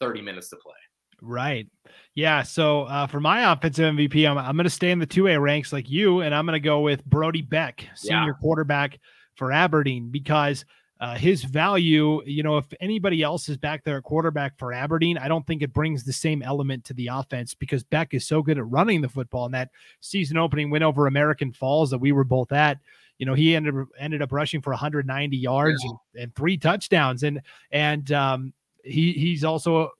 30 0.00 0.22
minutes 0.22 0.48
to 0.50 0.56
play. 0.56 0.74
Right. 1.22 1.68
Yeah. 2.14 2.42
So 2.42 2.82
uh, 2.82 3.06
for 3.06 3.20
my 3.20 3.52
offensive 3.52 3.94
MVP, 3.94 4.28
I'm, 4.28 4.38
I'm 4.38 4.56
going 4.56 4.64
to 4.64 4.70
stay 4.70 4.90
in 4.90 4.98
the 4.98 5.06
2A 5.06 5.40
ranks 5.40 5.72
like 5.72 5.90
you, 5.90 6.20
and 6.20 6.34
I'm 6.34 6.46
going 6.46 6.60
to 6.60 6.64
go 6.64 6.80
with 6.80 7.04
Brody 7.04 7.42
Beck, 7.42 7.86
senior 7.94 8.34
quarterback 8.34 8.98
for 9.36 9.52
Aberdeen, 9.52 10.10
because 10.10 10.64
uh, 11.00 11.14
his 11.14 11.44
value, 11.44 12.22
you 12.26 12.42
know, 12.42 12.58
if 12.58 12.66
anybody 12.78 13.22
else 13.22 13.48
is 13.48 13.56
back 13.56 13.84
there 13.84 13.96
at 13.96 14.02
quarterback 14.02 14.58
for 14.58 14.72
Aberdeen, 14.72 15.16
I 15.16 15.28
don't 15.28 15.46
think 15.46 15.62
it 15.62 15.72
brings 15.72 16.04
the 16.04 16.12
same 16.12 16.42
element 16.42 16.84
to 16.84 16.94
the 16.94 17.08
offense 17.08 17.54
because 17.54 17.82
Beck 17.82 18.12
is 18.12 18.26
so 18.26 18.42
good 18.42 18.58
at 18.58 18.68
running 18.68 19.00
the 19.00 19.08
football. 19.08 19.46
And 19.46 19.54
that 19.54 19.70
season 20.00 20.36
opening 20.36 20.68
win 20.68 20.82
over 20.82 21.06
American 21.06 21.52
Falls 21.52 21.88
that 21.90 21.98
we 21.98 22.12
were 22.12 22.24
both 22.24 22.52
at, 22.52 22.78
you 23.20 23.26
know, 23.26 23.34
he 23.34 23.54
ended 23.54 23.74
ended 23.98 24.22
up 24.22 24.32
rushing 24.32 24.62
for 24.62 24.70
190 24.70 25.36
yards 25.36 25.84
and, 25.84 26.22
and 26.22 26.34
three 26.34 26.56
touchdowns, 26.56 27.22
and 27.22 27.42
and 27.70 28.10
um, 28.12 28.54
he 28.82 29.12
he's 29.12 29.44
also 29.44 29.90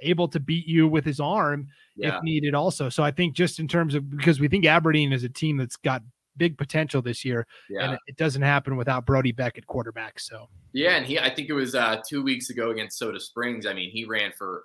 able 0.00 0.26
to 0.26 0.40
beat 0.40 0.66
you 0.66 0.88
with 0.88 1.04
his 1.04 1.20
arm 1.20 1.68
Yeah, 1.94 2.16
if 2.16 2.24
needed 2.24 2.52
also. 2.52 2.88
So 2.88 3.04
I 3.04 3.12
think 3.12 3.36
just 3.36 3.60
in 3.60 3.68
terms 3.68 3.94
of 3.94 4.10
because 4.10 4.40
we 4.40 4.48
think 4.48 4.66
Aberdeen 4.66 5.12
is 5.12 5.22
a 5.22 5.28
team 5.28 5.56
that's 5.56 5.76
got 5.76 6.02
big 6.36 6.58
potential 6.58 7.00
this 7.00 7.24
year 7.24 7.46
yeah, 7.70 7.90
and 7.90 7.98
it, 8.08 8.16
doesn't 8.16 8.42
happen 8.42 8.76
without 8.76 9.06
Brody 9.06 9.30
Beck 9.30 9.56
at 9.56 9.68
quarterback. 9.68 10.18
So 10.18 10.48
yeah. 10.72 10.96
And 10.96 11.06
he, 11.06 11.16
I 11.16 11.32
think 11.32 11.48
it 11.48 11.52
was 11.52 11.76
uh, 11.76 12.02
two 12.08 12.24
weeks 12.24 12.50
ago 12.50 12.72
against 12.72 12.98
Soda 12.98 13.20
Springs. 13.20 13.66
I 13.66 13.72
mean, 13.72 13.92
he 13.92 14.04
ran 14.04 14.32
for 14.36 14.64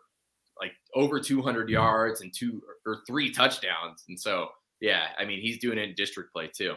like 0.59 0.71
over 0.95 1.19
200 1.19 1.69
yards 1.69 2.21
and 2.21 2.33
two 2.35 2.63
or 2.87 3.01
three 3.05 3.31
touchdowns, 3.31 4.03
and 4.09 4.19
so 4.19 4.49
yeah, 4.81 5.09
I 5.19 5.25
mean, 5.25 5.41
he's 5.41 5.59
doing 5.59 5.77
it 5.77 5.89
in 5.89 5.93
district 5.93 6.33
play 6.33 6.49
too. 6.51 6.73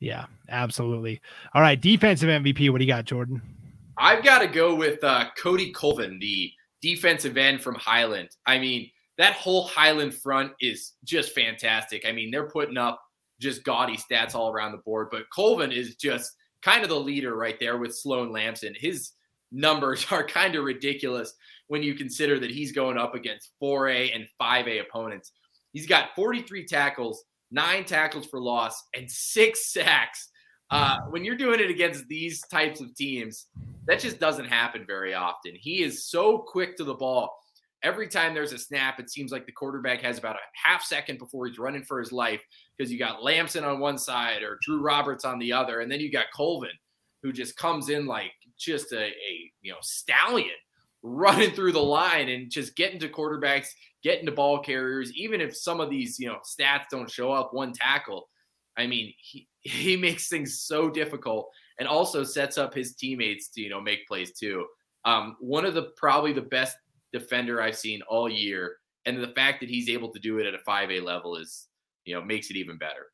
Yeah, 0.00 0.26
absolutely. 0.48 1.20
All 1.54 1.62
right, 1.62 1.80
defensive 1.80 2.28
MVP. 2.28 2.70
What 2.70 2.78
do 2.78 2.84
you 2.84 2.90
got, 2.90 3.04
Jordan? 3.04 3.40
I've 3.98 4.22
got 4.22 4.40
to 4.40 4.46
go 4.46 4.74
with 4.74 5.02
uh, 5.02 5.26
Cody 5.38 5.72
Colvin, 5.72 6.18
the 6.18 6.52
defensive 6.82 7.36
end 7.36 7.62
from 7.62 7.74
Highland. 7.76 8.28
I 8.46 8.58
mean, 8.58 8.90
that 9.18 9.32
whole 9.32 9.66
Highland 9.66 10.14
front 10.14 10.52
is 10.60 10.92
just 11.04 11.32
fantastic. 11.32 12.04
I 12.06 12.12
mean, 12.12 12.30
they're 12.30 12.50
putting 12.50 12.76
up 12.76 13.00
just 13.40 13.64
gaudy 13.64 13.96
stats 13.96 14.34
all 14.34 14.52
around 14.52 14.72
the 14.72 14.78
board, 14.78 15.08
but 15.10 15.28
Colvin 15.34 15.72
is 15.72 15.96
just 15.96 16.32
kind 16.62 16.82
of 16.82 16.88
the 16.88 17.00
leader 17.00 17.36
right 17.36 17.58
there 17.58 17.78
with 17.78 17.96
Sloan 17.96 18.32
Lamson. 18.32 18.74
His 18.76 19.12
numbers 19.52 20.06
are 20.10 20.26
kind 20.26 20.54
of 20.56 20.64
ridiculous 20.64 21.34
when 21.68 21.82
you 21.82 21.94
consider 21.94 22.38
that 22.38 22.50
he's 22.50 22.72
going 22.72 22.98
up 22.98 23.14
against 23.14 23.52
4A 23.62 24.14
and 24.14 24.26
5A 24.40 24.82
opponents. 24.82 25.32
He's 25.72 25.86
got 25.86 26.14
43 26.14 26.66
tackles, 26.66 27.24
nine 27.50 27.84
tackles 27.84 28.26
for 28.26 28.40
loss, 28.40 28.82
and 28.94 29.10
six 29.10 29.72
sacks. 29.72 30.30
Uh, 30.70 30.98
when 31.10 31.24
you're 31.24 31.36
doing 31.36 31.60
it 31.60 31.70
against 31.70 32.08
these 32.08 32.40
types 32.48 32.80
of 32.80 32.94
teams, 32.96 33.46
that 33.86 34.00
just 34.00 34.18
doesn't 34.18 34.46
happen 34.46 34.84
very 34.84 35.14
often. 35.14 35.52
He 35.54 35.82
is 35.82 36.06
so 36.06 36.38
quick 36.38 36.76
to 36.76 36.84
the 36.84 36.94
ball. 36.94 37.30
Every 37.84 38.08
time 38.08 38.34
there's 38.34 38.52
a 38.52 38.58
snap, 38.58 38.98
it 38.98 39.10
seems 39.10 39.30
like 39.30 39.46
the 39.46 39.52
quarterback 39.52 40.00
has 40.00 40.18
about 40.18 40.34
a 40.34 40.68
half 40.68 40.82
second 40.82 41.18
before 41.18 41.46
he's 41.46 41.58
running 41.58 41.84
for 41.84 42.00
his 42.00 42.10
life 42.10 42.42
because 42.76 42.90
you 42.90 42.98
got 42.98 43.22
Lamson 43.22 43.62
on 43.62 43.78
one 43.78 43.96
side 43.96 44.42
or 44.42 44.58
Drew 44.62 44.80
Roberts 44.80 45.24
on 45.24 45.38
the 45.38 45.52
other, 45.52 45.80
and 45.80 45.92
then 45.92 46.00
you 46.00 46.10
got 46.10 46.26
Colvin 46.34 46.70
who 47.22 47.32
just 47.32 47.56
comes 47.56 47.88
in 47.88 48.06
like 48.06 48.32
just 48.58 48.92
a, 48.92 49.06
a 49.06 49.52
you 49.60 49.72
know 49.72 49.78
stallion 49.82 50.48
running 51.06 51.52
through 51.52 51.72
the 51.72 51.82
line 51.82 52.28
and 52.28 52.50
just 52.50 52.74
getting 52.76 52.98
to 52.98 53.08
quarterbacks, 53.08 53.68
getting 54.02 54.26
to 54.26 54.32
ball 54.32 54.58
carriers. 54.58 55.12
Even 55.14 55.40
if 55.40 55.56
some 55.56 55.80
of 55.80 55.90
these 55.90 56.18
you 56.18 56.26
know 56.26 56.38
stats 56.44 56.84
don't 56.90 57.10
show 57.10 57.32
up, 57.32 57.52
one 57.52 57.72
tackle. 57.72 58.28
I 58.76 58.86
mean, 58.86 59.14
he 59.18 59.48
he 59.60 59.96
makes 59.96 60.28
things 60.28 60.60
so 60.60 60.90
difficult 60.90 61.48
and 61.78 61.88
also 61.88 62.24
sets 62.24 62.58
up 62.58 62.74
his 62.74 62.94
teammates 62.94 63.48
to 63.50 63.60
you 63.60 63.70
know 63.70 63.80
make 63.80 64.06
plays 64.06 64.32
too. 64.32 64.66
Um, 65.04 65.36
one 65.40 65.64
of 65.64 65.74
the 65.74 65.90
probably 65.96 66.32
the 66.32 66.42
best 66.42 66.76
defender 67.12 67.62
I've 67.62 67.76
seen 67.76 68.02
all 68.08 68.28
year, 68.28 68.76
and 69.04 69.22
the 69.22 69.28
fact 69.28 69.60
that 69.60 69.68
he's 69.70 69.88
able 69.88 70.12
to 70.12 70.18
do 70.18 70.38
it 70.38 70.46
at 70.46 70.54
a 70.54 70.58
5A 70.68 71.02
level 71.02 71.36
is 71.36 71.68
you 72.04 72.14
know 72.14 72.22
makes 72.22 72.50
it 72.50 72.56
even 72.56 72.76
better. 72.78 73.06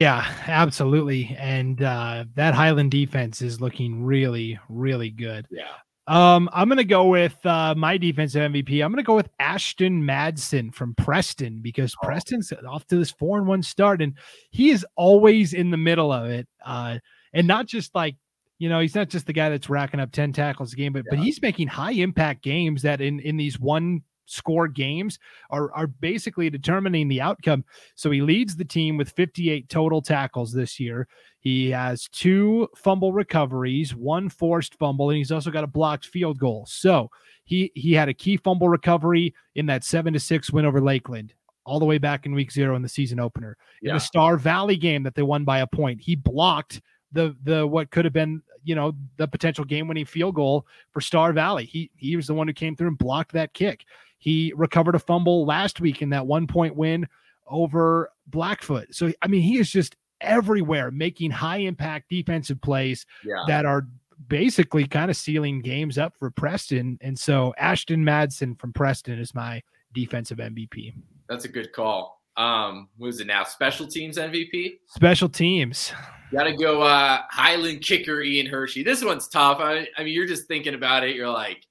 Yeah, 0.00 0.32
absolutely. 0.46 1.36
And 1.40 1.82
uh, 1.82 2.24
that 2.36 2.54
Highland 2.54 2.92
defense 2.92 3.42
is 3.42 3.60
looking 3.60 4.04
really, 4.04 4.56
really 4.68 5.10
good. 5.10 5.44
Yeah, 5.50 5.74
Um, 6.08 6.48
I'm 6.54 6.68
gonna 6.68 6.84
go 6.84 7.06
with 7.06 7.44
uh, 7.44 7.74
my 7.76 7.98
defensive 7.98 8.50
MVP. 8.50 8.82
I'm 8.84 8.90
gonna 8.90 9.02
go 9.02 9.14
with 9.14 9.28
Ashton 9.38 10.02
Madsen 10.02 10.74
from 10.74 10.94
Preston 10.94 11.60
because 11.60 11.94
Oh. 12.02 12.06
Preston's 12.06 12.52
off 12.66 12.86
to 12.86 12.96
this 12.96 13.10
four 13.10 13.38
and 13.38 13.46
one 13.46 13.62
start, 13.62 14.00
and 14.00 14.14
he 14.50 14.70
is 14.70 14.84
always 14.96 15.52
in 15.52 15.70
the 15.70 15.76
middle 15.76 16.10
of 16.12 16.30
it. 16.30 16.48
Uh, 16.64 16.98
and 17.34 17.46
not 17.46 17.66
just 17.66 17.94
like 17.94 18.16
You 18.60 18.68
know, 18.68 18.80
he's 18.80 18.96
not 18.96 19.08
just 19.08 19.26
the 19.26 19.32
guy 19.32 19.50
that's 19.50 19.70
racking 19.70 20.00
up 20.00 20.10
10 20.10 20.32
tackles 20.32 20.72
a 20.72 20.76
game, 20.76 20.92
but 20.92 21.04
yeah. 21.04 21.10
but 21.10 21.18
he's 21.20 21.40
making 21.40 21.68
high 21.68 21.92
impact 21.92 22.42
games 22.42 22.82
that 22.82 23.00
in 23.00 23.20
in 23.20 23.36
these 23.36 23.60
one 23.60 24.02
score 24.28 24.68
games 24.68 25.18
are 25.50 25.72
are 25.72 25.86
basically 25.86 26.50
determining 26.50 27.08
the 27.08 27.20
outcome. 27.20 27.64
So 27.94 28.10
he 28.10 28.20
leads 28.20 28.56
the 28.56 28.64
team 28.64 28.96
with 28.96 29.10
58 29.10 29.68
total 29.68 30.02
tackles 30.02 30.52
this 30.52 30.78
year. 30.78 31.08
He 31.40 31.70
has 31.70 32.08
two 32.08 32.68
fumble 32.76 33.12
recoveries, 33.12 33.94
one 33.94 34.28
forced 34.28 34.74
fumble, 34.74 35.10
and 35.10 35.18
he's 35.18 35.32
also 35.32 35.50
got 35.50 35.64
a 35.64 35.68
blocked 35.68 36.06
field 36.06 36.38
goal. 36.38 36.66
So 36.68 37.10
he 37.44 37.72
he 37.74 37.92
had 37.92 38.08
a 38.08 38.14
key 38.14 38.36
fumble 38.36 38.68
recovery 38.68 39.34
in 39.54 39.66
that 39.66 39.84
seven 39.84 40.12
to 40.12 40.20
six 40.20 40.52
win 40.52 40.66
over 40.66 40.80
Lakeland 40.80 41.34
all 41.64 41.78
the 41.78 41.84
way 41.84 41.98
back 41.98 42.24
in 42.24 42.34
week 42.34 42.50
zero 42.50 42.74
in 42.76 42.82
the 42.82 42.88
season 42.88 43.20
opener. 43.20 43.56
Yeah. 43.82 43.90
In 43.90 43.96
the 43.96 44.00
Star 44.00 44.38
Valley 44.38 44.76
game 44.76 45.02
that 45.02 45.14
they 45.14 45.22
won 45.22 45.44
by 45.44 45.58
a 45.60 45.66
point, 45.66 46.00
he 46.00 46.16
blocked 46.16 46.80
the 47.12 47.36
the 47.44 47.66
what 47.66 47.90
could 47.90 48.04
have 48.04 48.14
been 48.14 48.42
you 48.64 48.74
know 48.74 48.92
the 49.16 49.26
potential 49.26 49.64
game 49.64 49.88
winning 49.88 50.04
field 50.04 50.34
goal 50.34 50.66
for 50.90 51.00
Star 51.00 51.32
Valley. 51.32 51.66
He 51.66 51.90
he 51.96 52.16
was 52.16 52.26
the 52.26 52.34
one 52.34 52.48
who 52.48 52.54
came 52.54 52.74
through 52.74 52.88
and 52.88 52.98
blocked 52.98 53.32
that 53.32 53.54
kick. 53.54 53.84
He 54.18 54.52
recovered 54.56 54.94
a 54.94 54.98
fumble 54.98 55.46
last 55.46 55.80
week 55.80 56.02
in 56.02 56.10
that 56.10 56.26
one 56.26 56.46
point 56.46 56.76
win 56.76 57.08
over 57.46 58.10
Blackfoot. 58.26 58.94
So, 58.94 59.12
I 59.22 59.28
mean, 59.28 59.42
he 59.42 59.58
is 59.58 59.70
just 59.70 59.96
everywhere 60.20 60.90
making 60.90 61.30
high 61.30 61.58
impact 61.58 62.10
defensive 62.10 62.60
plays 62.60 63.06
yeah. 63.24 63.44
that 63.46 63.64
are 63.64 63.86
basically 64.26 64.86
kind 64.86 65.10
of 65.10 65.16
sealing 65.16 65.60
games 65.60 65.96
up 65.96 66.14
for 66.18 66.30
Preston. 66.30 66.98
And 67.00 67.18
so, 67.18 67.54
Ashton 67.58 68.04
Madsen 68.04 68.58
from 68.58 68.72
Preston 68.72 69.18
is 69.18 69.34
my 69.34 69.62
defensive 69.94 70.38
MVP. 70.38 70.94
That's 71.28 71.44
a 71.44 71.48
good 71.48 71.72
call. 71.72 72.18
Um, 72.36 72.88
what 72.96 73.08
is 73.08 73.20
it 73.20 73.26
now? 73.26 73.42
Special 73.44 73.86
teams 73.86 74.16
MVP? 74.16 74.78
Special 74.86 75.28
teams. 75.28 75.92
Got 76.32 76.44
to 76.44 76.52
go 76.56 76.82
uh, 76.82 77.22
Highland 77.30 77.80
kicker 77.80 78.20
Ian 78.20 78.46
Hershey. 78.46 78.84
This 78.84 79.04
one's 79.04 79.28
tough. 79.28 79.58
I, 79.60 79.88
I 79.96 80.04
mean, 80.04 80.14
you're 80.14 80.26
just 80.26 80.46
thinking 80.46 80.74
about 80.74 81.02
it. 81.02 81.16
You're 81.16 81.30
like, 81.30 81.66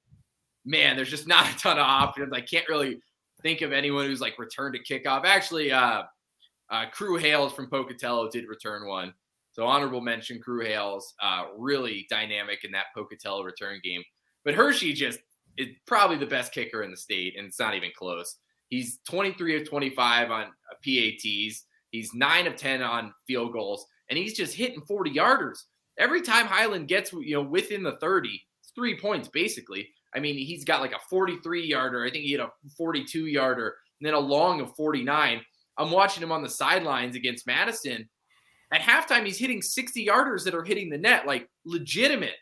man, 0.68 0.96
there's 0.96 1.10
just 1.10 1.28
not 1.28 1.50
a 1.50 1.58
ton 1.58 1.80
of 1.80 1.86
options. 1.86 2.34
I 2.34 2.42
can't 2.42 2.68
really 2.70 3.00
think 3.42 3.62
of 3.62 3.72
anyone 3.72 4.06
who's 4.06 4.22
like 4.22 4.38
returned 4.38 4.76
a 4.76 4.80
kickoff. 4.80 5.26
Actually, 5.26 5.72
uh, 5.72 6.04
uh, 6.70 6.86
Crew 6.92 7.18
Hales 7.18 7.54
from 7.54 7.70
Pocatello 7.70 8.30
did 8.30 8.48
return 8.48 8.88
one. 8.88 9.14
So 9.52 9.66
honorable 9.66 10.02
mention, 10.02 10.40
Crew 10.40 10.64
Hales, 10.64 11.16
uh, 11.20 11.46
really 11.58 12.06
dynamic 12.10 12.64
in 12.64 12.72
that 12.74 12.88
Pocatello 12.94 13.42
return 13.44 13.80
game. 13.84 14.04
But 14.46 14.54
Hershey 14.54 14.94
just 14.94 15.20
is 15.58 15.70
probably 15.88 16.18
the 16.18 16.28
best 16.28 16.52
kicker 16.52 16.84
in 16.84 16.92
the 16.92 16.98
state, 16.98 17.36
and 17.38 17.48
it's 17.48 17.60
not 17.60 17.74
even 17.74 17.90
close. 17.98 18.36
He's 18.70 19.00
23 19.10 19.62
of 19.62 19.68
25 19.68 20.30
on 20.30 20.44
uh, 20.44 20.76
PATs. 20.86 21.64
He's 21.90 22.14
nine 22.14 22.46
of 22.46 22.56
10 22.56 22.84
on 22.84 23.14
field 23.26 23.54
goals, 23.54 23.86
and 24.10 24.18
he's 24.18 24.36
just 24.36 24.54
hitting 24.54 24.82
40 24.82 25.12
yarders. 25.12 25.64
Every 25.98 26.22
time 26.22 26.46
Highland 26.46 26.88
gets 26.88 27.12
you 27.12 27.36
know 27.36 27.42
within 27.42 27.82
the 27.82 27.94
30, 27.94 28.40
it's 28.62 28.72
three 28.76 29.00
points 29.00 29.28
basically. 29.28 29.90
I 30.18 30.20
mean, 30.20 30.36
he's 30.36 30.66
got 30.66 30.82
like 30.82 30.94
a 30.94 31.00
43 31.12 31.68
yarder. 31.68 32.04
I 32.04 32.10
think 32.10 32.24
he 32.24 32.32
had 32.32 32.42
a 32.42 32.52
42 32.76 33.28
yarder 33.28 33.76
and 34.00 34.08
then 34.08 34.16
a 34.16 34.20
long 34.20 34.62
of 34.62 34.76
49. 34.76 35.42
I'm 35.78 35.92
watching 35.92 36.24
him 36.24 36.32
on 36.32 36.42
the 36.42 36.50
sidelines 36.50 37.16
against 37.16 37.46
Madison. 37.46 38.10
At 38.74 38.82
halftime, 38.82 39.26
he's 39.26 39.38
hitting 39.38 39.62
60 39.62 40.04
yarders 40.04 40.44
that 40.44 40.56
are 40.56 40.64
hitting 40.64 40.90
the 40.90 40.98
net, 40.98 41.28
like 41.28 41.48
legitimate. 41.66 42.34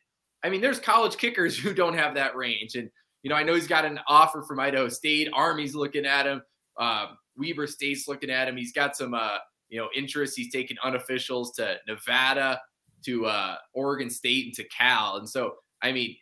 I 0.42 0.50
mean, 0.50 0.62
there's 0.62 0.80
college 0.80 1.18
kickers 1.18 1.58
who 1.60 1.74
don't 1.74 1.98
have 1.98 2.16
that 2.16 2.38
range. 2.38 2.76
And, 2.76 2.90
you 3.24 3.30
know, 3.30 3.36
I 3.36 3.44
know 3.44 3.56
he's 3.56 3.68
got 3.68 3.84
an 3.84 4.00
offer 4.08 4.42
from 4.44 4.58
Idaho 4.58 4.88
State. 4.88 5.28
Army's 5.34 5.76
looking 5.76 6.06
at 6.06 6.26
him. 6.26 6.42
Uh, 6.80 7.08
Weber 7.36 7.68
State's 7.68 8.08
looking 8.08 8.30
at 8.30 8.48
him. 8.48 8.56
He's 8.56 8.72
got 8.72 8.96
some, 8.96 9.14
uh, 9.14 9.38
you 9.68 9.80
know, 9.80 9.90
interest. 9.94 10.38
He's 10.38 10.52
taken 10.52 10.78
unofficials 10.86 11.54
to 11.56 11.76
Nevada, 11.90 12.62
to 13.04 13.26
uh, 13.26 13.58
Oregon 13.74 14.10
State, 14.10 14.46
and 14.46 14.54
to 14.56 14.64
Cal. 14.70 15.18
And 15.18 15.30
so, 15.30 15.56
I 15.82 15.92
mean, 15.92 16.16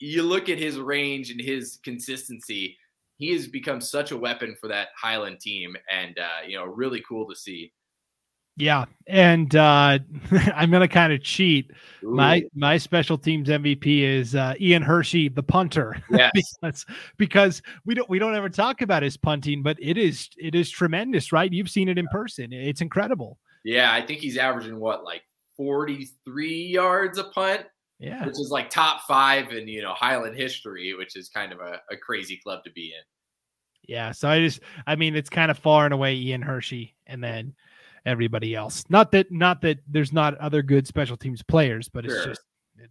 you 0.00 0.22
look 0.22 0.48
at 0.48 0.58
his 0.58 0.78
range 0.78 1.30
and 1.30 1.40
his 1.40 1.78
consistency, 1.84 2.76
he 3.18 3.32
has 3.32 3.46
become 3.46 3.80
such 3.80 4.10
a 4.10 4.16
weapon 4.16 4.56
for 4.60 4.68
that 4.68 4.88
Highland 5.00 5.40
team, 5.40 5.76
and 5.90 6.18
uh, 6.18 6.46
you 6.46 6.56
know, 6.56 6.64
really 6.64 7.02
cool 7.06 7.28
to 7.28 7.36
see. 7.36 7.72
Yeah, 8.56 8.86
and 9.06 9.54
uh, 9.54 9.98
I'm 10.54 10.70
gonna 10.70 10.88
kind 10.88 11.12
of 11.12 11.22
cheat. 11.22 11.70
Ooh. 12.02 12.14
My 12.14 12.42
my 12.54 12.78
special 12.78 13.18
teams 13.18 13.48
MVP 13.48 14.02
is 14.02 14.34
uh, 14.34 14.54
Ian 14.58 14.82
Hershey, 14.82 15.28
the 15.28 15.42
punter. 15.42 16.02
Yes, 16.10 16.30
because, 16.60 16.86
because 17.16 17.62
we 17.84 17.94
don't 17.94 18.08
we 18.08 18.18
don't 18.18 18.34
ever 18.34 18.48
talk 18.48 18.82
about 18.82 19.02
his 19.02 19.16
punting, 19.16 19.62
but 19.62 19.76
it 19.80 19.96
is 19.96 20.28
it 20.38 20.54
is 20.54 20.70
tremendous, 20.70 21.30
right? 21.30 21.52
You've 21.52 21.70
seen 21.70 21.88
it 21.88 21.98
in 21.98 22.06
person. 22.08 22.52
It's 22.52 22.80
incredible. 22.80 23.38
Yeah, 23.64 23.92
I 23.92 24.00
think 24.04 24.20
he's 24.20 24.38
averaging 24.38 24.78
what 24.78 25.04
like 25.04 25.22
43 25.56 26.66
yards 26.66 27.18
a 27.18 27.24
punt. 27.24 27.66
Yeah. 28.00 28.24
Which 28.24 28.40
is 28.40 28.48
like 28.50 28.70
top 28.70 29.02
five 29.06 29.52
in, 29.52 29.68
you 29.68 29.82
know, 29.82 29.92
Highland 29.92 30.34
history, 30.34 30.94
which 30.94 31.16
is 31.16 31.28
kind 31.28 31.52
of 31.52 31.60
a, 31.60 31.80
a 31.90 31.96
crazy 31.98 32.38
club 32.38 32.64
to 32.64 32.70
be 32.70 32.86
in. 32.86 33.02
Yeah. 33.86 34.12
So 34.12 34.28
I 34.28 34.40
just, 34.40 34.60
I 34.86 34.96
mean, 34.96 35.14
it's 35.14 35.28
kind 35.28 35.50
of 35.50 35.58
far 35.58 35.84
and 35.84 35.92
away 35.92 36.14
Ian 36.14 36.40
Hershey 36.40 36.96
and 37.06 37.22
then 37.22 37.54
everybody 38.06 38.54
else. 38.54 38.84
Not 38.88 39.12
that, 39.12 39.30
not 39.30 39.60
that 39.62 39.80
there's 39.86 40.14
not 40.14 40.38
other 40.38 40.62
good 40.62 40.86
special 40.86 41.18
teams 41.18 41.42
players, 41.42 41.90
but 41.90 42.06
sure. 42.06 42.16
it's 42.16 42.26
just 42.26 42.40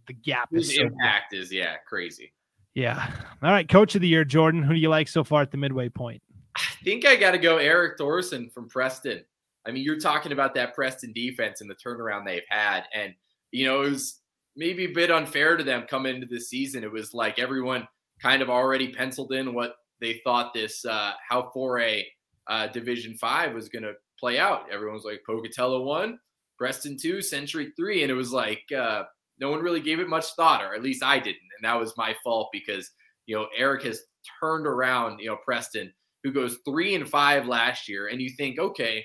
the 0.06 0.12
gap 0.12 0.48
His 0.52 0.76
so 0.76 0.82
impact 0.82 1.32
big. 1.32 1.40
is, 1.40 1.52
yeah, 1.52 1.74
crazy. 1.88 2.32
Yeah. 2.74 3.10
All 3.42 3.50
right. 3.50 3.68
Coach 3.68 3.96
of 3.96 4.02
the 4.02 4.08
year, 4.08 4.24
Jordan. 4.24 4.62
Who 4.62 4.74
do 4.74 4.78
you 4.78 4.90
like 4.90 5.08
so 5.08 5.24
far 5.24 5.42
at 5.42 5.50
the 5.50 5.56
midway 5.56 5.88
point? 5.88 6.22
I 6.54 6.62
think 6.84 7.04
I 7.04 7.16
got 7.16 7.32
to 7.32 7.38
go 7.38 7.56
Eric 7.56 7.98
Thorson 7.98 8.48
from 8.48 8.68
Preston. 8.68 9.24
I 9.66 9.72
mean, 9.72 9.82
you're 9.82 9.98
talking 9.98 10.30
about 10.30 10.54
that 10.54 10.74
Preston 10.74 11.12
defense 11.12 11.60
and 11.60 11.68
the 11.68 11.74
turnaround 11.74 12.24
they've 12.24 12.42
had. 12.48 12.84
And, 12.94 13.14
you 13.50 13.66
know, 13.66 13.82
it 13.82 13.90
was 13.90 14.19
maybe 14.60 14.84
a 14.84 14.92
bit 14.92 15.10
unfair 15.10 15.56
to 15.56 15.64
them 15.64 15.86
coming 15.88 16.14
into 16.14 16.26
the 16.26 16.38
season. 16.38 16.84
It 16.84 16.92
was 16.92 17.14
like 17.14 17.38
everyone 17.38 17.88
kind 18.22 18.42
of 18.42 18.50
already 18.50 18.92
penciled 18.92 19.32
in 19.32 19.54
what 19.54 19.76
they 20.02 20.20
thought 20.22 20.52
this 20.52 20.84
uh, 20.84 21.12
how 21.26 21.50
4A 21.56 22.04
uh, 22.46 22.66
Division 22.66 23.14
Five 23.14 23.54
was 23.54 23.70
going 23.70 23.84
to 23.84 23.94
play 24.18 24.38
out. 24.38 24.70
Everyone's 24.70 25.04
like 25.04 25.22
Pocatello 25.26 25.82
one, 25.82 26.18
Preston 26.58 26.98
two, 27.00 27.22
Century 27.22 27.72
three, 27.74 28.02
and 28.02 28.10
it 28.10 28.14
was 28.14 28.32
like 28.32 28.62
uh, 28.76 29.04
no 29.40 29.50
one 29.50 29.60
really 29.60 29.80
gave 29.80 29.98
it 29.98 30.08
much 30.08 30.26
thought, 30.36 30.62
or 30.62 30.74
at 30.74 30.82
least 30.82 31.02
I 31.02 31.18
didn't, 31.18 31.40
and 31.56 31.64
that 31.64 31.80
was 31.80 31.96
my 31.96 32.14
fault 32.22 32.50
because 32.52 32.90
you 33.26 33.34
know 33.34 33.46
Eric 33.56 33.84
has 33.84 34.02
turned 34.42 34.66
around. 34.66 35.20
You 35.20 35.30
know 35.30 35.38
Preston, 35.42 35.90
who 36.22 36.32
goes 36.32 36.58
three 36.66 36.94
and 36.94 37.08
five 37.08 37.46
last 37.46 37.88
year, 37.88 38.08
and 38.08 38.20
you 38.20 38.28
think 38.36 38.58
okay. 38.58 39.04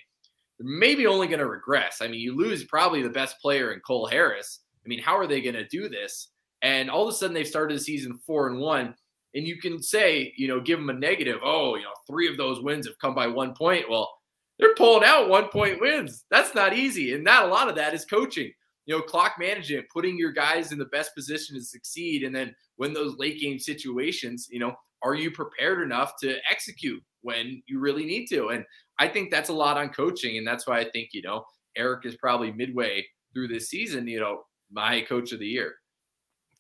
Maybe 0.58 1.06
only 1.06 1.28
going 1.28 1.40
to 1.40 1.48
regress. 1.48 1.98
I 2.00 2.08
mean, 2.08 2.22
you 2.22 2.34
lose 2.34 2.64
probably 2.64 3.02
the 3.02 3.10
best 3.10 3.36
player 3.42 3.74
in 3.74 3.82
Cole 3.82 4.08
Harris, 4.08 4.62
I 4.86 4.88
mean, 4.88 5.02
how 5.02 5.18
are 5.18 5.28
they 5.28 5.42
going 5.42 5.56
to 5.56 5.68
do 5.68 5.90
this? 5.90 6.30
And 6.62 6.90
all 6.90 7.08
of 7.08 7.10
a 7.10 7.18
sudden, 7.18 7.34
they've 7.34 7.48
started 7.48 7.78
the 7.78 7.84
season 7.84 8.20
four 8.26 8.48
and 8.48 8.60
one. 8.60 8.96
And 9.34 9.48
you 9.48 9.60
can 9.60 9.82
say, 9.82 10.34
you 10.38 10.48
know, 10.48 10.62
give 10.62 10.80
them 10.80 10.90
a 10.90 10.94
negative. 10.94 11.40
Oh, 11.44 11.76
you 11.76 11.84
know, 11.84 11.94
three 12.08 12.30
of 12.30 12.38
those 12.38 12.62
wins 12.62 12.88
have 12.88 12.98
come 13.00 13.14
by 13.14 13.28
one 13.28 13.54
point. 13.54 13.90
Well, 13.90 14.10
they're 14.60 14.76
pulling 14.76 15.04
out 15.04 15.30
one 15.30 15.50
point 15.50 15.82
wins. 15.82 16.24
That's 16.32 16.56
not 16.56 16.74
easy. 16.74 17.14
And 17.14 17.24
not 17.24 17.44
a 17.44 17.48
lot 17.48 17.68
of 17.68 17.76
that 17.76 17.94
is 17.94 18.06
coaching. 18.06 18.52
You 18.86 18.96
know, 18.96 19.02
clock 19.02 19.34
management, 19.40 19.88
putting 19.92 20.18
your 20.18 20.32
guys 20.32 20.72
in 20.72 20.78
the 20.78 20.86
best 20.86 21.14
position 21.16 21.56
to 21.56 21.62
succeed. 21.62 22.24
And 22.24 22.34
then 22.34 22.56
when 22.78 22.94
those 22.94 23.18
late 23.18 23.42
game 23.42 23.60
situations, 23.60 24.48
you 24.50 24.60
know, 24.60 24.76
are 25.04 25.16
you 25.16 25.32
prepared 25.32 25.82
enough 25.82 26.14
to 26.22 26.38
execute 26.50 27.04
when 27.22 27.62
you 27.68 27.80
really 27.80 28.06
need 28.06 28.28
to? 28.28 28.50
And 28.50 28.64
I 29.00 29.08
think 29.08 29.32
that's 29.32 29.50
a 29.50 29.54
lot 29.54 29.78
on 29.78 29.90
coaching. 29.90 30.38
And 30.38 30.48
that's 30.48 30.66
why 30.66 30.80
I 30.80 30.90
think, 30.90 31.10
you 31.12 31.24
know, 31.24 31.44
Eric 31.76 32.06
is 32.06 32.16
probably 32.16 32.52
midway 32.52 33.06
through 33.34 33.50
this 33.50 33.70
season, 33.70 34.08
you 34.08 34.20
know, 34.20 34.44
my 34.76 35.02
coach 35.02 35.32
of 35.32 35.40
the 35.40 35.48
year. 35.48 35.76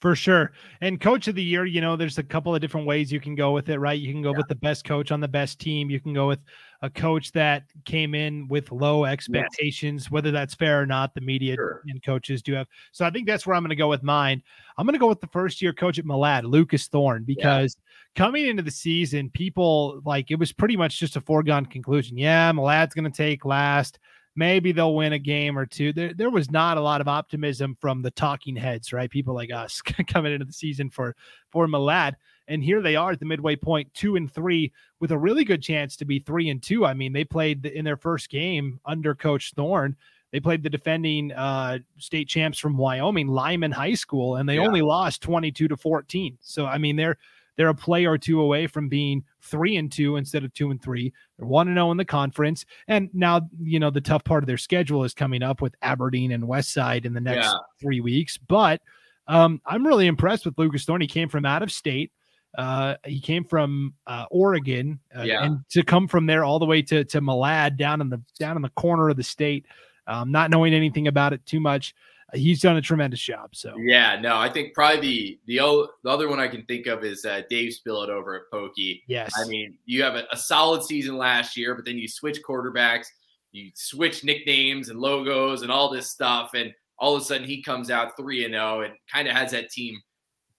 For 0.01 0.16
sure. 0.16 0.51
And 0.82 0.99
coach 0.99 1.28
of 1.28 1.36
the 1.36 1.43
year, 1.43 1.66
you 1.66 1.82
know, 1.82 1.95
there's 1.95 2.18
a 2.18 2.24
couple 2.24 2.53
of 2.53 2.61
different 2.61 2.86
ways 2.86 3.11
you 3.11 3.20
can 3.20 3.34
go 3.34 3.51
with 3.53 3.70
it, 3.70 3.80
right? 3.80 3.99
You 3.99 4.11
can 4.11 4.22
go 4.22 4.32
yeah. 4.32 4.38
with 4.38 4.47
the 4.47 4.55
best 4.55 4.84
coach 4.84 5.11
on 5.11 5.20
the 5.20 5.28
best 5.28 5.59
team. 5.59 5.89
You 5.89 5.99
can 5.99 6.13
go 6.13 6.28
with 6.28 6.39
a 6.82 6.89
coach 6.89 7.32
that 7.32 7.63
came 7.86 8.13
in 8.13 8.47
with 8.47 8.72
low 8.72 9.05
expectations, 9.05 10.03
yes. 10.03 10.11
whether 10.11 10.32
that's 10.32 10.53
fair 10.53 10.82
or 10.82 10.86
not. 10.86 11.13
The 11.13 11.22
media 11.22 11.55
sure. 11.55 11.82
and 11.88 12.03
coaches 12.03 12.41
do 12.43 12.53
have. 12.53 12.68
So 12.91 13.05
I 13.05 13.09
think 13.09 13.26
that's 13.26 13.47
where 13.47 13.55
I'm 13.55 13.63
going 13.63 13.70
to 13.70 13.76
go 13.76 13.88
with 13.88 14.03
mine. 14.03 14.43
I'm 14.78 14.86
going 14.86 14.93
to 14.93 14.99
go 14.99 15.07
with 15.07 15.22
the 15.22 15.28
first 15.28 15.61
year 15.61 15.74
coach 15.74 15.97
at 15.97 16.05
Malad, 16.05 16.43
Lucas 16.43 16.88
Thorn, 16.88 17.24
because 17.24 17.78
yeah. 17.78 18.24
coming 18.24 18.47
into 18.47 18.63
the 18.63 18.72
season, 18.72 19.30
people 19.30 20.01
like 20.05 20.30
it 20.30 20.38
was 20.38 20.51
pretty 20.51 20.76
much 20.76 20.99
just 20.99 21.16
a 21.16 21.22
foregone 21.22 21.66
conclusion. 21.66 22.18
Yeah, 22.18 22.51
Malad's 22.51 22.93
going 22.93 23.09
to 23.09 23.18
take 23.18 23.45
last 23.45 23.97
maybe 24.36 24.71
they'll 24.71 24.95
win 24.95 25.13
a 25.13 25.19
game 25.19 25.57
or 25.57 25.65
two. 25.65 25.93
There, 25.93 26.13
there 26.13 26.29
was 26.29 26.51
not 26.51 26.77
a 26.77 26.81
lot 26.81 27.01
of 27.01 27.07
optimism 27.07 27.77
from 27.79 28.01
the 28.01 28.11
talking 28.11 28.55
heads, 28.55 28.91
right? 28.91 29.09
People 29.09 29.33
like 29.33 29.51
us 29.51 29.81
coming 30.07 30.33
into 30.33 30.45
the 30.45 30.53
season 30.53 30.89
for 30.89 31.15
for 31.49 31.67
Malad, 31.67 32.13
and 32.47 32.63
here 32.63 32.81
they 32.81 32.95
are 32.95 33.11
at 33.11 33.19
the 33.19 33.25
midway 33.25 33.55
point, 33.55 33.93
two 33.93 34.15
and 34.15 34.31
three, 34.31 34.71
with 34.99 35.11
a 35.11 35.17
really 35.17 35.43
good 35.43 35.61
chance 35.61 35.95
to 35.97 36.05
be 36.05 36.19
three 36.19 36.49
and 36.49 36.61
two. 36.61 36.86
I 36.86 36.93
mean, 36.93 37.13
they 37.13 37.23
played 37.23 37.65
in 37.65 37.86
their 37.86 37.97
first 37.97 38.29
game 38.29 38.79
under 38.86 39.15
Coach 39.15 39.53
Thorn. 39.55 39.95
They 40.31 40.41
played 40.41 40.63
the 40.63 40.69
defending 40.69 41.31
uh, 41.31 41.79
state 41.97 42.27
champs 42.27 42.59
from 42.59 42.77
Wyoming, 42.77 43.29
Lyman 43.29 43.71
High 43.71 43.93
School, 43.93 44.36
and 44.36 44.49
they 44.49 44.55
yeah. 44.55 44.67
only 44.67 44.81
lost 44.81 45.21
22 45.21 45.69
to 45.69 45.77
14. 45.77 46.38
So, 46.41 46.65
I 46.65 46.77
mean, 46.77 46.97
they're 46.97 47.17
they're 47.55 47.69
a 47.69 47.75
play 47.75 48.05
or 48.05 48.17
two 48.17 48.41
away 48.41 48.67
from 48.67 48.89
being 48.89 49.23
three 49.41 49.77
and 49.77 49.91
two 49.91 50.17
instead 50.17 50.43
of 50.43 50.53
two 50.53 50.71
and 50.71 50.81
three. 50.81 51.13
They're 51.37 51.47
one 51.47 51.67
and 51.67 51.75
zero 51.75 51.87
oh 51.87 51.91
in 51.91 51.97
the 51.97 52.05
conference, 52.05 52.65
and 52.87 53.09
now 53.13 53.49
you 53.61 53.79
know 53.79 53.89
the 53.89 54.01
tough 54.01 54.23
part 54.23 54.43
of 54.43 54.47
their 54.47 54.57
schedule 54.57 55.03
is 55.03 55.13
coming 55.13 55.43
up 55.43 55.61
with 55.61 55.75
Aberdeen 55.81 56.31
and 56.31 56.43
Westside 56.43 57.05
in 57.05 57.13
the 57.13 57.21
next 57.21 57.45
yeah. 57.45 57.53
three 57.81 58.01
weeks. 58.01 58.37
But 58.37 58.81
Um, 59.27 59.61
I'm 59.65 59.85
really 59.85 60.07
impressed 60.07 60.45
with 60.45 60.57
Lucas 60.57 60.85
Thorne. 60.85 61.01
He 61.01 61.07
came 61.07 61.29
from 61.29 61.45
out 61.45 61.63
of 61.63 61.71
state. 61.71 62.11
Uh, 62.57 62.95
he 63.03 63.19
came 63.19 63.43
from 63.43 63.93
uh, 64.07 64.25
Oregon, 64.31 64.99
uh, 65.17 65.23
Yeah. 65.23 65.43
and 65.43 65.59
to 65.71 65.83
come 65.83 66.07
from 66.07 66.25
there 66.25 66.43
all 66.45 66.59
the 66.59 66.65
way 66.65 66.81
to 66.83 67.03
to 67.05 67.21
Malad 67.21 67.75
down 67.77 68.01
in 68.01 68.09
the 68.09 68.21
down 68.39 68.55
in 68.55 68.61
the 68.61 68.69
corner 68.69 69.09
of 69.09 69.17
the 69.17 69.23
state, 69.23 69.65
um, 70.07 70.31
not 70.31 70.51
knowing 70.51 70.73
anything 70.73 71.07
about 71.07 71.33
it 71.33 71.45
too 71.45 71.59
much, 71.59 71.93
he's 72.36 72.61
done 72.61 72.77
a 72.77 72.81
tremendous 72.81 73.21
job. 73.21 73.55
So 73.55 73.75
Yeah, 73.77 74.19
no, 74.19 74.38
I 74.38 74.49
think 74.49 74.73
probably 74.73 74.99
the 74.99 75.39
the, 75.47 75.88
the 76.03 76.09
other 76.09 76.29
one 76.29 76.39
I 76.39 76.47
can 76.47 76.63
think 76.65 76.88
of 76.88 77.03
is 77.03 77.25
uh, 77.25 77.41
Dave 77.49 77.73
Spillett 77.73 78.09
over 78.09 78.36
at 78.36 78.41
Pokey. 78.51 79.03
yes, 79.07 79.33
I 79.38 79.47
mean, 79.47 79.77
you 79.86 80.03
have 80.03 80.15
a, 80.15 80.25
a 80.31 80.38
solid 80.38 80.83
season 80.83 81.17
last 81.17 81.57
year, 81.57 81.75
but 81.75 81.86
then 81.86 81.97
you 81.97 82.07
switch 82.07 82.39
quarterbacks, 82.47 83.07
you 83.51 83.71
switch 83.75 84.23
nicknames 84.23 84.89
and 84.89 84.99
logos 84.99 85.61
and 85.61 85.71
all 85.71 85.91
this 85.91 86.11
stuff, 86.11 86.51
and 86.53 86.73
all 86.99 87.15
of 87.15 87.21
a 87.21 87.25
sudden 87.25 87.47
he 87.47 87.61
comes 87.61 87.91
out 87.91 88.17
three 88.17 88.45
and 88.45 88.53
zero 88.53 88.81
and 88.81 88.93
kind 89.11 89.27
of 89.27 89.36
has 89.36 89.51
that 89.51 89.69
team 89.69 89.97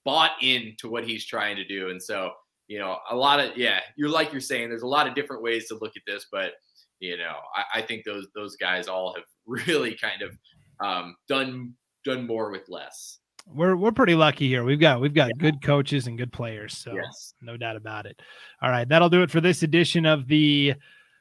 bought 0.05 0.33
into 0.41 0.89
what 0.89 1.07
he's 1.07 1.25
trying 1.25 1.57
to 1.57 1.65
do. 1.65 1.91
And 1.91 2.03
so, 2.03 2.31
you 2.69 2.79
know, 2.79 2.99
a 3.11 3.17
lot 3.17 3.41
of 3.41 3.57
yeah, 3.57 3.81
you're 3.97 4.09
like 4.09 4.33
you're 4.33 4.41
saying, 4.41 4.69
there's 4.69 4.83
a 4.83 4.87
lot 4.87 5.07
of 5.07 5.15
different 5.15 5.43
ways 5.43 5.69
to 5.69 5.79
look 5.81 5.97
at 5.97 6.03
this, 6.07 6.27
but 6.31 6.53
you 7.01 7.17
know, 7.17 7.35
I, 7.55 7.81
I 7.81 7.83
think 7.83 8.05
those 8.05 8.27
those 8.35 8.57
guys 8.57 8.89
all 8.89 9.15
have 9.15 9.25
really 9.67 9.95
kind 9.95 10.23
of 10.23 10.37
um, 10.81 11.17
done 11.29 11.75
done 12.05 12.27
more 12.27 12.51
with 12.51 12.69
less. 12.69 13.19
we're 13.53 13.77
we're 13.77 13.93
pretty 13.93 14.15
lucky 14.15 14.49
here. 14.49 14.65
We've 14.65 14.81
got 14.81 15.01
we've 15.01 15.15
got 15.15 15.31
good 15.39 15.63
coaches 15.63 16.07
and 16.07 16.17
good 16.19 16.33
players. 16.33 16.77
So 16.77 16.95
Yes. 16.95 17.35
no 17.41 17.57
doubt 17.57 17.77
about 17.77 18.07
it. 18.07 18.21
All 18.63 18.71
right, 18.71 18.89
that'll 18.89 19.09
do 19.11 19.23
it 19.23 19.31
for 19.31 19.41
this 19.41 19.63
edition 19.63 20.05
of 20.07 20.27
the 20.29 20.75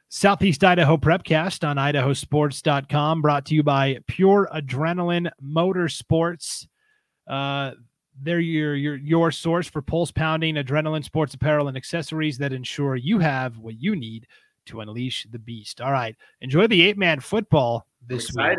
Southeast 0.08 0.62
Idaho 0.62 0.96
Prepcast 0.96 1.66
on 1.66 1.76
idahosports.com, 1.76 3.22
brought 3.22 3.44
to 3.46 3.54
you 3.54 3.62
by 3.62 3.98
Pure 4.06 4.48
Adrenaline 4.54 5.30
Motorsports. 5.42 6.66
Uh, 7.26 7.72
they're 8.22 8.40
your 8.40 8.74
your 8.76 8.96
your 8.96 9.30
source 9.30 9.66
for 9.68 9.82
pulse 9.82 10.10
pounding 10.10 10.54
adrenaline 10.54 11.04
sports 11.04 11.34
apparel 11.34 11.68
and 11.68 11.76
accessories 11.76 12.38
that 12.38 12.52
ensure 12.52 12.96
you 12.96 13.18
have 13.18 13.58
what 13.58 13.80
you 13.80 13.94
need 13.96 14.26
to 14.66 14.80
unleash 14.80 15.26
the 15.30 15.38
beast. 15.38 15.80
All 15.80 15.92
right, 15.92 16.16
enjoy 16.40 16.66
the 16.66 16.82
eight 16.82 16.96
man 16.96 17.20
football 17.20 17.86
this 18.06 18.30
week. 18.34 18.56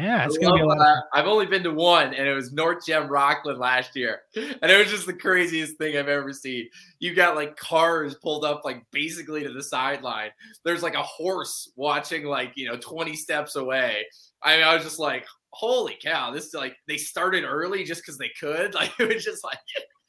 Yeah, 0.00 0.24
it's 0.24 0.38
I 0.38 0.40
gonna 0.40 0.54
be 0.54 0.60
a 0.60 0.66
lot. 0.66 0.78
Of 0.78 0.86
uh, 0.86 1.00
I've 1.12 1.26
only 1.26 1.46
been 1.46 1.62
to 1.64 1.72
one, 1.72 2.14
and 2.14 2.28
it 2.28 2.34
was 2.34 2.52
North 2.52 2.86
Gem 2.86 3.08
Rockland 3.08 3.58
last 3.58 3.96
year, 3.96 4.22
and 4.36 4.70
it 4.70 4.78
was 4.78 4.90
just 4.90 5.06
the 5.06 5.12
craziest 5.12 5.76
thing 5.76 5.96
I've 5.96 6.08
ever 6.08 6.32
seen. 6.32 6.68
You 7.00 7.14
got 7.14 7.36
like 7.36 7.56
cars 7.56 8.14
pulled 8.14 8.44
up 8.44 8.62
like 8.64 8.84
basically 8.92 9.42
to 9.42 9.52
the 9.52 9.62
sideline. 9.62 10.30
There's 10.64 10.82
like 10.82 10.94
a 10.94 11.02
horse 11.02 11.72
watching 11.76 12.24
like 12.24 12.52
you 12.56 12.68
know 12.68 12.76
20 12.76 13.14
steps 13.16 13.56
away. 13.56 14.06
I 14.42 14.56
mean, 14.56 14.64
I 14.64 14.74
was 14.74 14.84
just 14.84 14.98
like, 14.98 15.26
holy 15.50 15.96
cow! 16.02 16.30
This 16.30 16.46
is 16.46 16.54
like 16.54 16.76
they 16.86 16.96
started 16.96 17.44
early 17.44 17.84
just 17.84 18.02
because 18.02 18.18
they 18.18 18.30
could. 18.38 18.74
Like 18.78 18.92
it 19.00 19.12
was 19.12 19.24
just 19.24 19.42
like 19.42 19.58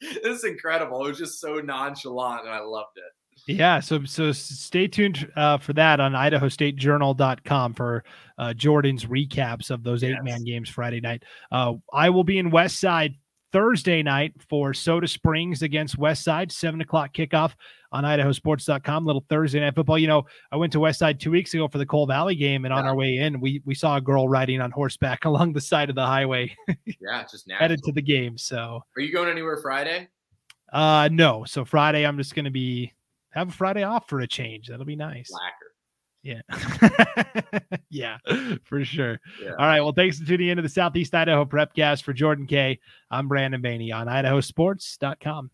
this 0.00 0.38
is 0.38 0.44
incredible. 0.44 1.04
It 1.04 1.08
was 1.08 1.18
just 1.18 1.40
so 1.40 1.54
nonchalant, 1.56 2.44
and 2.44 2.54
I 2.54 2.60
loved 2.60 2.96
it. 2.96 3.19
Yeah, 3.46 3.80
so 3.80 4.04
so 4.04 4.32
stay 4.32 4.86
tuned 4.88 5.30
uh, 5.36 5.58
for 5.58 5.72
that 5.74 6.00
on 6.00 6.12
idahostatejournal.com 6.12 7.74
for 7.74 8.04
uh, 8.38 8.54
Jordan's 8.54 9.06
recaps 9.06 9.70
of 9.70 9.82
those 9.82 10.04
eight 10.04 10.22
man 10.22 10.38
Yes. 10.38 10.42
games 10.42 10.68
Friday 10.68 11.00
night. 11.00 11.24
Uh, 11.50 11.74
I 11.92 12.10
will 12.10 12.24
be 12.24 12.38
in 12.38 12.50
West 12.50 12.78
Side 12.80 13.14
Thursday 13.52 14.02
night 14.02 14.32
for 14.48 14.72
Soda 14.72 15.08
Springs 15.08 15.62
against 15.62 15.98
West 15.98 16.22
Side, 16.22 16.52
seven 16.52 16.80
o'clock 16.80 17.12
kickoff 17.12 17.52
on 17.92 18.04
idahosports.com. 18.04 19.04
Little 19.04 19.24
Thursday 19.28 19.58
night 19.58 19.74
football. 19.74 19.98
You 19.98 20.06
know, 20.06 20.24
I 20.52 20.56
went 20.56 20.72
to 20.74 20.80
West 20.80 21.00
Side 21.00 21.18
two 21.18 21.32
weeks 21.32 21.52
ago 21.54 21.66
for 21.66 21.78
the 21.78 21.86
Cole 21.86 22.06
Valley 22.06 22.36
game, 22.36 22.64
and 22.64 22.72
on 22.72 22.84
Yeah. 22.84 22.90
our 22.90 22.96
way 22.96 23.16
in, 23.16 23.40
we 23.40 23.62
we 23.64 23.74
saw 23.74 23.96
a 23.96 24.00
girl 24.00 24.28
riding 24.28 24.60
on 24.60 24.70
horseback 24.70 25.24
along 25.24 25.52
the 25.54 25.60
side 25.60 25.88
of 25.90 25.96
the 25.96 26.06
highway 26.06 26.54
Yeah, 27.00 27.24
just 27.30 27.48
now. 27.48 27.58
headed 27.58 27.82
to 27.84 27.92
the 27.92 28.02
game. 28.02 28.38
So 28.38 28.82
Are 28.96 29.00
you 29.02 29.12
going 29.12 29.28
anywhere 29.28 29.56
Friday? 29.56 30.08
uh 30.72 31.08
no, 31.10 31.44
so 31.44 31.64
Friday 31.64 32.06
I'm 32.06 32.16
just 32.16 32.36
gonna 32.36 32.50
be 32.52 32.92
have 33.30 33.48
a 33.48 33.52
Friday 33.52 33.82
off 33.82 34.08
for 34.08 34.20
a 34.20 34.26
change. 34.26 34.68
That'll 34.68 34.84
be 34.84 34.96
nice. 34.96 35.28
Slacker. 35.28 35.70
Yeah. 36.22 36.42
yeah, 37.90 38.18
for 38.64 38.84
sure. 38.84 39.18
Yeah. 39.42 39.50
All 39.50 39.66
right. 39.66 39.80
Well, 39.80 39.92
thanks 39.92 40.18
for 40.18 40.26
tuning 40.26 40.48
into 40.48 40.62
the 40.62 40.68
Southeast 40.68 41.14
Idaho 41.14 41.44
Prepcast 41.44 42.02
for 42.02 42.12
Jordan 42.12 42.46
Kaye. 42.46 42.78
I'm 43.10 43.28
Brandon 43.28 43.62
Baney 43.62 43.94
on 43.94 44.06
idahosports.com. 44.06 45.50